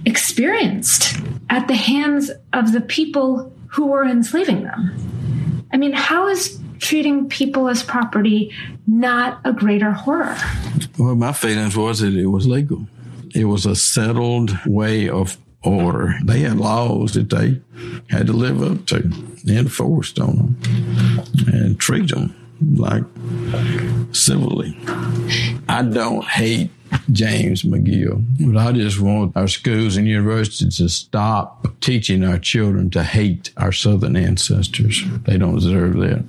experienced 0.04 1.16
at 1.50 1.68
the 1.68 1.74
hands 1.74 2.30
of 2.52 2.72
the 2.72 2.80
people 2.80 3.52
who 3.68 3.86
were 3.86 4.04
enslaving 4.04 4.62
them. 4.64 5.66
I 5.72 5.76
mean, 5.76 5.92
how 5.92 6.28
is 6.28 6.61
treating 6.82 7.28
people 7.28 7.68
as 7.68 7.82
property 7.82 8.52
not 8.86 9.40
a 9.44 9.52
greater 9.52 9.92
horror? 9.92 10.36
Well, 10.98 11.14
my 11.14 11.32
feelings 11.32 11.76
was 11.76 12.00
that 12.00 12.14
it 12.14 12.26
was 12.26 12.46
legal. 12.46 12.86
It 13.34 13.46
was 13.46 13.64
a 13.64 13.74
settled 13.74 14.58
way 14.66 15.08
of 15.08 15.38
order. 15.62 16.14
They 16.24 16.40
had 16.40 16.58
laws 16.58 17.14
that 17.14 17.30
they 17.30 17.60
had 18.10 18.26
to 18.26 18.32
live 18.32 18.62
up 18.62 18.84
to, 18.86 19.10
enforced 19.48 20.18
on 20.18 20.36
them, 20.36 21.22
and 21.46 21.78
treat 21.78 22.10
them 22.10 22.34
like 22.76 23.04
civilly. 24.12 24.76
I 25.68 25.82
don't 25.82 26.24
hate 26.24 26.70
James 27.10 27.62
McGill, 27.62 28.24
but 28.40 28.56
I 28.60 28.72
just 28.72 29.00
want 29.00 29.36
our 29.36 29.48
schools 29.48 29.96
and 29.96 30.06
universities 30.06 30.76
to 30.78 30.88
stop 30.88 31.80
teaching 31.80 32.24
our 32.24 32.38
children 32.38 32.90
to 32.90 33.02
hate 33.02 33.50
our 33.56 33.72
Southern 33.72 34.16
ancestors. 34.16 35.02
They 35.24 35.38
don't 35.38 35.54
deserve 35.54 35.94
that. 35.94 36.24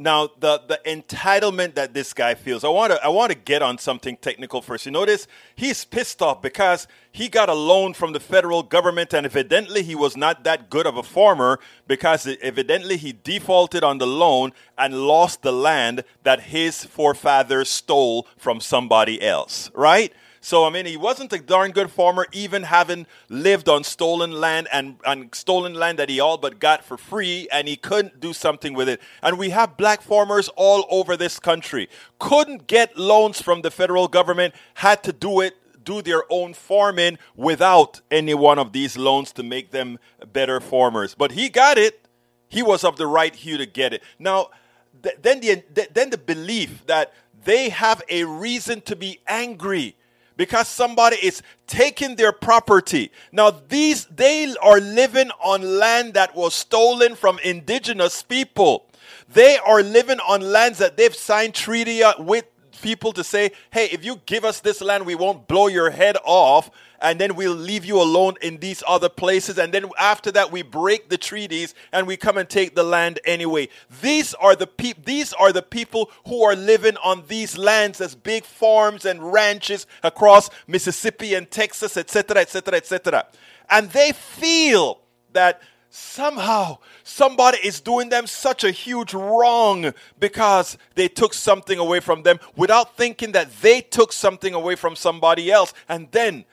Now, 0.00 0.30
the 0.38 0.62
the 0.66 0.80
entitlement 0.86 1.74
that 1.74 1.92
this 1.92 2.14
guy 2.14 2.34
feels, 2.34 2.64
I 2.64 2.68
want 2.68 2.90
to 2.90 3.04
I 3.04 3.08
want 3.08 3.32
to 3.32 3.36
get 3.36 3.60
on 3.60 3.76
something 3.76 4.16
technical 4.16 4.62
first. 4.62 4.86
You 4.86 4.92
notice 4.92 5.26
he's 5.54 5.84
pissed 5.84 6.22
off 6.22 6.40
because 6.40 6.88
he 7.12 7.28
got 7.28 7.50
a 7.50 7.54
loan 7.54 7.92
from 7.92 8.14
the 8.14 8.18
federal 8.18 8.62
government, 8.62 9.12
and 9.12 9.26
evidently 9.26 9.82
he 9.82 9.94
was 9.94 10.16
not 10.16 10.42
that 10.44 10.70
good 10.70 10.86
of 10.86 10.96
a 10.96 11.02
farmer 11.02 11.60
because 11.86 12.26
evidently 12.40 12.96
he 12.96 13.12
defaulted 13.12 13.84
on 13.84 13.98
the 13.98 14.06
loan 14.06 14.54
and 14.78 15.06
lost 15.06 15.42
the 15.42 15.52
land 15.52 16.04
that 16.22 16.44
his 16.44 16.82
forefathers 16.82 17.68
stole 17.68 18.26
from 18.38 18.58
somebody 18.58 19.20
else. 19.20 19.70
Right? 19.74 20.14
So, 20.42 20.64
I 20.64 20.70
mean, 20.70 20.86
he 20.86 20.96
wasn't 20.96 21.32
a 21.34 21.38
darn 21.38 21.72
good 21.72 21.90
farmer, 21.90 22.26
even 22.32 22.62
having 22.62 23.06
lived 23.28 23.68
on 23.68 23.84
stolen 23.84 24.32
land 24.32 24.68
and, 24.72 24.96
and 25.04 25.34
stolen 25.34 25.74
land 25.74 25.98
that 25.98 26.08
he 26.08 26.18
all 26.18 26.38
but 26.38 26.58
got 26.58 26.82
for 26.82 26.96
free, 26.96 27.46
and 27.52 27.68
he 27.68 27.76
couldn't 27.76 28.20
do 28.20 28.32
something 28.32 28.72
with 28.72 28.88
it. 28.88 29.02
And 29.22 29.38
we 29.38 29.50
have 29.50 29.76
black 29.76 30.00
farmers 30.00 30.48
all 30.56 30.86
over 30.90 31.14
this 31.14 31.38
country. 31.38 31.90
Couldn't 32.18 32.66
get 32.66 32.96
loans 32.96 33.42
from 33.42 33.60
the 33.60 33.70
federal 33.70 34.08
government, 34.08 34.54
had 34.74 35.02
to 35.04 35.12
do 35.12 35.40
it 35.40 35.56
do 35.82 36.02
their 36.02 36.24
own 36.30 36.52
farming 36.52 37.18
without 37.34 38.02
any 38.10 38.34
one 38.34 38.58
of 38.58 38.72
these 38.72 38.98
loans 38.98 39.32
to 39.32 39.42
make 39.42 39.70
them 39.70 39.98
better 40.32 40.60
farmers. 40.60 41.14
But 41.14 41.32
he 41.32 41.48
got 41.48 41.78
it. 41.78 42.06
He 42.48 42.62
was 42.62 42.84
of 42.84 42.96
the 42.96 43.06
right 43.06 43.34
hue 43.34 43.56
to 43.56 43.66
get 43.66 43.94
it. 43.94 44.02
Now, 44.18 44.50
th- 45.02 45.16
then 45.22 45.40
the 45.40 45.62
th- 45.74 45.90
then 45.92 46.10
the 46.10 46.18
belief 46.18 46.84
that 46.86 47.12
they 47.44 47.70
have 47.70 48.02
a 48.08 48.24
reason 48.24 48.82
to 48.82 48.94
be 48.94 49.20
angry 49.26 49.96
because 50.40 50.68
somebody 50.68 51.16
is 51.16 51.42
taking 51.66 52.16
their 52.16 52.32
property. 52.32 53.12
Now 53.30 53.50
these 53.50 54.06
they 54.06 54.56
are 54.62 54.80
living 54.80 55.30
on 55.44 55.60
land 55.78 56.14
that 56.14 56.34
was 56.34 56.54
stolen 56.54 57.14
from 57.14 57.38
indigenous 57.44 58.22
people. 58.22 58.86
They 59.28 59.58
are 59.58 59.82
living 59.82 60.18
on 60.20 60.40
lands 60.40 60.78
that 60.78 60.96
they've 60.96 61.14
signed 61.14 61.52
treaty 61.52 62.00
with 62.18 62.46
people 62.80 63.12
to 63.12 63.24
say, 63.24 63.52
"Hey, 63.70 63.86
if 63.86 64.04
you 64.04 64.20
give 64.26 64.44
us 64.44 64.60
this 64.60 64.80
land, 64.80 65.06
we 65.06 65.14
won't 65.14 65.46
blow 65.46 65.66
your 65.66 65.90
head 65.90 66.16
off." 66.24 66.70
And 67.02 67.18
then 67.18 67.34
we'll 67.34 67.54
leave 67.54 67.86
you 67.86 68.00
alone 68.00 68.34
in 68.42 68.58
these 68.58 68.82
other 68.86 69.08
places. 69.08 69.58
And 69.58 69.72
then 69.72 69.86
after 69.98 70.30
that, 70.32 70.52
we 70.52 70.60
break 70.60 71.08
the 71.08 71.16
treaties 71.16 71.74
and 71.92 72.06
we 72.06 72.18
come 72.18 72.36
and 72.36 72.46
take 72.46 72.74
the 72.74 72.82
land 72.82 73.20
anyway. 73.24 73.70
These 74.02 74.34
are 74.34 74.54
the 74.54 74.66
people. 74.66 75.02
These 75.06 75.32
are 75.32 75.50
the 75.50 75.62
people 75.62 76.10
who 76.26 76.42
are 76.42 76.54
living 76.54 76.98
on 76.98 77.24
these 77.26 77.56
lands 77.56 78.02
as 78.02 78.14
big 78.14 78.44
farms 78.44 79.06
and 79.06 79.32
ranches 79.32 79.86
across 80.02 80.50
Mississippi 80.66 81.34
and 81.34 81.50
Texas, 81.50 81.96
etc., 81.96 82.42
etc., 82.42 82.76
etc. 82.76 83.26
And 83.70 83.90
they 83.92 84.12
feel 84.12 85.00
that 85.32 85.62
somehow 85.90 86.78
somebody 87.02 87.58
is 87.64 87.80
doing 87.80 88.08
them 88.08 88.26
such 88.26 88.62
a 88.62 88.70
huge 88.70 89.12
wrong 89.12 89.92
because 90.18 90.78
they 90.94 91.08
took 91.08 91.34
something 91.34 91.78
away 91.78 91.98
from 91.98 92.22
them 92.22 92.38
without 92.56 92.96
thinking 92.96 93.32
that 93.32 93.50
they 93.60 93.80
took 93.80 94.12
something 94.12 94.54
away 94.54 94.76
from 94.76 94.94
somebody 94.94 95.50
else. 95.50 95.74
And 95.88 96.08
then 96.12 96.44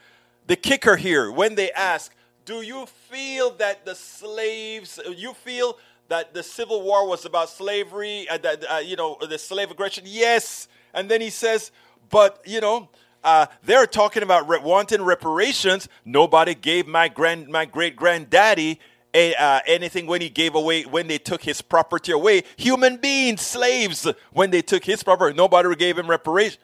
the 0.48 0.56
kicker 0.56 0.96
here, 0.96 1.30
when 1.30 1.54
they 1.54 1.70
ask, 1.72 2.12
Do 2.44 2.62
you 2.62 2.86
feel 3.08 3.52
that 3.52 3.86
the 3.86 3.94
slaves, 3.94 4.98
you 5.16 5.32
feel 5.34 5.78
that 6.08 6.34
the 6.34 6.42
Civil 6.42 6.82
War 6.82 7.06
was 7.06 7.24
about 7.24 7.48
slavery, 7.48 8.28
uh, 8.28 8.38
that, 8.38 8.64
uh, 8.68 8.78
you 8.78 8.96
know, 8.96 9.18
the 9.20 9.38
slave 9.38 9.70
aggression? 9.70 10.04
Yes. 10.06 10.66
And 10.92 11.08
then 11.08 11.20
he 11.20 11.30
says, 11.30 11.70
But, 12.10 12.42
you 12.44 12.60
know, 12.60 12.88
uh, 13.22 13.46
they're 13.62 13.86
talking 13.86 14.24
about 14.24 14.48
re- 14.48 14.58
wanting 14.58 15.02
reparations. 15.02 15.88
Nobody 16.04 16.54
gave 16.54 16.88
my 16.88 17.08
grand, 17.08 17.48
my 17.48 17.66
great 17.66 17.94
granddaddy 17.94 18.80
uh, 19.18 19.60
anything 19.66 20.06
when 20.06 20.20
he 20.20 20.28
gave 20.28 20.54
away 20.54 20.82
when 20.84 21.08
they 21.08 21.18
took 21.18 21.42
his 21.42 21.62
property 21.62 22.12
away. 22.12 22.44
Human 22.56 22.96
beings, 22.96 23.42
slaves, 23.42 24.06
when 24.32 24.50
they 24.50 24.62
took 24.62 24.84
his 24.84 25.02
property, 25.02 25.36
nobody 25.36 25.74
gave 25.76 25.98
him 25.98 26.08
reparation. 26.08 26.60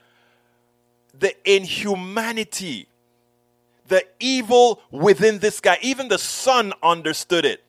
The 1.18 1.34
inhumanity, 1.44 2.88
the 3.88 4.05
evil 4.18 4.80
within 4.90 5.38
this 5.38 5.61
guy. 5.61 5.78
Even 5.82 6.09
the 6.09 6.18
son 6.18 6.72
understood 6.82 7.44
it. 7.44 7.62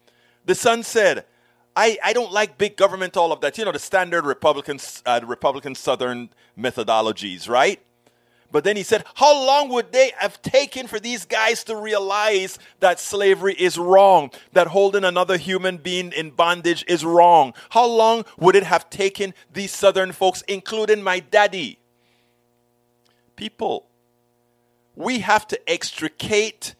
The 0.45 0.55
son 0.55 0.83
said, 0.83 1.25
I, 1.75 1.97
I 2.03 2.13
don't 2.13 2.31
like 2.31 2.57
big 2.57 2.77
government, 2.77 3.17
all 3.17 3.31
of 3.31 3.41
that. 3.41 3.57
You 3.57 3.65
know, 3.65 3.71
the 3.71 3.79
standard 3.79 4.25
Republican, 4.25 4.79
uh, 5.05 5.19
Republican 5.23 5.75
Southern 5.75 6.29
methodologies, 6.57 7.49
right? 7.49 7.81
But 8.55 8.63
then 8.63 8.77
he 8.77 8.83
said, 8.83 9.03
How 9.15 9.33
long 9.33 9.67
would 9.67 9.91
they 9.91 10.13
have 10.17 10.41
taken 10.41 10.87
for 10.87 10.97
these 10.97 11.25
guys 11.25 11.65
to 11.65 11.75
realize 11.75 12.57
that 12.79 13.01
slavery 13.01 13.53
is 13.53 13.77
wrong, 13.77 14.31
that 14.53 14.67
holding 14.67 15.03
another 15.03 15.35
human 15.35 15.75
being 15.75 16.13
in 16.13 16.31
bondage 16.31 16.85
is 16.87 17.03
wrong? 17.03 17.53
How 17.71 17.85
long 17.85 18.23
would 18.39 18.55
it 18.55 18.63
have 18.63 18.89
taken 18.89 19.33
these 19.51 19.73
southern 19.73 20.13
folks, 20.13 20.41
including 20.43 21.03
my 21.03 21.19
daddy? 21.19 21.79
People, 23.35 23.87
we 24.95 25.19
have 25.19 25.45
to 25.47 25.69
extricate 25.69 26.75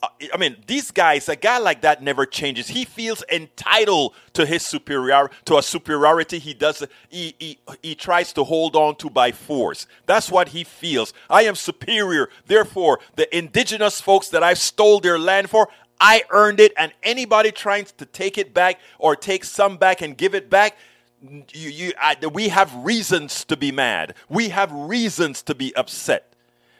I 0.00 0.36
mean, 0.36 0.56
these 0.68 0.92
guys, 0.92 1.28
a 1.28 1.34
guy 1.34 1.58
like 1.58 1.80
that 1.80 2.02
never 2.02 2.24
changes. 2.24 2.68
He 2.68 2.84
feels 2.84 3.24
entitled 3.32 4.14
to 4.34 4.46
his 4.46 4.64
superior, 4.64 5.28
to 5.46 5.58
a 5.58 5.62
superiority 5.62 6.38
he 6.38 6.54
does. 6.54 6.84
He, 7.08 7.34
he, 7.38 7.58
he 7.82 7.94
tries 7.96 8.32
to 8.34 8.44
hold 8.44 8.76
on 8.76 8.94
to 8.96 9.10
by 9.10 9.32
force. 9.32 9.88
That's 10.06 10.30
what 10.30 10.48
he 10.48 10.62
feels. 10.62 11.12
I 11.28 11.42
am 11.42 11.56
superior. 11.56 12.28
Therefore, 12.46 13.00
the 13.16 13.36
indigenous 13.36 14.00
folks 14.00 14.28
that 14.28 14.44
I've 14.44 14.58
stole 14.58 15.00
their 15.00 15.18
land 15.18 15.50
for, 15.50 15.68
I 16.00 16.22
earned 16.30 16.60
it. 16.60 16.72
And 16.76 16.92
anybody 17.02 17.50
trying 17.50 17.86
to 17.96 18.06
take 18.06 18.38
it 18.38 18.54
back 18.54 18.78
or 19.00 19.16
take 19.16 19.42
some 19.42 19.78
back 19.78 20.00
and 20.00 20.16
give 20.16 20.32
it 20.32 20.48
back, 20.48 20.76
you, 21.20 21.70
you, 21.70 21.92
I, 22.00 22.14
we 22.32 22.50
have 22.50 22.72
reasons 22.76 23.44
to 23.46 23.56
be 23.56 23.72
mad. 23.72 24.14
We 24.28 24.50
have 24.50 24.70
reasons 24.70 25.42
to 25.42 25.56
be 25.56 25.74
upset. 25.74 26.34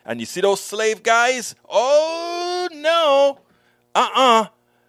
And 0.04 0.20
you 0.20 0.26
see 0.26 0.40
those 0.40 0.60
slave 0.60 1.02
guys? 1.02 1.56
Oh 1.68 2.27
no. 2.82 3.40
Uh-uh. 3.94 4.46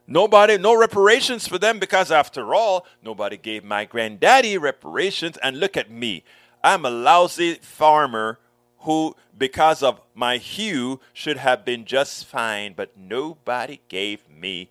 Nobody, 0.07 0.57
no 0.57 0.75
reparations 0.75 1.47
for 1.47 1.59
them 1.59 1.77
because 1.77 2.11
after 2.11 2.53
all, 2.53 2.87
nobody 3.03 3.37
gave 3.37 3.63
my 3.63 3.85
granddaddy 3.85 4.57
reparations. 4.57 5.37
And 5.43 5.59
look 5.59 5.77
at 5.77 5.91
me. 5.91 6.23
I'm 6.63 6.83
a 6.83 6.89
lousy 6.89 7.55
farmer 7.55 8.39
who, 8.79 9.15
because 9.37 9.83
of 9.83 10.01
my 10.15 10.37
hue, 10.37 10.99
should 11.13 11.37
have 11.37 11.63
been 11.63 11.85
just 11.85 12.25
fine, 12.25 12.73
but 12.75 12.97
nobody 12.97 13.81
gave 13.87 14.27
me, 14.29 14.69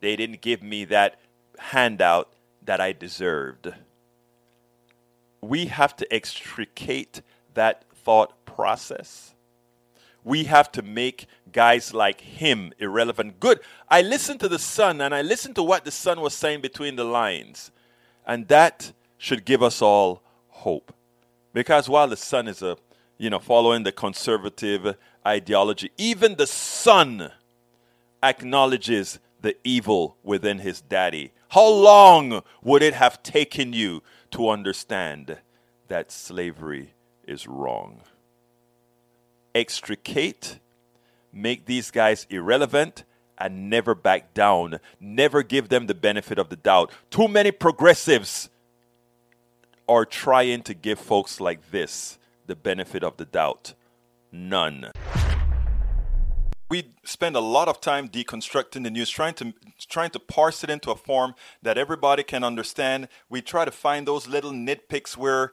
they 0.00 0.16
didn't 0.16 0.40
give 0.40 0.62
me 0.62 0.84
that 0.86 1.18
handout 1.58 2.32
that 2.64 2.80
I 2.80 2.92
deserved. 2.92 3.74
We 5.40 5.66
have 5.66 5.94
to 5.96 6.12
extricate 6.12 7.20
that 7.54 7.84
thought 7.94 8.44
process 8.46 9.35
we 10.26 10.42
have 10.42 10.72
to 10.72 10.82
make 10.82 11.28
guys 11.52 11.94
like 11.94 12.20
him 12.20 12.72
irrelevant. 12.80 13.38
Good. 13.38 13.60
I 13.88 14.02
listened 14.02 14.40
to 14.40 14.48
the 14.48 14.58
son 14.58 15.00
and 15.00 15.14
I 15.14 15.22
listened 15.22 15.54
to 15.54 15.62
what 15.62 15.84
the 15.84 15.92
son 15.92 16.20
was 16.20 16.34
saying 16.34 16.62
between 16.62 16.96
the 16.96 17.04
lines. 17.04 17.70
And 18.26 18.48
that 18.48 18.92
should 19.18 19.44
give 19.44 19.62
us 19.62 19.80
all 19.80 20.24
hope. 20.48 20.92
Because 21.52 21.88
while 21.88 22.08
the 22.08 22.16
son 22.16 22.48
is 22.48 22.60
a, 22.60 22.76
you 23.18 23.30
know, 23.30 23.38
following 23.38 23.84
the 23.84 23.92
conservative 23.92 24.96
ideology, 25.24 25.92
even 25.96 26.34
the 26.34 26.48
son 26.48 27.30
acknowledges 28.20 29.20
the 29.42 29.56
evil 29.62 30.16
within 30.24 30.58
his 30.58 30.80
daddy. 30.80 31.32
How 31.50 31.68
long 31.68 32.42
would 32.64 32.82
it 32.82 32.94
have 32.94 33.22
taken 33.22 33.72
you 33.72 34.02
to 34.32 34.48
understand 34.48 35.38
that 35.86 36.10
slavery 36.10 36.94
is 37.28 37.46
wrong? 37.46 38.00
Extricate, 39.56 40.60
make 41.32 41.64
these 41.64 41.90
guys 41.90 42.26
irrelevant, 42.28 43.04
and 43.38 43.70
never 43.70 43.94
back 43.94 44.34
down. 44.34 44.78
Never 45.00 45.42
give 45.42 45.68
them 45.68 45.86
the 45.86 45.94
benefit 45.94 46.38
of 46.38 46.50
the 46.50 46.56
doubt. 46.56 46.92
Too 47.10 47.26
many 47.26 47.50
progressives 47.50 48.50
are 49.88 50.04
trying 50.04 50.62
to 50.62 50.74
give 50.74 50.98
folks 50.98 51.40
like 51.40 51.70
this 51.70 52.18
the 52.46 52.56
benefit 52.56 53.02
of 53.02 53.16
the 53.16 53.24
doubt. 53.24 53.74
None 54.30 54.90
we 56.68 56.92
spend 57.04 57.36
a 57.36 57.40
lot 57.40 57.68
of 57.68 57.80
time 57.80 58.08
deconstructing 58.08 58.82
the 58.82 58.90
news, 58.90 59.08
trying 59.08 59.34
to 59.34 59.54
trying 59.88 60.10
to 60.10 60.18
parse 60.18 60.64
it 60.64 60.70
into 60.70 60.90
a 60.90 60.96
form 60.96 61.34
that 61.62 61.78
everybody 61.78 62.22
can 62.22 62.42
understand. 62.42 63.08
We 63.28 63.40
try 63.40 63.64
to 63.64 63.70
find 63.70 64.06
those 64.06 64.26
little 64.26 64.50
nitpicks 64.50 65.16
where 65.16 65.52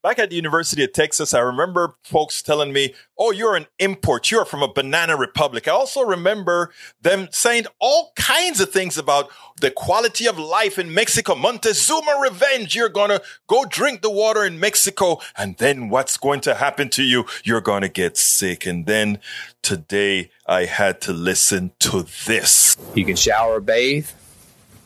Back 0.00 0.20
at 0.20 0.30
the 0.30 0.36
University 0.36 0.84
of 0.84 0.92
Texas, 0.92 1.34
I 1.34 1.40
remember 1.40 1.96
folks 2.04 2.40
telling 2.40 2.72
me, 2.72 2.94
Oh, 3.18 3.32
you're 3.32 3.56
an 3.56 3.66
import. 3.80 4.30
You're 4.30 4.44
from 4.44 4.62
a 4.62 4.72
banana 4.72 5.16
republic. 5.16 5.66
I 5.66 5.72
also 5.72 6.02
remember 6.02 6.70
them 7.02 7.26
saying 7.32 7.66
all 7.80 8.12
kinds 8.14 8.60
of 8.60 8.70
things 8.70 8.96
about 8.96 9.28
the 9.60 9.72
quality 9.72 10.28
of 10.28 10.38
life 10.38 10.78
in 10.78 10.94
Mexico. 10.94 11.34
Montezuma 11.34 12.20
revenge. 12.22 12.76
You're 12.76 12.88
going 12.88 13.10
to 13.10 13.20
go 13.48 13.64
drink 13.64 14.02
the 14.02 14.10
water 14.10 14.44
in 14.44 14.60
Mexico. 14.60 15.18
And 15.36 15.56
then 15.56 15.88
what's 15.88 16.16
going 16.16 16.42
to 16.42 16.54
happen 16.54 16.90
to 16.90 17.02
you? 17.02 17.24
You're 17.42 17.60
going 17.60 17.82
to 17.82 17.88
get 17.88 18.16
sick. 18.16 18.66
And 18.66 18.86
then 18.86 19.18
today 19.62 20.30
I 20.46 20.66
had 20.66 21.00
to 21.02 21.12
listen 21.12 21.72
to 21.80 22.06
this. 22.24 22.76
You 22.94 23.04
can 23.04 23.16
shower 23.16 23.58
bathe. 23.58 24.08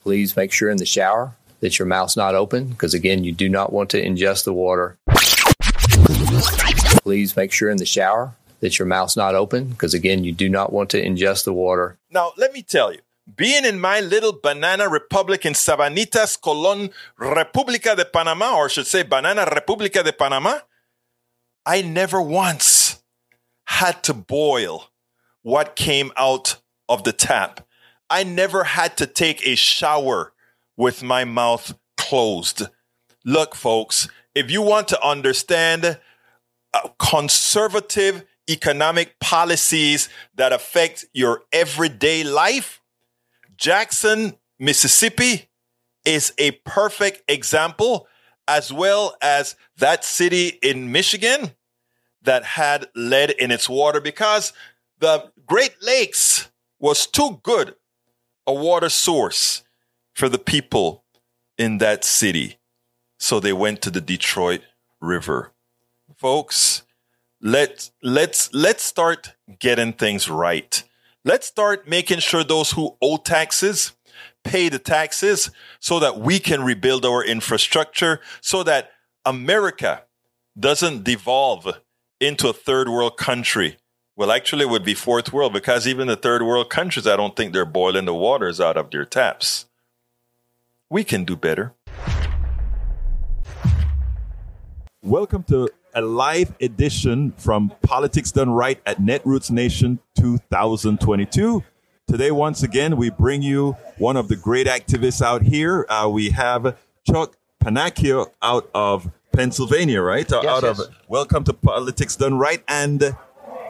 Please 0.02 0.34
make 0.36 0.52
sure 0.52 0.70
in 0.70 0.78
the 0.78 0.86
shower 0.86 1.34
that 1.62 1.78
your 1.78 1.86
mouth's 1.86 2.16
not 2.16 2.34
open 2.34 2.66
because 2.66 2.92
again, 2.92 3.24
you 3.24 3.32
do 3.32 3.48
not 3.48 3.72
want 3.72 3.88
to 3.90 4.04
ingest 4.04 4.44
the 4.44 4.52
water. 4.52 4.98
Please 7.02 7.34
make 7.36 7.52
sure 7.52 7.70
in 7.70 7.78
the 7.78 7.86
shower 7.86 8.34
that 8.60 8.78
your 8.78 8.86
mouth's 8.86 9.16
not 9.16 9.34
open 9.34 9.68
because 9.68 9.94
again, 9.94 10.24
you 10.24 10.32
do 10.32 10.48
not 10.48 10.72
want 10.72 10.90
to 10.90 11.02
ingest 11.02 11.44
the 11.44 11.52
water. 11.52 11.96
Now, 12.10 12.32
let 12.36 12.52
me 12.52 12.62
tell 12.62 12.92
you, 12.92 12.98
being 13.36 13.64
in 13.64 13.78
my 13.78 14.00
little 14.00 14.32
banana 14.32 14.88
republic 14.88 15.46
in 15.46 15.52
Sabanitas, 15.52 16.40
Colon, 16.40 16.90
República 17.18 17.96
de 17.96 18.04
Panama, 18.04 18.56
or 18.56 18.64
I 18.64 18.68
should 18.68 18.88
say 18.88 19.04
Banana 19.04 19.44
República 19.44 20.02
de 20.02 20.12
Panama, 20.12 20.58
I 21.64 21.82
never 21.82 22.20
once 22.20 23.02
had 23.66 24.02
to 24.02 24.14
boil 24.14 24.90
what 25.42 25.76
came 25.76 26.10
out 26.16 26.56
of 26.88 27.04
the 27.04 27.12
tap. 27.12 27.64
I 28.10 28.24
never 28.24 28.64
had 28.64 28.96
to 28.96 29.06
take 29.06 29.46
a 29.46 29.54
shower 29.54 30.31
with 30.82 31.00
my 31.00 31.24
mouth 31.24 31.78
closed. 31.96 32.64
Look, 33.24 33.54
folks, 33.54 34.08
if 34.34 34.50
you 34.50 34.62
want 34.62 34.88
to 34.88 35.00
understand 35.06 35.96
uh, 36.74 36.88
conservative 36.98 38.24
economic 38.50 39.20
policies 39.20 40.08
that 40.34 40.52
affect 40.52 41.04
your 41.12 41.44
everyday 41.52 42.24
life, 42.24 42.80
Jackson, 43.56 44.36
Mississippi 44.58 45.48
is 46.04 46.32
a 46.36 46.50
perfect 46.66 47.30
example, 47.30 48.08
as 48.48 48.72
well 48.72 49.14
as 49.22 49.54
that 49.76 50.04
city 50.04 50.58
in 50.64 50.90
Michigan 50.90 51.52
that 52.22 52.42
had 52.42 52.88
lead 52.96 53.30
in 53.30 53.52
its 53.52 53.68
water 53.68 54.00
because 54.00 54.52
the 54.98 55.30
Great 55.46 55.76
Lakes 55.80 56.50
was 56.80 57.06
too 57.06 57.38
good 57.44 57.76
a 58.48 58.52
water 58.52 58.88
source 58.88 59.62
for 60.14 60.28
the 60.28 60.38
people 60.38 61.04
in 61.58 61.78
that 61.78 62.04
city. 62.04 62.58
So 63.18 63.40
they 63.40 63.52
went 63.52 63.82
to 63.82 63.90
the 63.90 64.00
Detroit 64.00 64.62
River. 65.00 65.52
Folks, 66.16 66.82
let's 67.40 67.92
let's 68.02 68.52
let's 68.52 68.84
start 68.84 69.34
getting 69.58 69.92
things 69.92 70.28
right. 70.28 70.82
Let's 71.24 71.46
start 71.46 71.88
making 71.88 72.18
sure 72.18 72.44
those 72.44 72.72
who 72.72 72.96
owe 73.00 73.16
taxes 73.16 73.92
pay 74.44 74.68
the 74.68 74.78
taxes 74.78 75.50
so 75.78 76.00
that 76.00 76.18
we 76.18 76.38
can 76.38 76.62
rebuild 76.64 77.04
our 77.04 77.24
infrastructure 77.24 78.20
so 78.40 78.62
that 78.64 78.90
America 79.24 80.02
doesn't 80.58 81.04
devolve 81.04 81.78
into 82.20 82.48
a 82.48 82.52
third 82.52 82.88
world 82.88 83.16
country. 83.16 83.76
Well, 84.16 84.30
actually, 84.30 84.64
it 84.64 84.68
would 84.68 84.84
be 84.84 84.94
fourth 84.94 85.32
world 85.32 85.52
because 85.52 85.86
even 85.86 86.06
the 86.06 86.16
third 86.16 86.42
world 86.42 86.70
countries, 86.70 87.06
I 87.06 87.16
don't 87.16 87.34
think 87.34 87.52
they're 87.52 87.64
boiling 87.64 88.04
the 88.04 88.14
waters 88.14 88.60
out 88.60 88.76
of 88.76 88.90
their 88.90 89.04
taps. 89.04 89.66
We 90.92 91.04
can 91.04 91.24
do 91.24 91.36
better. 91.36 91.72
Welcome 95.02 95.42
to 95.44 95.70
a 95.94 96.02
live 96.02 96.52
edition 96.60 97.32
from 97.38 97.72
Politics 97.80 98.30
Done 98.30 98.50
Right 98.50 98.78
at 98.84 99.00
Netroots 99.00 99.50
Nation 99.50 100.00
2022. 100.18 101.64
Today, 102.06 102.30
once 102.30 102.62
again, 102.62 102.98
we 102.98 103.08
bring 103.08 103.40
you 103.40 103.74
one 103.96 104.18
of 104.18 104.28
the 104.28 104.36
great 104.36 104.66
activists 104.66 105.22
out 105.22 105.40
here. 105.40 105.86
Uh, 105.88 106.10
we 106.12 106.28
have 106.28 106.76
Chuck 107.06 107.38
Pennacchio 107.64 108.30
out 108.42 108.68
of 108.74 109.10
Pennsylvania, 109.32 110.02
right? 110.02 110.30
Yes, 110.30 110.44
out 110.44 110.62
yes. 110.62 110.78
of 110.78 110.94
Welcome 111.08 111.44
to 111.44 111.54
Politics 111.54 112.16
Done 112.16 112.36
Right, 112.36 112.62
and 112.68 113.16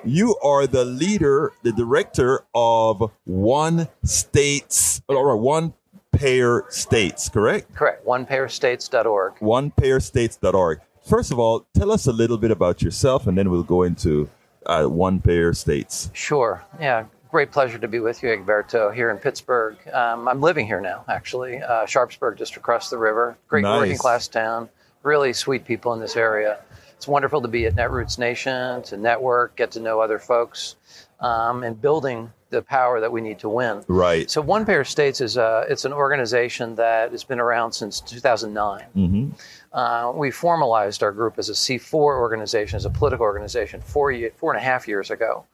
you 0.05 0.37
are 0.43 0.67
the 0.67 0.85
leader, 0.85 1.53
the 1.63 1.71
director 1.71 2.45
of 2.53 3.13
One 3.27 3.87
States 4.03 5.03
or 5.07 5.37
One 5.37 5.75
Payer 6.13 6.65
States, 6.69 7.29
correct? 7.29 7.75
Correct. 7.75 8.05
OnePayerStates.org. 8.07 9.35
OnePayerStates.org. 9.41 10.81
First 11.09 11.33
of 11.33 11.39
all, 11.39 11.67
tell 11.75 11.91
us 11.91 12.07
a 12.07 12.13
little 12.13 12.39
bit 12.39 12.51
about 12.51 12.81
yourself, 12.83 13.27
and 13.27 13.37
then 13.37 13.51
we'll 13.51 13.63
go 13.65 13.83
into 13.83 14.29
uh, 14.67 14.85
One 14.85 15.21
Payer 15.21 15.53
States. 15.53 16.11
Sure. 16.13 16.63
Yeah. 16.79 17.07
Great 17.31 17.51
pleasure 17.51 17.79
to 17.79 17.89
be 17.89 17.99
with 17.99 18.23
you, 18.23 18.29
Egberto, 18.29 18.95
here 18.95 19.11
in 19.11 19.17
Pittsburgh. 19.17 19.77
Um, 19.93 20.29
I'm 20.29 20.41
living 20.43 20.67
here 20.67 20.81
now, 20.83 21.03
actually. 21.09 21.63
Uh, 21.63 21.87
Sharpsburg, 21.87 22.37
just 22.37 22.57
across 22.57 22.91
the 22.91 22.99
river. 22.99 23.37
Great 23.49 23.63
Nice. 23.63 23.81
working 23.81 23.97
class 23.97 24.29
town. 24.29 24.69
Really 25.03 25.33
sweet 25.33 25.65
people 25.65 25.95
in 25.95 26.01
this 26.01 26.15
area. 26.17 26.59
It's 26.95 27.09
wonderful 27.09 27.41
to 27.41 27.49
be 27.49 27.67
at 27.67 27.75
Netroots 27.75 28.19
Nation, 28.19 28.83
to 28.83 28.97
network, 28.97 29.57
get 29.57 29.71
to 29.73 29.81
know 29.81 29.99
other 30.01 30.19
folks, 30.21 30.77
um, 31.21 31.65
and 31.65 31.81
building 31.81 32.31
the 32.53 32.63
power 32.63 33.01
that 33.01 33.11
we 33.11 33.21
need 33.21 33.41
to 33.41 33.49
win. 33.49 33.83
Right. 33.89 34.31
So, 34.31 34.41
One 34.41 34.65
Payer 34.65 34.83
of 34.83 34.89
States 34.89 35.21
is 35.21 35.37
a, 35.37 35.65
it's 35.69 35.85
an 35.85 35.93
organization 35.93 36.77
that 36.77 37.11
has 37.11 37.25
been 37.25 37.41
around 37.41 37.73
since 37.73 38.01
2009. 38.01 38.85
hmm 38.95 39.31
Uh, 39.73 40.13
we 40.15 40.31
formalized 40.31 41.03
our 41.03 41.11
group 41.13 41.39
as 41.39 41.49
a 41.49 41.55
C4 41.55 41.95
organization, 41.95 42.77
as 42.77 42.85
a 42.85 42.91
political 42.91 43.25
organization, 43.25 43.81
four, 43.81 44.13
ye- 44.13 44.29
four 44.37 44.53
and 44.53 44.61
a 44.61 44.65
half 44.65 44.87
years 44.87 45.11
ago. 45.11 45.45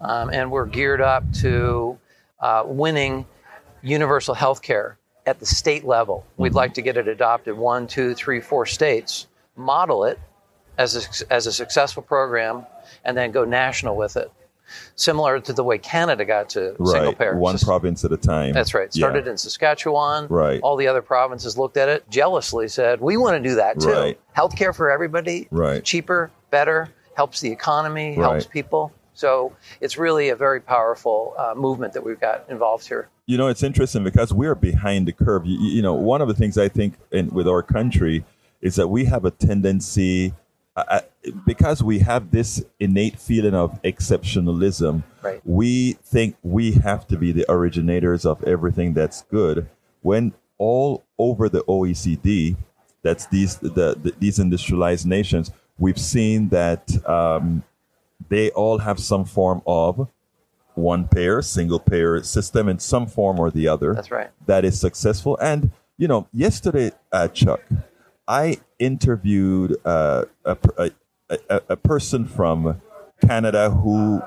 Um, 0.00 0.30
and 0.30 0.50
we're 0.50 0.66
geared 0.66 1.00
up 1.00 1.24
to 1.42 1.98
uh, 2.40 2.62
winning 2.64 3.26
universal 3.82 4.34
health 4.34 4.62
care 4.62 4.96
at 5.26 5.40
the 5.40 5.46
state 5.46 5.84
level. 5.84 6.24
We'd 6.36 6.54
like 6.54 6.72
to 6.74 6.82
get 6.82 6.96
it 6.96 7.08
adopted 7.08 7.56
one, 7.58 7.86
two, 7.88 8.14
three, 8.14 8.40
four 8.40 8.64
states, 8.64 9.26
model 9.56 10.04
it 10.04 10.18
as 10.78 10.94
a, 10.96 11.32
as 11.32 11.46
a 11.48 11.52
successful 11.52 12.02
program, 12.02 12.64
and 13.04 13.16
then 13.16 13.32
go 13.32 13.44
national 13.44 13.96
with 13.96 14.16
it. 14.16 14.30
Similar 14.96 15.40
to 15.40 15.52
the 15.52 15.64
way 15.64 15.78
Canada 15.78 16.24
got 16.24 16.48
to 16.50 16.74
single 16.84 17.12
payer. 17.14 17.36
One 17.36 17.58
province 17.58 18.04
at 18.04 18.12
a 18.12 18.16
time. 18.16 18.52
that's 18.52 18.74
right. 18.74 18.88
Yeah. 18.92 19.00
Started 19.06 19.26
in 19.26 19.36
Saskatchewan. 19.36 20.26
Right. 20.28 20.60
All 20.62 20.76
the 20.76 20.86
other 20.86 21.02
provinces 21.02 21.56
looked 21.58 21.76
at 21.76 21.88
it, 21.88 22.08
jealously 22.10 22.68
said, 22.68 23.00
"We 23.00 23.16
want 23.16 23.42
to 23.42 23.48
do 23.48 23.54
that 23.56 23.80
too. 23.80 23.88
Right. 23.90 24.20
Healthcare 24.36 24.74
for 24.74 24.90
everybody, 24.90 25.48
Right. 25.50 25.82
cheaper, 25.84 26.30
better, 26.50 26.88
helps 27.16 27.40
the 27.40 27.50
economy, 27.50 28.14
helps 28.14 28.46
people." 28.46 28.92
So 29.16 29.52
it's 29.80 29.96
really 29.96 30.30
a 30.30 30.36
very 30.36 30.60
powerful 30.60 31.34
uh, 31.38 31.54
movement 31.56 31.92
that 31.92 32.02
we've 32.04 32.18
got 32.20 32.44
involved 32.48 32.88
here. 32.88 33.08
You 33.26 33.38
know, 33.38 33.46
it's 33.46 33.62
interesting 33.62 34.02
because 34.02 34.32
we're 34.34 34.56
behind 34.56 35.06
the 35.06 35.12
curve. 35.12 35.46
You, 35.46 35.56
you 35.58 35.82
know, 35.82 35.94
one 35.94 36.20
of 36.20 36.26
the 36.28 36.34
things 36.34 36.58
I 36.58 36.68
think 36.68 36.94
in, 37.12 37.28
with 37.28 37.46
our 37.46 37.62
country 37.62 38.24
is 38.60 38.74
that 38.76 38.88
we 38.88 39.04
have 39.04 39.24
a 39.24 39.30
tendency, 39.30 40.34
uh, 40.76 41.00
because 41.46 41.82
we 41.82 42.00
have 42.00 42.30
this 42.30 42.64
innate 42.80 43.18
feeling 43.18 43.54
of 43.54 43.80
exceptionalism, 43.82 45.02
Right. 45.22 45.40
we 45.44 45.92
think 46.04 46.36
we 46.42 46.72
have 46.72 47.06
to 47.08 47.16
be 47.16 47.32
the 47.32 47.46
originators 47.48 48.26
of 48.26 48.42
everything 48.44 48.92
that's 48.94 49.22
good. 49.22 49.68
When 50.02 50.32
all 50.58 51.04
over 51.18 51.48
the 51.48 51.62
OECD, 51.64 52.56
that's 53.02 53.26
these 53.26 53.56
the, 53.58 53.68
the 53.94 54.14
these 54.18 54.38
industrialized 54.38 55.06
nations, 55.06 55.50
we've 55.78 55.98
seen 55.98 56.48
that 56.50 56.90
um, 57.08 57.62
they 58.28 58.50
all 58.50 58.78
have 58.78 58.98
some 58.98 59.24
form 59.24 59.62
of 59.66 60.08
one 60.74 61.06
payer, 61.06 61.40
single 61.40 61.78
payer 61.78 62.22
system 62.22 62.68
in 62.68 62.78
some 62.78 63.06
form 63.06 63.38
or 63.38 63.50
the 63.50 63.68
other. 63.68 63.94
That's 63.94 64.10
right. 64.10 64.30
That 64.46 64.64
is 64.64 64.80
successful. 64.80 65.38
And, 65.40 65.70
you 65.98 66.08
know, 66.08 66.26
yesterday, 66.32 66.90
uh, 67.12 67.28
Chuck, 67.28 67.60
I 68.26 68.58
interviewed 68.84 69.76
uh, 69.84 70.24
a, 70.44 70.56
a, 70.76 70.90
a, 71.48 71.60
a 71.70 71.76
person 71.76 72.26
from 72.26 72.80
Canada 73.26 73.70
who 73.70 74.22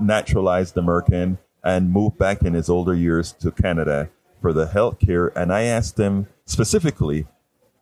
naturalized 0.00 0.76
American 0.76 1.38
and 1.62 1.92
moved 1.92 2.18
back 2.18 2.42
in 2.42 2.54
his 2.54 2.68
older 2.68 2.94
years 2.94 3.32
to 3.32 3.50
Canada 3.50 4.08
for 4.40 4.52
the 4.52 4.66
healthcare. 4.66 5.30
And 5.36 5.52
I 5.52 5.62
asked 5.62 5.98
him 5.98 6.26
specifically 6.46 7.26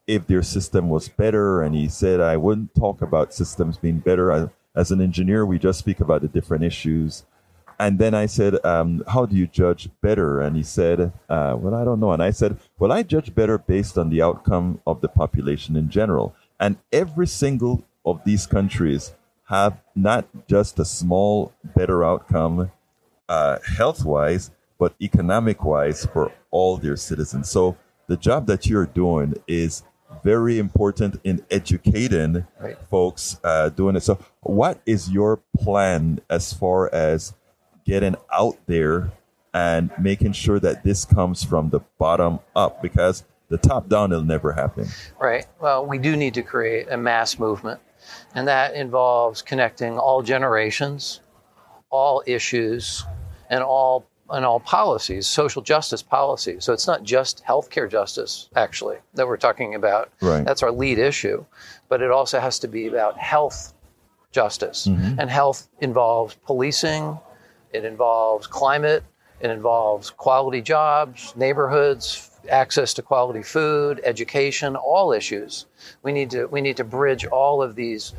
if 0.07 0.27
their 0.27 0.43
system 0.43 0.89
was 0.89 1.09
better. 1.09 1.62
And 1.62 1.75
he 1.75 1.89
said, 1.89 2.21
I 2.21 2.37
wouldn't 2.37 2.75
talk 2.75 3.01
about 3.03 3.33
systems 3.33 3.79
being 3.79 3.99
better. 3.99 4.33
I, 4.33 4.49
as 4.75 4.91
an 4.91 5.01
engineer, 5.01 5.47
we 5.47 5.59
just 5.59 5.79
speak 5.79 6.01
about 6.01 6.23
the 6.23 6.29
different 6.29 6.64
issues. 6.64 7.25
And 7.79 7.99
then 7.99 8.14
I 8.14 8.26
said, 8.26 8.64
um, 8.64 9.03
How 9.09 9.26
do 9.26 9.37
you 9.37 9.47
judge 9.47 9.89
better? 10.03 10.41
And 10.41 10.57
he 10.57 10.62
said, 10.62 11.12
uh, 11.29 11.57
Well, 11.59 11.74
I 11.74 11.85
don't 11.85 12.01
know. 12.01 12.12
And 12.12 12.22
I 12.22 12.31
said, 12.31 12.59
Well, 12.79 12.93
I 12.93 13.03
judge 13.03 13.35
better 13.35 13.59
based 13.59 13.97
on 13.97 14.11
the 14.11 14.22
outcome 14.22 14.81
of 14.87 15.01
the 15.01 15.09
population 15.09 15.76
in 15.76 15.89
general. 15.89 16.35
And 16.59 16.76
every 16.93 17.26
single 17.26 17.85
of 18.05 18.20
these 18.24 18.47
countries 18.47 19.12
have 19.45 19.81
not 19.95 20.26
just 20.47 20.79
a 20.79 20.85
small 20.85 21.53
better 21.76 22.05
outcome 22.05 22.70
uh, 23.29 23.59
health 23.76 24.05
wise, 24.05 24.51
but 24.79 24.95
economic 25.01 25.64
wise 25.64 26.05
for 26.07 26.33
all 26.51 26.76
their 26.76 26.97
citizens. 26.97 27.49
So 27.51 27.76
the 28.09 28.16
job 28.16 28.47
that 28.47 28.66
you're 28.66 28.87
doing 28.87 29.35
is 29.47 29.83
very 30.24 30.59
important 30.59 31.20
in 31.24 31.45
educating 31.51 32.47
Right. 32.59 32.76
folks 32.91 33.39
uh, 33.45 33.68
doing 33.68 33.97
it. 33.97 34.03
So, 34.03 34.18
what 34.41 34.81
is 34.87 35.11
your 35.11 35.41
plan 35.59 36.20
as 36.31 36.53
far 36.53 36.93
as 36.95 37.35
getting 37.89 38.14
out 38.30 38.59
there 38.66 39.11
and 39.55 39.91
making 39.99 40.32
sure 40.32 40.61
that 40.61 40.84
this 40.84 41.07
comes 41.07 41.43
from 41.43 41.70
the 41.70 41.80
bottom 41.99 42.39
up? 42.55 42.82
Because 42.82 43.24
the 43.49 43.57
top 43.57 43.89
down, 43.89 44.12
it'll 44.12 44.22
never 44.22 44.53
happen. 44.53 44.86
Right. 45.18 45.47
Well, 45.59 45.86
we 45.86 45.97
do 45.97 46.14
need 46.16 46.34
to 46.34 46.43
create 46.43 46.86
a 46.91 46.99
mass 46.99 47.39
movement, 47.39 47.80
and 48.34 48.47
that 48.47 48.74
involves 48.74 49.41
connecting 49.41 49.99
all 49.99 50.22
generations, 50.22 51.20
all 51.89 52.22
issues, 52.26 53.05
and 53.49 53.64
all 53.64 54.07
and 54.30 54.45
all 54.45 54.61
policies, 54.61 55.26
social 55.26 55.62
justice 55.62 56.03
policies. 56.03 56.62
So 56.62 56.74
it's 56.74 56.86
not 56.86 57.03
just 57.03 57.43
healthcare 57.49 57.91
justice, 57.91 58.51
actually, 58.55 58.99
that 59.14 59.26
we're 59.26 59.39
talking 59.39 59.74
about. 59.74 60.12
Right. 60.20 60.45
That's 60.45 60.62
our 60.62 60.70
lead 60.70 60.99
issue, 60.99 61.47
but 61.89 62.03
it 62.03 62.11
also 62.11 62.39
has 62.39 62.59
to 62.59 62.68
be 62.68 62.89
about 62.89 63.16
health 63.16 63.72
justice, 64.30 64.86
mm-hmm. 64.86 65.18
and 65.18 65.30
health 65.30 65.68
involves 65.80 66.34
policing, 66.45 67.18
it 67.73 67.85
involves 67.85 68.47
climate, 68.47 69.05
it 69.41 69.51
involves 69.51 70.11
quality 70.11 70.62
jobs, 70.62 71.35
neighborhoods, 71.37 72.31
access 72.49 72.95
to 72.95 73.03
quality 73.03 73.43
food, 73.43 74.01
education, 74.05 74.75
all 74.77 75.12
issues. 75.12 75.66
We 76.03 76.12
need 76.12 76.31
to 76.31 76.47
we 76.47 76.61
need 76.61 76.77
to 76.79 76.85
bridge 76.85 77.27
all 77.27 77.62
of 77.62 77.75
these. 77.75 78.14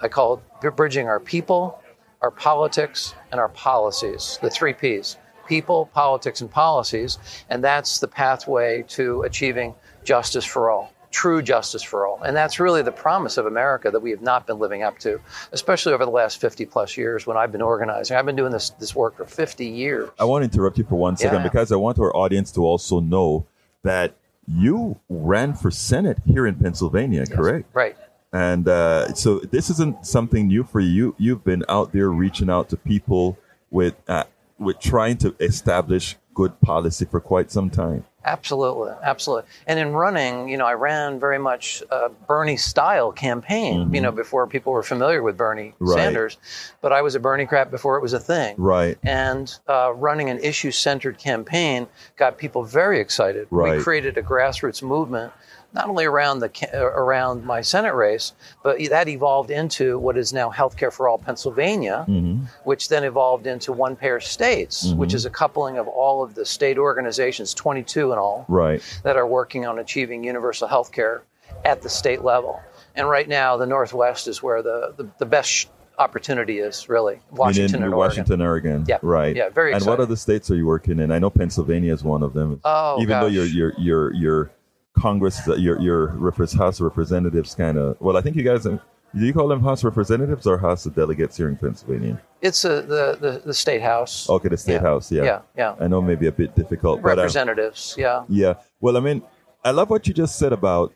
I 0.00 0.08
call 0.08 0.42
it 0.62 0.76
bridging 0.76 1.08
our 1.08 1.20
people, 1.20 1.80
our 2.22 2.30
politics, 2.30 3.14
and 3.30 3.40
our 3.40 3.50
policies. 3.50 4.38
The 4.42 4.50
three 4.50 4.72
P's: 4.72 5.16
people, 5.46 5.86
politics, 5.86 6.40
and 6.40 6.50
policies. 6.50 7.18
And 7.50 7.62
that's 7.62 7.98
the 7.98 8.08
pathway 8.08 8.82
to 8.88 9.22
achieving 9.22 9.74
justice 10.04 10.44
for 10.44 10.70
all. 10.70 10.93
True 11.14 11.40
justice 11.42 11.82
for 11.82 12.08
all. 12.08 12.20
And 12.22 12.36
that's 12.36 12.58
really 12.58 12.82
the 12.82 12.90
promise 12.90 13.38
of 13.38 13.46
America 13.46 13.88
that 13.88 14.00
we 14.00 14.10
have 14.10 14.20
not 14.20 14.48
been 14.48 14.58
living 14.58 14.82
up 14.82 14.98
to, 14.98 15.20
especially 15.52 15.92
over 15.92 16.04
the 16.04 16.10
last 16.10 16.40
50 16.40 16.66
plus 16.66 16.96
years 16.96 17.24
when 17.24 17.36
I've 17.36 17.52
been 17.52 17.62
organizing. 17.62 18.16
I've 18.16 18.26
been 18.26 18.34
doing 18.34 18.50
this, 18.50 18.70
this 18.70 18.96
work 18.96 19.16
for 19.16 19.24
50 19.24 19.64
years. 19.64 20.10
I 20.18 20.24
want 20.24 20.42
to 20.42 20.50
interrupt 20.50 20.76
you 20.76 20.82
for 20.82 20.96
one 20.96 21.16
second 21.16 21.38
Yeah. 21.38 21.42
because 21.44 21.70
I 21.70 21.76
want 21.76 22.00
our 22.00 22.14
audience 22.16 22.50
to 22.52 22.62
also 22.64 22.98
know 22.98 23.46
that 23.84 24.14
you 24.48 24.98
ran 25.08 25.54
for 25.54 25.70
Senate 25.70 26.18
here 26.26 26.48
in 26.48 26.56
Pennsylvania, 26.56 27.26
correct? 27.26 27.68
Right. 27.72 27.96
And 28.32 28.66
uh, 28.66 29.14
so 29.14 29.38
this 29.38 29.70
isn't 29.70 30.04
something 30.04 30.48
new 30.48 30.64
for 30.64 30.80
you. 30.80 31.14
You've 31.16 31.44
been 31.44 31.62
out 31.68 31.92
there 31.92 32.10
reaching 32.10 32.50
out 32.50 32.70
to 32.70 32.76
people 32.76 33.38
with 33.70 33.94
uh, 34.08 34.24
with 34.58 34.80
trying 34.80 35.18
to 35.18 35.36
establish 35.38 36.16
good 36.34 36.60
policy 36.60 37.04
for 37.04 37.20
quite 37.20 37.50
some 37.50 37.70
time. 37.70 38.04
Absolutely, 38.26 38.92
absolutely. 39.02 39.48
And 39.66 39.78
in 39.78 39.92
running, 39.92 40.48
you 40.48 40.56
know, 40.56 40.64
I 40.64 40.72
ran 40.72 41.20
very 41.20 41.38
much 41.38 41.82
a 41.90 42.08
Bernie 42.08 42.56
style 42.56 43.12
campaign, 43.12 43.92
you 43.92 44.00
know, 44.00 44.10
before 44.12 44.46
people 44.46 44.72
were 44.72 44.82
familiar 44.82 45.22
with 45.22 45.36
Bernie 45.36 45.74
Mm-hmm. 45.74 45.84
Right. 45.84 45.94
Sanders. 45.96 46.38
But 46.80 46.92
I 46.92 47.02
was 47.02 47.14
a 47.14 47.20
Berniecrat 47.20 47.70
before 47.70 47.96
it 47.96 48.02
was 48.02 48.12
a 48.14 48.20
thing. 48.20 48.54
Right. 48.58 48.98
And 49.02 49.54
uh, 49.68 49.92
running 49.94 50.30
an 50.30 50.38
issue 50.40 50.70
centered 50.70 51.18
campaign 51.18 51.86
got 52.16 52.38
people 52.38 52.64
very 52.64 52.98
excited. 52.98 53.46
Right. 53.50 53.76
We 53.76 53.82
created 53.82 54.16
a 54.16 54.22
grassroots 54.22 54.82
movement. 54.82 55.32
Not 55.74 55.88
only 55.88 56.04
around 56.04 56.38
the 56.38 56.50
uh, 56.72 56.78
around 56.78 57.44
my 57.44 57.60
Senate 57.60 57.94
race, 57.94 58.32
but 58.62 58.78
that 58.90 59.08
evolved 59.08 59.50
into 59.50 59.98
what 59.98 60.16
is 60.16 60.32
now 60.32 60.48
Healthcare 60.50 60.92
for 60.92 61.08
All 61.08 61.18
Pennsylvania, 61.18 62.04
Mm-hmm. 62.08 62.44
which 62.64 62.88
then 62.88 63.02
evolved 63.04 63.46
into 63.46 63.72
One 63.72 63.96
Payer 63.96 64.20
States, 64.20 64.92
which 64.94 65.14
is 65.14 65.24
a 65.26 65.30
coupling 65.30 65.76
of 65.78 65.88
all 65.88 66.22
of 66.22 66.34
the 66.34 66.44
state 66.46 66.78
organizations, 66.78 67.52
22 67.54 68.12
in 68.12 68.18
all, 68.18 68.44
Right. 68.48 68.80
that 69.02 69.16
are 69.16 69.26
working 69.26 69.66
on 69.66 69.78
achieving 69.80 70.22
universal 70.24 70.68
health 70.68 70.92
care 70.92 71.22
at 71.64 71.82
the 71.82 71.88
state 71.88 72.22
level. 72.22 72.60
And 72.96 73.08
right 73.08 73.28
now, 73.28 73.56
the 73.56 73.66
Northwest 73.66 74.28
is 74.28 74.42
where 74.42 74.62
the, 74.62 74.94
the, 74.96 75.08
the 75.18 75.26
best 75.26 75.50
sh- 75.50 75.66
opportunity 75.98 76.58
is, 76.60 76.88
really. 76.88 77.18
Washington 77.32 77.76
in 77.76 77.82
and 77.84 77.96
Washington, 77.96 78.40
Oregon. 78.42 78.84
Yeah. 78.86 78.98
Right. 79.02 79.34
Yeah, 79.34 79.48
very 79.48 79.72
And 79.72 79.84
what 79.84 79.98
other 79.98 80.14
states 80.16 80.50
are 80.50 80.54
you 80.56 80.66
working 80.66 81.00
in? 81.00 81.10
I 81.10 81.18
know 81.18 81.30
Pennsylvania 81.30 81.92
is 81.92 82.04
one 82.04 82.22
of 82.22 82.32
them. 82.34 82.60
Oh, 82.64 83.00
Even 83.02 83.18
though 83.20 83.26
you're 83.26 83.44
you're 83.46 83.72
you're 83.78 84.12
you're 84.14 84.50
Congress, 84.98 85.46
uh, 85.48 85.54
your 85.56 85.80
your 85.80 86.08
House 86.56 86.80
of 86.80 86.80
Representatives, 86.80 87.54
kind 87.54 87.78
of. 87.78 87.96
Well, 88.00 88.16
I 88.16 88.20
think 88.20 88.36
you 88.36 88.42
guys. 88.42 88.64
Do 88.64 89.24
you 89.24 89.32
call 89.32 89.46
them 89.46 89.62
House 89.62 89.80
of 89.80 89.84
Representatives 89.84 90.44
or 90.44 90.58
House 90.58 90.86
of 90.86 90.94
Delegates 90.96 91.36
here 91.36 91.48
in 91.48 91.56
Pennsylvania? 91.56 92.20
It's 92.42 92.64
a, 92.64 92.82
the, 92.82 93.16
the 93.20 93.42
the 93.46 93.54
state 93.54 93.80
house. 93.80 94.28
Okay, 94.28 94.48
the 94.48 94.56
state 94.56 94.74
Yeah. 94.74 94.80
house. 94.80 95.12
Yeah. 95.12 95.22
Yeah, 95.24 95.40
yeah. 95.56 95.74
I 95.80 95.86
know 95.86 96.02
maybe 96.02 96.26
a 96.26 96.32
bit 96.32 96.56
difficult, 96.56 97.00
but 97.00 97.12
uh, 97.18 97.22
Representatives. 97.22 97.94
yeah. 97.96 98.24
yeah. 98.28 98.54
Well, 98.80 98.96
I 98.96 99.00
mean, 99.00 99.22
I 99.64 99.70
love 99.70 99.88
what 99.90 100.08
you 100.08 100.14
just 100.14 100.36
said 100.36 100.52
about 100.52 100.92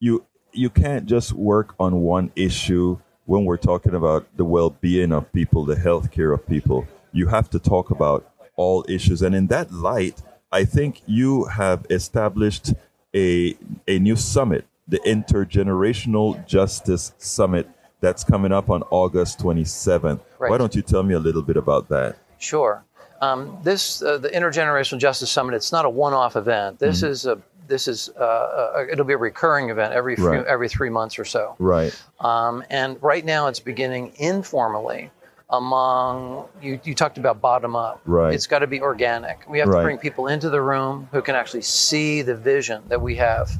you. 0.00 0.24
You 0.52 0.70
can't 0.70 1.04
just 1.04 1.34
work 1.34 1.74
on 1.78 2.00
one 2.00 2.32
issue 2.36 2.98
when 3.26 3.44
we're 3.44 3.58
talking 3.58 3.94
about 3.94 4.26
the 4.38 4.44
well-being 4.46 5.12
of 5.12 5.30
people, 5.34 5.66
the 5.66 5.76
health 5.76 6.10
care 6.10 6.32
of 6.32 6.46
people. 6.46 6.86
You 7.12 7.26
have 7.26 7.50
to 7.50 7.58
talk 7.58 7.90
about 7.90 8.30
all 8.56 8.82
issues, 8.88 9.20
and 9.20 9.34
in 9.34 9.48
that 9.48 9.70
light, 9.70 10.22
I 10.50 10.64
think 10.64 11.02
you 11.04 11.44
have 11.44 11.84
established 11.90 12.72
a 13.18 13.56
a 13.86 13.98
new 13.98 14.16
summit, 14.16 14.66
the 14.86 14.98
Intergenerational 15.00 16.46
Justice 16.46 17.12
Summit, 17.18 17.68
that's 18.00 18.22
coming 18.24 18.52
up 18.52 18.70
on 18.70 18.82
August 18.90 19.40
27th. 19.40 20.20
Right. 20.38 20.50
Why 20.50 20.58
don't 20.58 20.74
you 20.74 20.82
tell 20.82 21.02
me 21.02 21.14
a 21.14 21.18
little 21.18 21.42
bit 21.42 21.56
about 21.56 21.88
that? 21.88 22.16
Sure. 22.38 22.84
Um, 23.20 23.58
this 23.64 24.00
uh, 24.02 24.18
the 24.18 24.28
Intergenerational 24.28 24.98
Justice 24.98 25.30
Summit. 25.30 25.54
It's 25.54 25.72
not 25.72 25.84
a 25.84 25.90
one-off 25.90 26.36
event. 26.36 26.78
This 26.78 27.02
is 27.02 27.26
a 27.26 27.40
this 27.66 27.88
is 27.88 28.08
uh, 28.18 28.22
uh, 28.22 28.86
it'll 28.90 29.04
be 29.04 29.12
a 29.14 29.18
recurring 29.18 29.70
event 29.70 29.92
every 29.92 30.14
few, 30.16 30.26
Right. 30.28 30.46
every 30.46 30.68
three 30.68 30.88
months 30.90 31.18
or 31.18 31.24
so. 31.24 31.56
Right. 31.58 31.92
Um, 32.20 32.62
and 32.70 32.96
right 33.02 33.24
now 33.24 33.48
it's 33.48 33.60
beginning 33.60 34.12
informally 34.16 35.10
among 35.50 36.46
you. 36.60 36.78
You 36.84 36.94
talked 36.94 37.18
about 37.18 37.40
bottom 37.40 37.74
up. 37.74 38.00
Right. 38.04 38.34
It's 38.34 38.46
got 38.46 38.58
to 38.60 38.66
be 38.66 38.80
organic. 38.80 39.48
We 39.48 39.58
have 39.60 39.68
Right. 39.68 39.80
to 39.80 39.84
bring 39.84 39.98
people 39.98 40.26
into 40.26 40.50
the 40.50 40.60
room 40.60 41.08
who 41.12 41.22
can 41.22 41.34
actually 41.34 41.62
see 41.62 42.22
the 42.22 42.34
vision 42.34 42.82
that 42.88 43.00
we 43.00 43.16
have, 43.16 43.50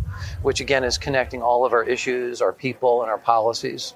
which 0.43 0.61
again 0.61 0.85
is 0.85 0.99
connecting 0.99 1.43
all 1.43 1.65
of 1.65 1.73
our 1.73 1.83
issues, 1.83 2.43
our 2.43 2.53
people, 2.53 3.03
and 3.03 3.11
our 3.11 3.19
policies. 3.19 3.95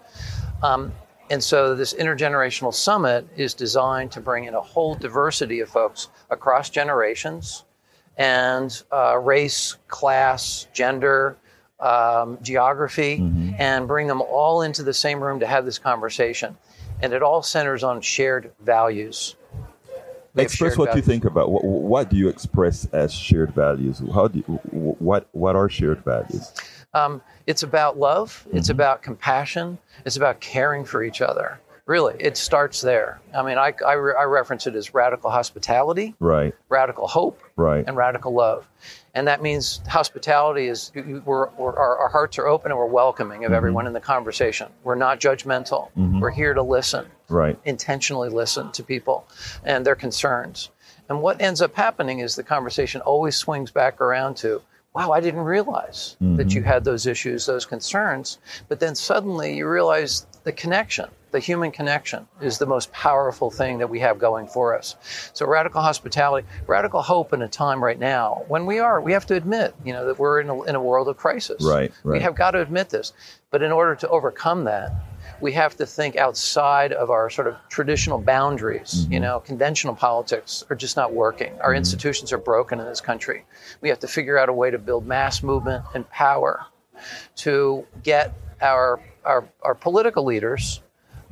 Um, 0.62 0.92
and 1.30 1.42
so 1.42 1.74
this 1.74 1.92
intergenerational 1.94 2.72
summit 2.74 3.26
is 3.36 3.54
designed 3.54 4.10
to 4.12 4.20
bring 4.20 4.44
in 4.44 4.54
a 4.54 4.60
whole 4.60 4.94
diversity 4.94 5.60
of 5.60 5.68
folks 5.68 6.08
across 6.30 6.70
generations 6.70 7.64
and 8.16 8.82
uh, 8.92 9.18
race, 9.18 9.76
class, 9.88 10.66
gender, 10.72 11.36
um, 11.80 12.38
geography, 12.42 13.14
and 13.58 13.88
bring 13.88 14.06
them 14.06 14.20
all 14.22 14.62
into 14.62 14.82
the 14.82 14.92
same 14.94 15.22
room 15.22 15.40
to 15.40 15.46
have 15.46 15.64
this 15.64 15.78
conversation. 15.78 16.56
And 17.02 17.12
it 17.12 17.22
all 17.22 17.42
centers 17.42 17.82
on 17.82 18.00
shared 18.00 18.52
values. 18.60 19.36
Have 20.36 20.46
express 20.46 20.72
shared 20.72 20.78
what 20.78 20.96
you 20.96 21.02
think 21.02 21.24
about 21.26 21.50
what, 21.50 21.62
what 21.64 22.08
do 22.08 22.16
you 22.16 22.28
express 22.28 22.86
as 22.92 23.12
shared 23.12 23.50
values 23.54 24.00
how 24.14 24.28
do 24.28 24.38
you, 24.38 24.44
what 24.70 25.28
what 25.32 25.56
are 25.56 25.68
shared 25.68 26.02
values 26.04 26.50
Um, 26.94 27.20
it's 27.46 27.62
about 27.62 27.98
love. 27.98 28.46
It's 28.52 28.68
Mm-hmm. 28.68 28.72
about 28.72 29.02
compassion. 29.02 29.76
It's 30.06 30.16
about 30.16 30.40
caring 30.40 30.84
for 30.86 31.02
each 31.02 31.20
other. 31.20 31.60
Really, 31.86 32.14
it 32.20 32.36
starts 32.36 32.80
there. 32.80 33.20
I 33.34 33.42
mean, 33.42 33.58
I, 33.58 33.74
I, 33.84 33.94
re- 33.94 34.14
I 34.16 34.22
reference 34.22 34.68
it 34.68 34.76
as 34.76 34.94
radical 34.94 35.30
hospitality, 35.30 36.14
right 36.20 36.54
radical 36.68 37.08
hope, 37.08 37.40
right 37.56 37.84
and 37.86 37.96
radical 37.96 38.32
love. 38.32 38.68
And 39.14 39.26
that 39.26 39.42
means 39.42 39.80
hospitality 39.88 40.68
is 40.68 40.92
you- 40.94 41.22
we're, 41.26 41.48
we're, 41.58 41.74
our, 41.76 41.98
our 41.98 42.08
hearts 42.08 42.38
are 42.38 42.46
open 42.46 42.70
and 42.70 42.78
we're 42.78 42.86
welcoming 42.86 43.44
of 43.44 43.48
Mm-hmm. 43.48 43.56
everyone 43.56 43.86
in 43.88 43.92
the 43.94 44.00
conversation. 44.00 44.68
We're 44.84 44.94
not 44.94 45.18
judgmental. 45.18 45.88
We're 46.20 46.30
here 46.30 46.54
to 46.54 46.62
listen, 46.62 47.06
right 47.28 47.58
intentionally 47.64 48.28
listen 48.28 48.70
to 48.72 48.84
people 48.84 49.26
and 49.64 49.84
their 49.84 49.96
concerns. 49.96 50.70
And 51.08 51.20
what 51.20 51.40
ends 51.42 51.60
up 51.60 51.74
happening 51.74 52.20
is 52.20 52.36
the 52.36 52.44
conversation 52.44 53.00
always 53.00 53.34
swings 53.36 53.72
back 53.72 54.00
around 54.00 54.36
to, 54.38 54.62
wow, 54.94 55.10
I 55.10 55.20
didn't 55.20 55.40
realize 55.40 56.16
that 56.20 56.54
you 56.54 56.62
had 56.62 56.84
those 56.84 57.06
issues, 57.06 57.44
those 57.44 57.66
concerns. 57.66 58.38
But 58.68 58.78
then 58.78 58.94
suddenly 58.94 59.56
you 59.56 59.66
realize 59.68 60.26
the 60.44 60.52
connection, 60.52 61.08
the 61.32 61.40
human 61.40 61.72
connection, 61.72 62.28
is 62.40 62.58
the 62.58 62.66
most 62.66 62.92
powerful 62.92 63.50
thing 63.50 63.78
that 63.78 63.88
we 63.88 63.98
have 64.00 64.18
going 64.18 64.46
for 64.46 64.76
us. 64.76 64.96
So 65.32 65.46
radical 65.46 65.82
hospitality, 65.82 66.46
radical 66.66 67.02
hope 67.02 67.32
in 67.32 67.42
a 67.42 67.48
time 67.48 67.82
right 67.82 67.98
now 67.98 68.44
when 68.48 68.66
we 68.66 68.78
are, 68.78 69.00
we 69.00 69.12
have 69.12 69.26
to 69.26 69.34
admit, 69.34 69.74
you 69.84 69.92
know, 69.92 70.06
that 70.06 70.18
we're 70.18 70.40
in 70.40 70.48
a, 70.48 70.62
in 70.62 70.74
a 70.74 70.82
world 70.82 71.08
of 71.08 71.16
crisis. 71.16 71.64
Right, 71.64 71.90
We 72.04 72.20
have 72.20 72.34
got 72.34 72.52
to 72.52 72.60
admit 72.60 72.90
this. 72.90 73.12
But 73.50 73.62
in 73.62 73.72
order 73.72 73.94
to 73.96 74.08
overcome 74.08 74.64
that, 74.64 74.92
we 75.40 75.52
have 75.52 75.76
to 75.76 75.86
think 75.86 76.16
outside 76.16 76.92
of 76.92 77.10
our 77.10 77.28
sort 77.28 77.48
of 77.48 77.56
traditional 77.68 78.18
boundaries. 78.18 79.06
You 79.10 79.16
mm-hmm. 79.16 79.24
know, 79.24 79.40
conventional 79.40 79.94
politics 79.94 80.64
are 80.70 80.76
just 80.76 80.96
not 80.96 81.12
working. 81.12 81.52
Our 81.60 81.70
mm-hmm. 81.70 81.78
institutions 81.78 82.32
are 82.32 82.38
broken 82.38 82.78
in 82.78 82.86
this 82.86 83.00
country. 83.00 83.44
We 83.80 83.88
have 83.88 83.98
to 84.00 84.08
figure 84.08 84.38
out 84.38 84.48
a 84.48 84.52
way 84.52 84.70
to 84.70 84.78
build 84.78 85.06
mass 85.06 85.42
movement 85.42 85.84
and 85.94 86.08
power 86.10 86.66
to 87.36 87.86
get 88.02 88.32
our 88.60 89.00
our, 89.24 89.48
our 89.62 89.74
political 89.74 90.24
leaders 90.24 90.80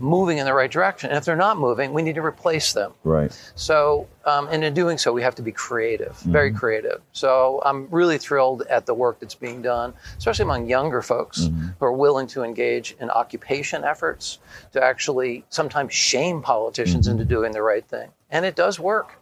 moving 0.01 0.39
in 0.39 0.45
the 0.45 0.55
right 0.55 0.71
direction. 0.71 1.11
And 1.11 1.19
if 1.19 1.25
they're 1.25 1.37
not 1.37 1.59
moving, 1.59 1.93
we 1.93 2.03
need 2.03 2.15
to 2.15 2.25
replace 2.25 2.73
them. 2.73 2.93
right 3.05 3.31
So, 3.55 4.09
um, 4.25 4.49
and 4.51 4.65
in 4.65 4.75
doing 4.75 4.99
so, 4.99 5.13
we 5.13 5.23
have 5.23 5.35
to 5.37 5.43
be 5.43 5.53
creative, 5.53 6.17
very 6.21 6.51
mm-hmm. 6.51 6.59
creative. 6.59 7.01
So, 7.13 7.63
I'm 7.65 7.89
really 7.91 8.19
thrilled 8.19 8.63
at 8.63 8.87
the 8.87 8.95
work 8.95 9.21
that's 9.21 9.35
being 9.35 9.63
done, 9.63 9.95
especially 10.19 10.45
among 10.45 10.69
younger 10.69 11.03
folks 11.03 11.43
mm-hmm. 11.43 11.69
who 11.79 11.85
are 11.85 11.93
willing 11.93 12.27
to 12.29 12.43
engage 12.43 12.97
in 13.01 13.11
occupation 13.11 13.85
efforts 13.85 14.39
to 14.73 14.83
actually 14.83 15.45
sometimes 15.51 15.93
shame 15.93 16.43
politicians 16.43 17.07
mm-hmm. 17.07 17.21
into 17.21 17.25
doing 17.25 17.53
the 17.53 17.63
right 17.63 17.87
thing. 17.87 18.11
And 18.31 18.45
it 18.45 18.57
does 18.57 18.79
work. 18.79 19.19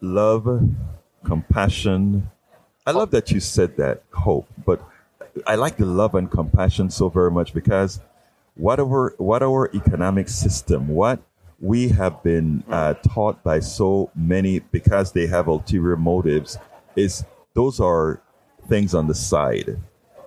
love 0.00 0.62
compassion 1.24 2.30
i 2.86 2.90
love 2.92 3.10
that 3.10 3.30
you 3.32 3.40
said 3.40 3.76
that 3.76 4.02
hope 4.12 4.46
but 4.64 4.80
i 5.46 5.54
like 5.56 5.76
the 5.76 5.84
love 5.84 6.14
and 6.14 6.30
compassion 6.30 6.88
so 6.88 7.08
very 7.08 7.30
much 7.30 7.52
because 7.52 8.00
what 8.58 8.78
our 8.80 9.14
what 9.18 9.42
our 9.42 9.70
economic 9.74 10.28
system 10.28 10.88
what 10.88 11.20
we 11.60 11.88
have 11.88 12.22
been 12.22 12.62
uh, 12.70 12.94
taught 12.94 13.42
by 13.42 13.58
so 13.58 14.10
many 14.14 14.58
because 14.60 15.12
they 15.12 15.26
have 15.26 15.46
ulterior 15.48 15.96
motives 15.96 16.58
is 16.94 17.24
those 17.54 17.80
are 17.80 18.20
things 18.68 18.94
on 18.94 19.06
the 19.06 19.14
side 19.14 19.78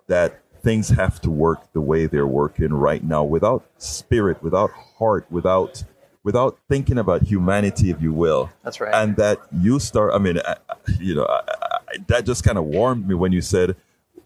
that 0.08 0.40
things 0.64 0.90
have 0.90 1.20
to 1.22 1.30
work 1.30 1.72
the 1.74 1.82
way 1.82 2.06
they're 2.06 2.28
working 2.28 2.74
right 2.74 3.04
now 3.04 3.24
without 3.24 3.64
spirit 3.78 4.42
without 4.42 4.72
heart 5.00 5.26
without 5.30 5.84
without 6.24 6.58
thinking 6.70 6.98
about 6.98 7.22
humanity 7.24 7.90
if 7.90 8.02
you 8.02 8.14
will 8.14 8.50
That's 8.64 8.80
right. 8.80 8.94
and 8.94 9.16
that 9.18 9.40
you 9.52 9.80
start 9.80 10.14
i 10.14 10.18
mean 10.18 10.38
I, 10.40 10.56
I- 10.70 10.76
you 11.00 11.16
know 11.16 11.26
I, 11.26 11.42
I, 11.50 11.78
that 12.08 12.26
just 12.26 12.44
kind 12.44 12.58
of 12.58 12.64
warmed 12.66 13.08
me 13.08 13.16
when 13.16 13.32
you 13.32 13.42
said 13.42 13.76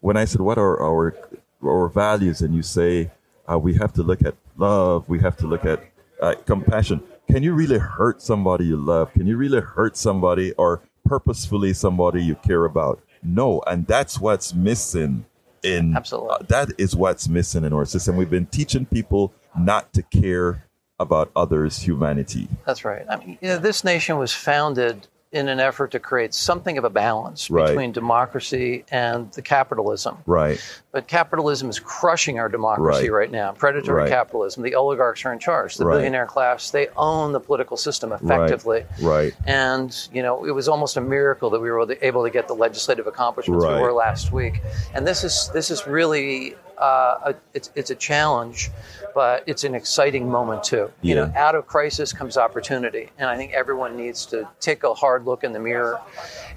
when 0.01 0.15
i 0.17 0.25
said 0.25 0.41
what 0.41 0.57
are 0.57 0.79
our 0.81 1.15
our 1.63 1.87
values 1.89 2.41
and 2.41 2.53
you 2.55 2.61
say 2.63 3.11
uh, 3.51 3.57
we 3.57 3.73
have 3.75 3.93
to 3.93 4.03
look 4.03 4.23
at 4.23 4.35
love. 4.57 5.07
We 5.07 5.19
have 5.19 5.37
to 5.37 5.47
look 5.47 5.65
at 5.65 5.83
uh, 6.21 6.35
compassion. 6.45 7.03
Can 7.29 7.43
you 7.43 7.53
really 7.53 7.77
hurt 7.77 8.21
somebody 8.21 8.65
you 8.65 8.77
love? 8.77 9.11
Can 9.13 9.27
you 9.27 9.37
really 9.37 9.61
hurt 9.61 9.97
somebody 9.97 10.53
or 10.53 10.81
purposefully 11.05 11.73
somebody 11.73 12.23
you 12.23 12.35
care 12.35 12.65
about? 12.65 13.01
No 13.23 13.61
and 13.67 13.87
that's 13.87 14.19
what's 14.19 14.53
missing 14.53 15.25
in 15.63 15.95
Absolutely. 15.95 16.29
uh, 16.31 16.37
that 16.47 16.69
is 16.77 16.95
what's 16.95 17.27
missing 17.27 17.63
in 17.63 17.73
our 17.73 17.85
system. 17.85 18.15
We've 18.15 18.29
been 18.29 18.45
teaching 18.45 18.85
people 18.85 19.33
not 19.57 19.91
to 19.93 20.03
care 20.03 20.65
about 20.99 21.31
others 21.35 21.79
humanity. 21.79 22.47
That's 22.65 22.85
right. 22.85 23.05
I 23.09 23.17
mean, 23.17 23.37
you 23.41 23.49
know, 23.49 23.57
this 23.57 23.83
nation 23.83 24.17
was 24.17 24.33
founded 24.33 25.07
in 25.36 25.49
an 25.49 25.59
effort 25.59 25.91
to 25.91 25.99
create 25.99 26.33
something 26.33 26.77
of 26.77 26.86
a 26.86 26.89
balance 26.89 27.51
Right. 27.51 27.67
between 27.67 27.91
democracy 27.91 28.86
and 28.89 29.29
the 29.33 29.41
capitalism. 29.41 30.17
right 30.25 30.57
But 30.93 31.07
capitalism 31.07 31.69
is 31.69 31.77
crushing 31.77 32.39
our 32.39 32.47
democracy 32.47 33.09
Right. 33.09 33.23
right, 33.23 33.31
now. 33.31 33.51
Predatory 33.51 34.03
Right. 34.03 34.09
capitalism. 34.09 34.63
The 34.63 34.75
oligarchs 34.75 35.25
are 35.25 35.33
in 35.33 35.39
charge. 35.39 35.75
The 35.75 35.83
billionaire 35.83 36.25
class, 36.25 36.69
they 36.71 36.88
own 36.95 37.33
the 37.33 37.41
political 37.41 37.75
system 37.75 38.13
effectively. 38.13 38.86
right 39.01 39.33
And, 39.45 39.93
you 40.13 40.23
know, 40.23 40.45
it 40.45 40.51
was 40.51 40.69
almost 40.69 40.95
a 40.95 41.01
miracle 41.01 41.49
that 41.49 41.59
we 41.59 41.69
were 41.69 41.86
able 42.01 42.23
to 42.23 42.29
get 42.29 42.47
the 42.47 42.55
legislative 42.55 43.05
accomplishments 43.07 43.65
we 43.65 43.73
were 43.81 43.91
last 43.91 44.31
week. 44.31 44.61
And 44.93 45.05
this 45.05 45.25
is 45.25 45.49
this 45.53 45.69
is 45.69 45.86
really 45.86 46.55
uh, 46.77 47.31
a, 47.31 47.36
it's 47.53 47.69
it's 47.75 47.89
a 47.89 47.95
challenge, 47.95 48.69
but 49.16 49.45
it's 49.47 49.63
an 49.63 49.74
exciting 49.74 50.30
moment 50.30 50.61
too. 50.61 50.91
You 51.01 51.16
know, 51.16 51.32
out 51.38 51.55
of 51.55 51.66
crisis 51.66 52.11
comes 52.11 52.36
opportunity, 52.38 53.09
and 53.18 53.30
I 53.30 53.38
think 53.38 53.53
everyone 53.53 53.95
needs 53.95 54.26
to 54.28 54.47
take 54.59 54.84
a 54.84 54.93
hard 54.93 55.26
look 55.26 55.45
in 55.45 55.53
the 55.53 55.59
mirror. 55.59 56.01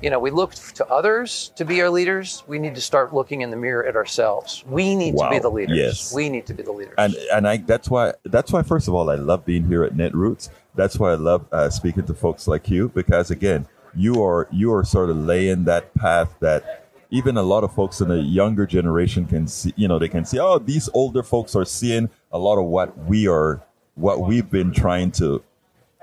You 0.03 0.11
know, 0.11 0.19
we 0.19 0.33
look 0.33 0.55
to 0.55 0.87
others 0.89 1.53
to 1.55 1.65
be 1.65 1.81
our 1.81 1.89
leaders. 1.89 2.43
We 2.49 2.59
need 2.59 2.75
to 2.75 2.81
start 2.81 3.15
looking 3.15 3.43
in 3.43 3.51
the 3.51 3.57
mirror 3.57 3.87
at 3.87 3.95
ourselves. 3.95 4.65
We 4.67 4.97
need 4.97 5.17
to 5.17 5.31
be 5.31 5.39
the 5.39 5.49
leaders. 5.49 5.79
Yes. 5.79 6.13
We 6.13 6.29
need 6.29 6.47
to 6.47 6.55
be 6.55 6.65
the 6.65 6.73
leaders. 6.73 6.95
and 6.99 7.15
and 7.33 7.47
I 7.47 7.59
that's 7.59 7.89
why 7.89 8.15
that's 8.25 8.53
why 8.53 8.63
first 8.63 8.89
of 8.89 8.95
all 8.95 9.09
I 9.09 9.15
love 9.15 9.47
being 9.47 9.65
here 9.65 9.85
at 9.85 9.95
Netroots. 9.95 10.51
That's 10.75 10.99
why 10.99 11.13
I 11.13 11.15
love 11.15 11.47
uh, 11.53 11.71
speaking 11.71 12.07
to 12.07 12.15
folks 12.15 12.49
like 12.49 12.69
you 12.69 12.89
because 12.89 13.31
again 13.31 13.69
you 13.95 14.23
are 14.23 14.49
you 14.51 14.75
are 14.75 14.85
sort 14.85 15.11
of 15.11 15.17
laying 15.17 15.65
that 15.65 15.95
path 15.95 16.35
that 16.41 16.88
even 17.11 17.37
a 17.37 17.43
lot 17.43 17.65
of 17.65 17.73
folks 17.75 18.01
in 18.01 18.09
the 18.09 18.19
younger 18.19 18.67
generation 18.67 19.25
can 19.27 19.47
see. 19.47 19.73
You 19.77 19.89
know 19.89 19.99
they 19.99 20.09
can 20.09 20.25
see 20.25 20.39
oh 20.39 20.59
these 20.59 20.89
older 20.95 21.23
folks 21.23 21.55
are 21.57 21.65
seeing 21.65 22.11
a 22.33 22.39
lot 22.39 22.59
of 22.59 22.65
what 22.65 22.97
we 23.07 23.27
are 23.29 23.63
what 23.95 24.21
we've 24.21 24.49
been 24.51 24.73
trying 24.73 25.11
to 25.13 25.43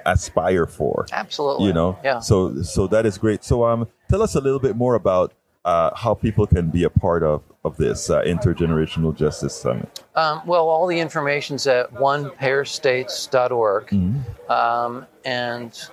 aspire 0.05 0.65
for. 0.67 1.05
Absolutely. 1.11 1.67
You 1.67 1.73
know 1.73 1.97
Yeah. 2.03 2.19
so 2.19 2.61
so 2.63 2.87
that 2.87 3.05
is 3.05 3.17
great. 3.17 3.43
So 3.43 3.65
um 3.65 3.87
tell 4.09 4.21
us 4.21 4.35
a 4.35 4.41
little 4.41 4.59
bit 4.59 4.75
more 4.75 4.95
about 4.95 5.33
uh, 5.65 5.89
how 5.95 6.13
people 6.13 6.45
can 6.45 6.69
be 6.69 6.83
a 6.83 6.89
part 6.91 7.23
of, 7.23 7.41
of 7.63 7.75
this 7.77 8.11
uh, 8.11 8.21
Intergenerational 8.21 9.15
Justice 9.17 9.55
Summit? 9.55 10.03
Um, 10.15 10.43
well, 10.45 10.69
all 10.69 10.85
the 10.85 10.99
information's 10.99 11.65
at 11.65 11.91
onepayerstates.org. 11.95 13.87
Mm-hmm. 13.87 14.51
Um, 14.51 15.07
and 15.25 15.89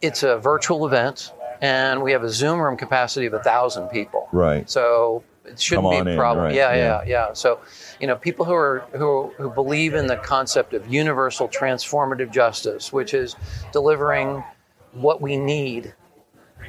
it's 0.00 0.22
a 0.22 0.38
virtual 0.38 0.86
event, 0.86 1.32
and 1.62 2.02
we 2.02 2.10
have 2.10 2.24
a 2.24 2.28
Zoom 2.28 2.60
room 2.60 2.76
capacity 2.76 3.24
of 3.26 3.32
a 3.32 3.42
thousand 3.42 3.88
people. 3.88 4.28
Right. 4.32 4.68
So 4.68 5.22
it 5.44 5.60
shouldn't 5.60 6.04
be 6.04 6.10
a 6.10 6.16
problem. 6.16 6.46
in, 6.46 6.48
right, 6.50 6.54
yeah, 6.54 6.74
yeah. 6.74 6.76
yeah, 6.76 7.02
yeah, 7.06 7.32
So, 7.32 7.60
you 8.00 8.06
know, 8.08 8.16
people 8.16 8.44
who 8.44 8.52
are 8.52 8.80
who 8.92 9.32
who 9.38 9.48
believe 9.48 9.94
in 9.94 10.06
the 10.06 10.16
concept 10.16 10.74
of 10.74 10.92
universal 10.92 11.48
transformative 11.48 12.32
justice, 12.32 12.92
which 12.92 13.14
is 13.14 13.36
delivering 13.72 14.42
what 14.92 15.20
we 15.22 15.36
need, 15.36 15.94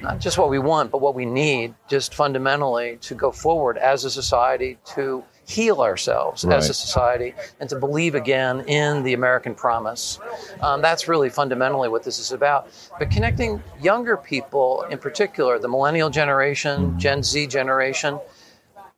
not 0.01 0.19
just 0.19 0.37
what 0.37 0.49
we 0.49 0.59
want, 0.59 0.91
but 0.91 1.01
what 1.01 1.15
we 1.15 1.25
need, 1.25 1.73
just 1.89 2.13
fundamentally 2.13 2.97
to 3.01 3.15
go 3.15 3.31
forward 3.31 3.77
as 3.79 4.05
a 4.05 4.11
society 4.11 4.77
to 4.93 5.23
heal 5.45 5.81
ourselves 5.81 6.45
Right. 6.45 6.57
as 6.57 6.69
a 6.69 6.73
society 6.73 7.33
and 7.59 7.69
to 7.69 7.75
believe 7.75 8.15
again 8.15 8.61
in 8.61 9.03
the 9.03 9.13
American 9.13 9.55
promise. 9.55 10.19
Um, 10.61 10.81
that's 10.81 11.07
really 11.07 11.29
fundamentally 11.29 11.89
what 11.89 12.03
this 12.03 12.19
is 12.19 12.31
about. 12.31 12.67
But 12.97 13.11
connecting 13.11 13.61
younger 13.81 14.15
people, 14.17 14.83
in 14.89 14.97
particular, 14.97 15.59
the 15.59 15.67
millennial 15.67 16.09
generation, 16.09 16.97
Gen 16.97 17.23
Z 17.23 17.47
generation, 17.47 18.19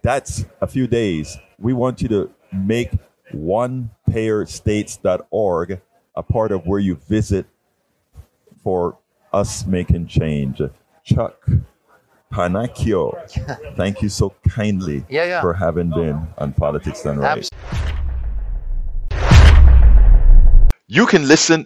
that's 0.01 0.45
a 0.59 0.65
few 0.67 0.87
days. 0.87 1.37
We 1.59 1.73
want 1.73 2.01
you 2.01 2.07
to 2.09 2.31
make 2.51 2.89
onepayerstates.org 3.31 5.81
a 6.15 6.23
part 6.23 6.51
of 6.51 6.65
where 6.65 6.79
you 6.79 6.95
visit 7.07 7.45
for 8.63 8.97
us 9.31 9.65
making 9.65 10.07
change. 10.07 10.61
Chuck 11.03 11.45
Pennacchio, 12.31 13.75
thank 13.75 14.01
you 14.01 14.09
so 14.09 14.33
kindly 14.49 15.05
Yeah, 15.09 15.25
yeah. 15.25 15.41
for 15.41 15.53
having 15.53 15.89
been 15.89 16.27
on 16.37 16.53
Politics 16.53 17.03
Done 17.03 17.19
Right. 17.19 17.47
You 20.87 21.05
can 21.05 21.27
listen 21.27 21.65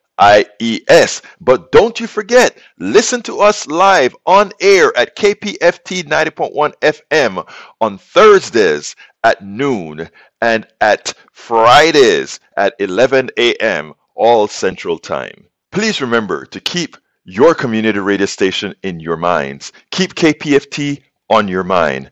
IES. 0.21 1.21
But 1.41 1.71
don't 1.71 1.99
you 1.99 2.07
forget, 2.07 2.57
listen 2.77 3.21
to 3.23 3.39
us 3.39 3.67
live 3.67 4.15
on 4.25 4.51
air 4.61 4.95
at 4.95 5.15
KPFT 5.17 6.03
90.1 6.03 6.73
FM 6.81 7.51
on 7.81 7.97
Thursdays 7.97 8.95
at 9.23 9.43
noon 9.43 10.09
and 10.41 10.67
at 10.79 11.13
Fridays 11.31 12.39
at 12.55 12.75
11 12.79 13.31
a.m. 13.37 13.93
all 14.15 14.47
Central 14.47 14.99
Time. 14.99 15.47
Please 15.71 16.01
remember 16.01 16.45
to 16.45 16.59
keep 16.59 16.97
your 17.25 17.55
community 17.55 17.99
radio 17.99 18.25
station 18.25 18.75
in 18.83 18.99
your 18.99 19.17
minds. 19.17 19.71
Keep 19.91 20.15
KPFT 20.15 21.01
on 21.29 21.47
your 21.47 21.63
mind. 21.63 22.11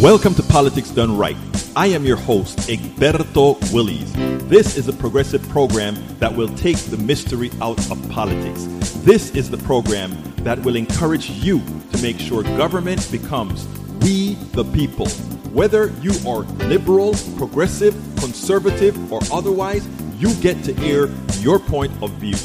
Welcome 0.00 0.34
to 0.34 0.42
Politics 0.42 0.90
Done 0.90 1.16
Right. 1.16 1.38
I 1.74 1.86
am 1.86 2.04
your 2.04 2.18
host, 2.18 2.58
Egberto 2.68 3.56
Willies. 3.72 4.12
This 4.46 4.76
is 4.76 4.88
a 4.88 4.92
progressive 4.92 5.48
program 5.48 5.96
that 6.18 6.36
will 6.36 6.54
take 6.54 6.76
the 6.76 6.98
mystery 6.98 7.50
out 7.62 7.78
of 7.90 8.10
politics. 8.10 8.64
This 9.04 9.30
is 9.30 9.48
the 9.48 9.56
program 9.56 10.14
that 10.44 10.58
will 10.58 10.76
encourage 10.76 11.30
you 11.30 11.62
to 11.92 12.02
make 12.02 12.18
sure 12.18 12.42
government 12.42 13.10
becomes 13.10 13.66
we 14.02 14.34
the 14.52 14.64
people. 14.64 15.08
Whether 15.54 15.88
you 16.02 16.12
are 16.28 16.40
liberal, 16.68 17.14
progressive, 17.38 17.94
conservative, 18.18 19.10
or 19.10 19.20
otherwise, 19.32 19.88
you 20.18 20.34
get 20.42 20.62
to 20.64 20.76
air 20.80 21.08
your 21.40 21.58
point 21.58 21.92
of 22.02 22.10
view. 22.12 22.36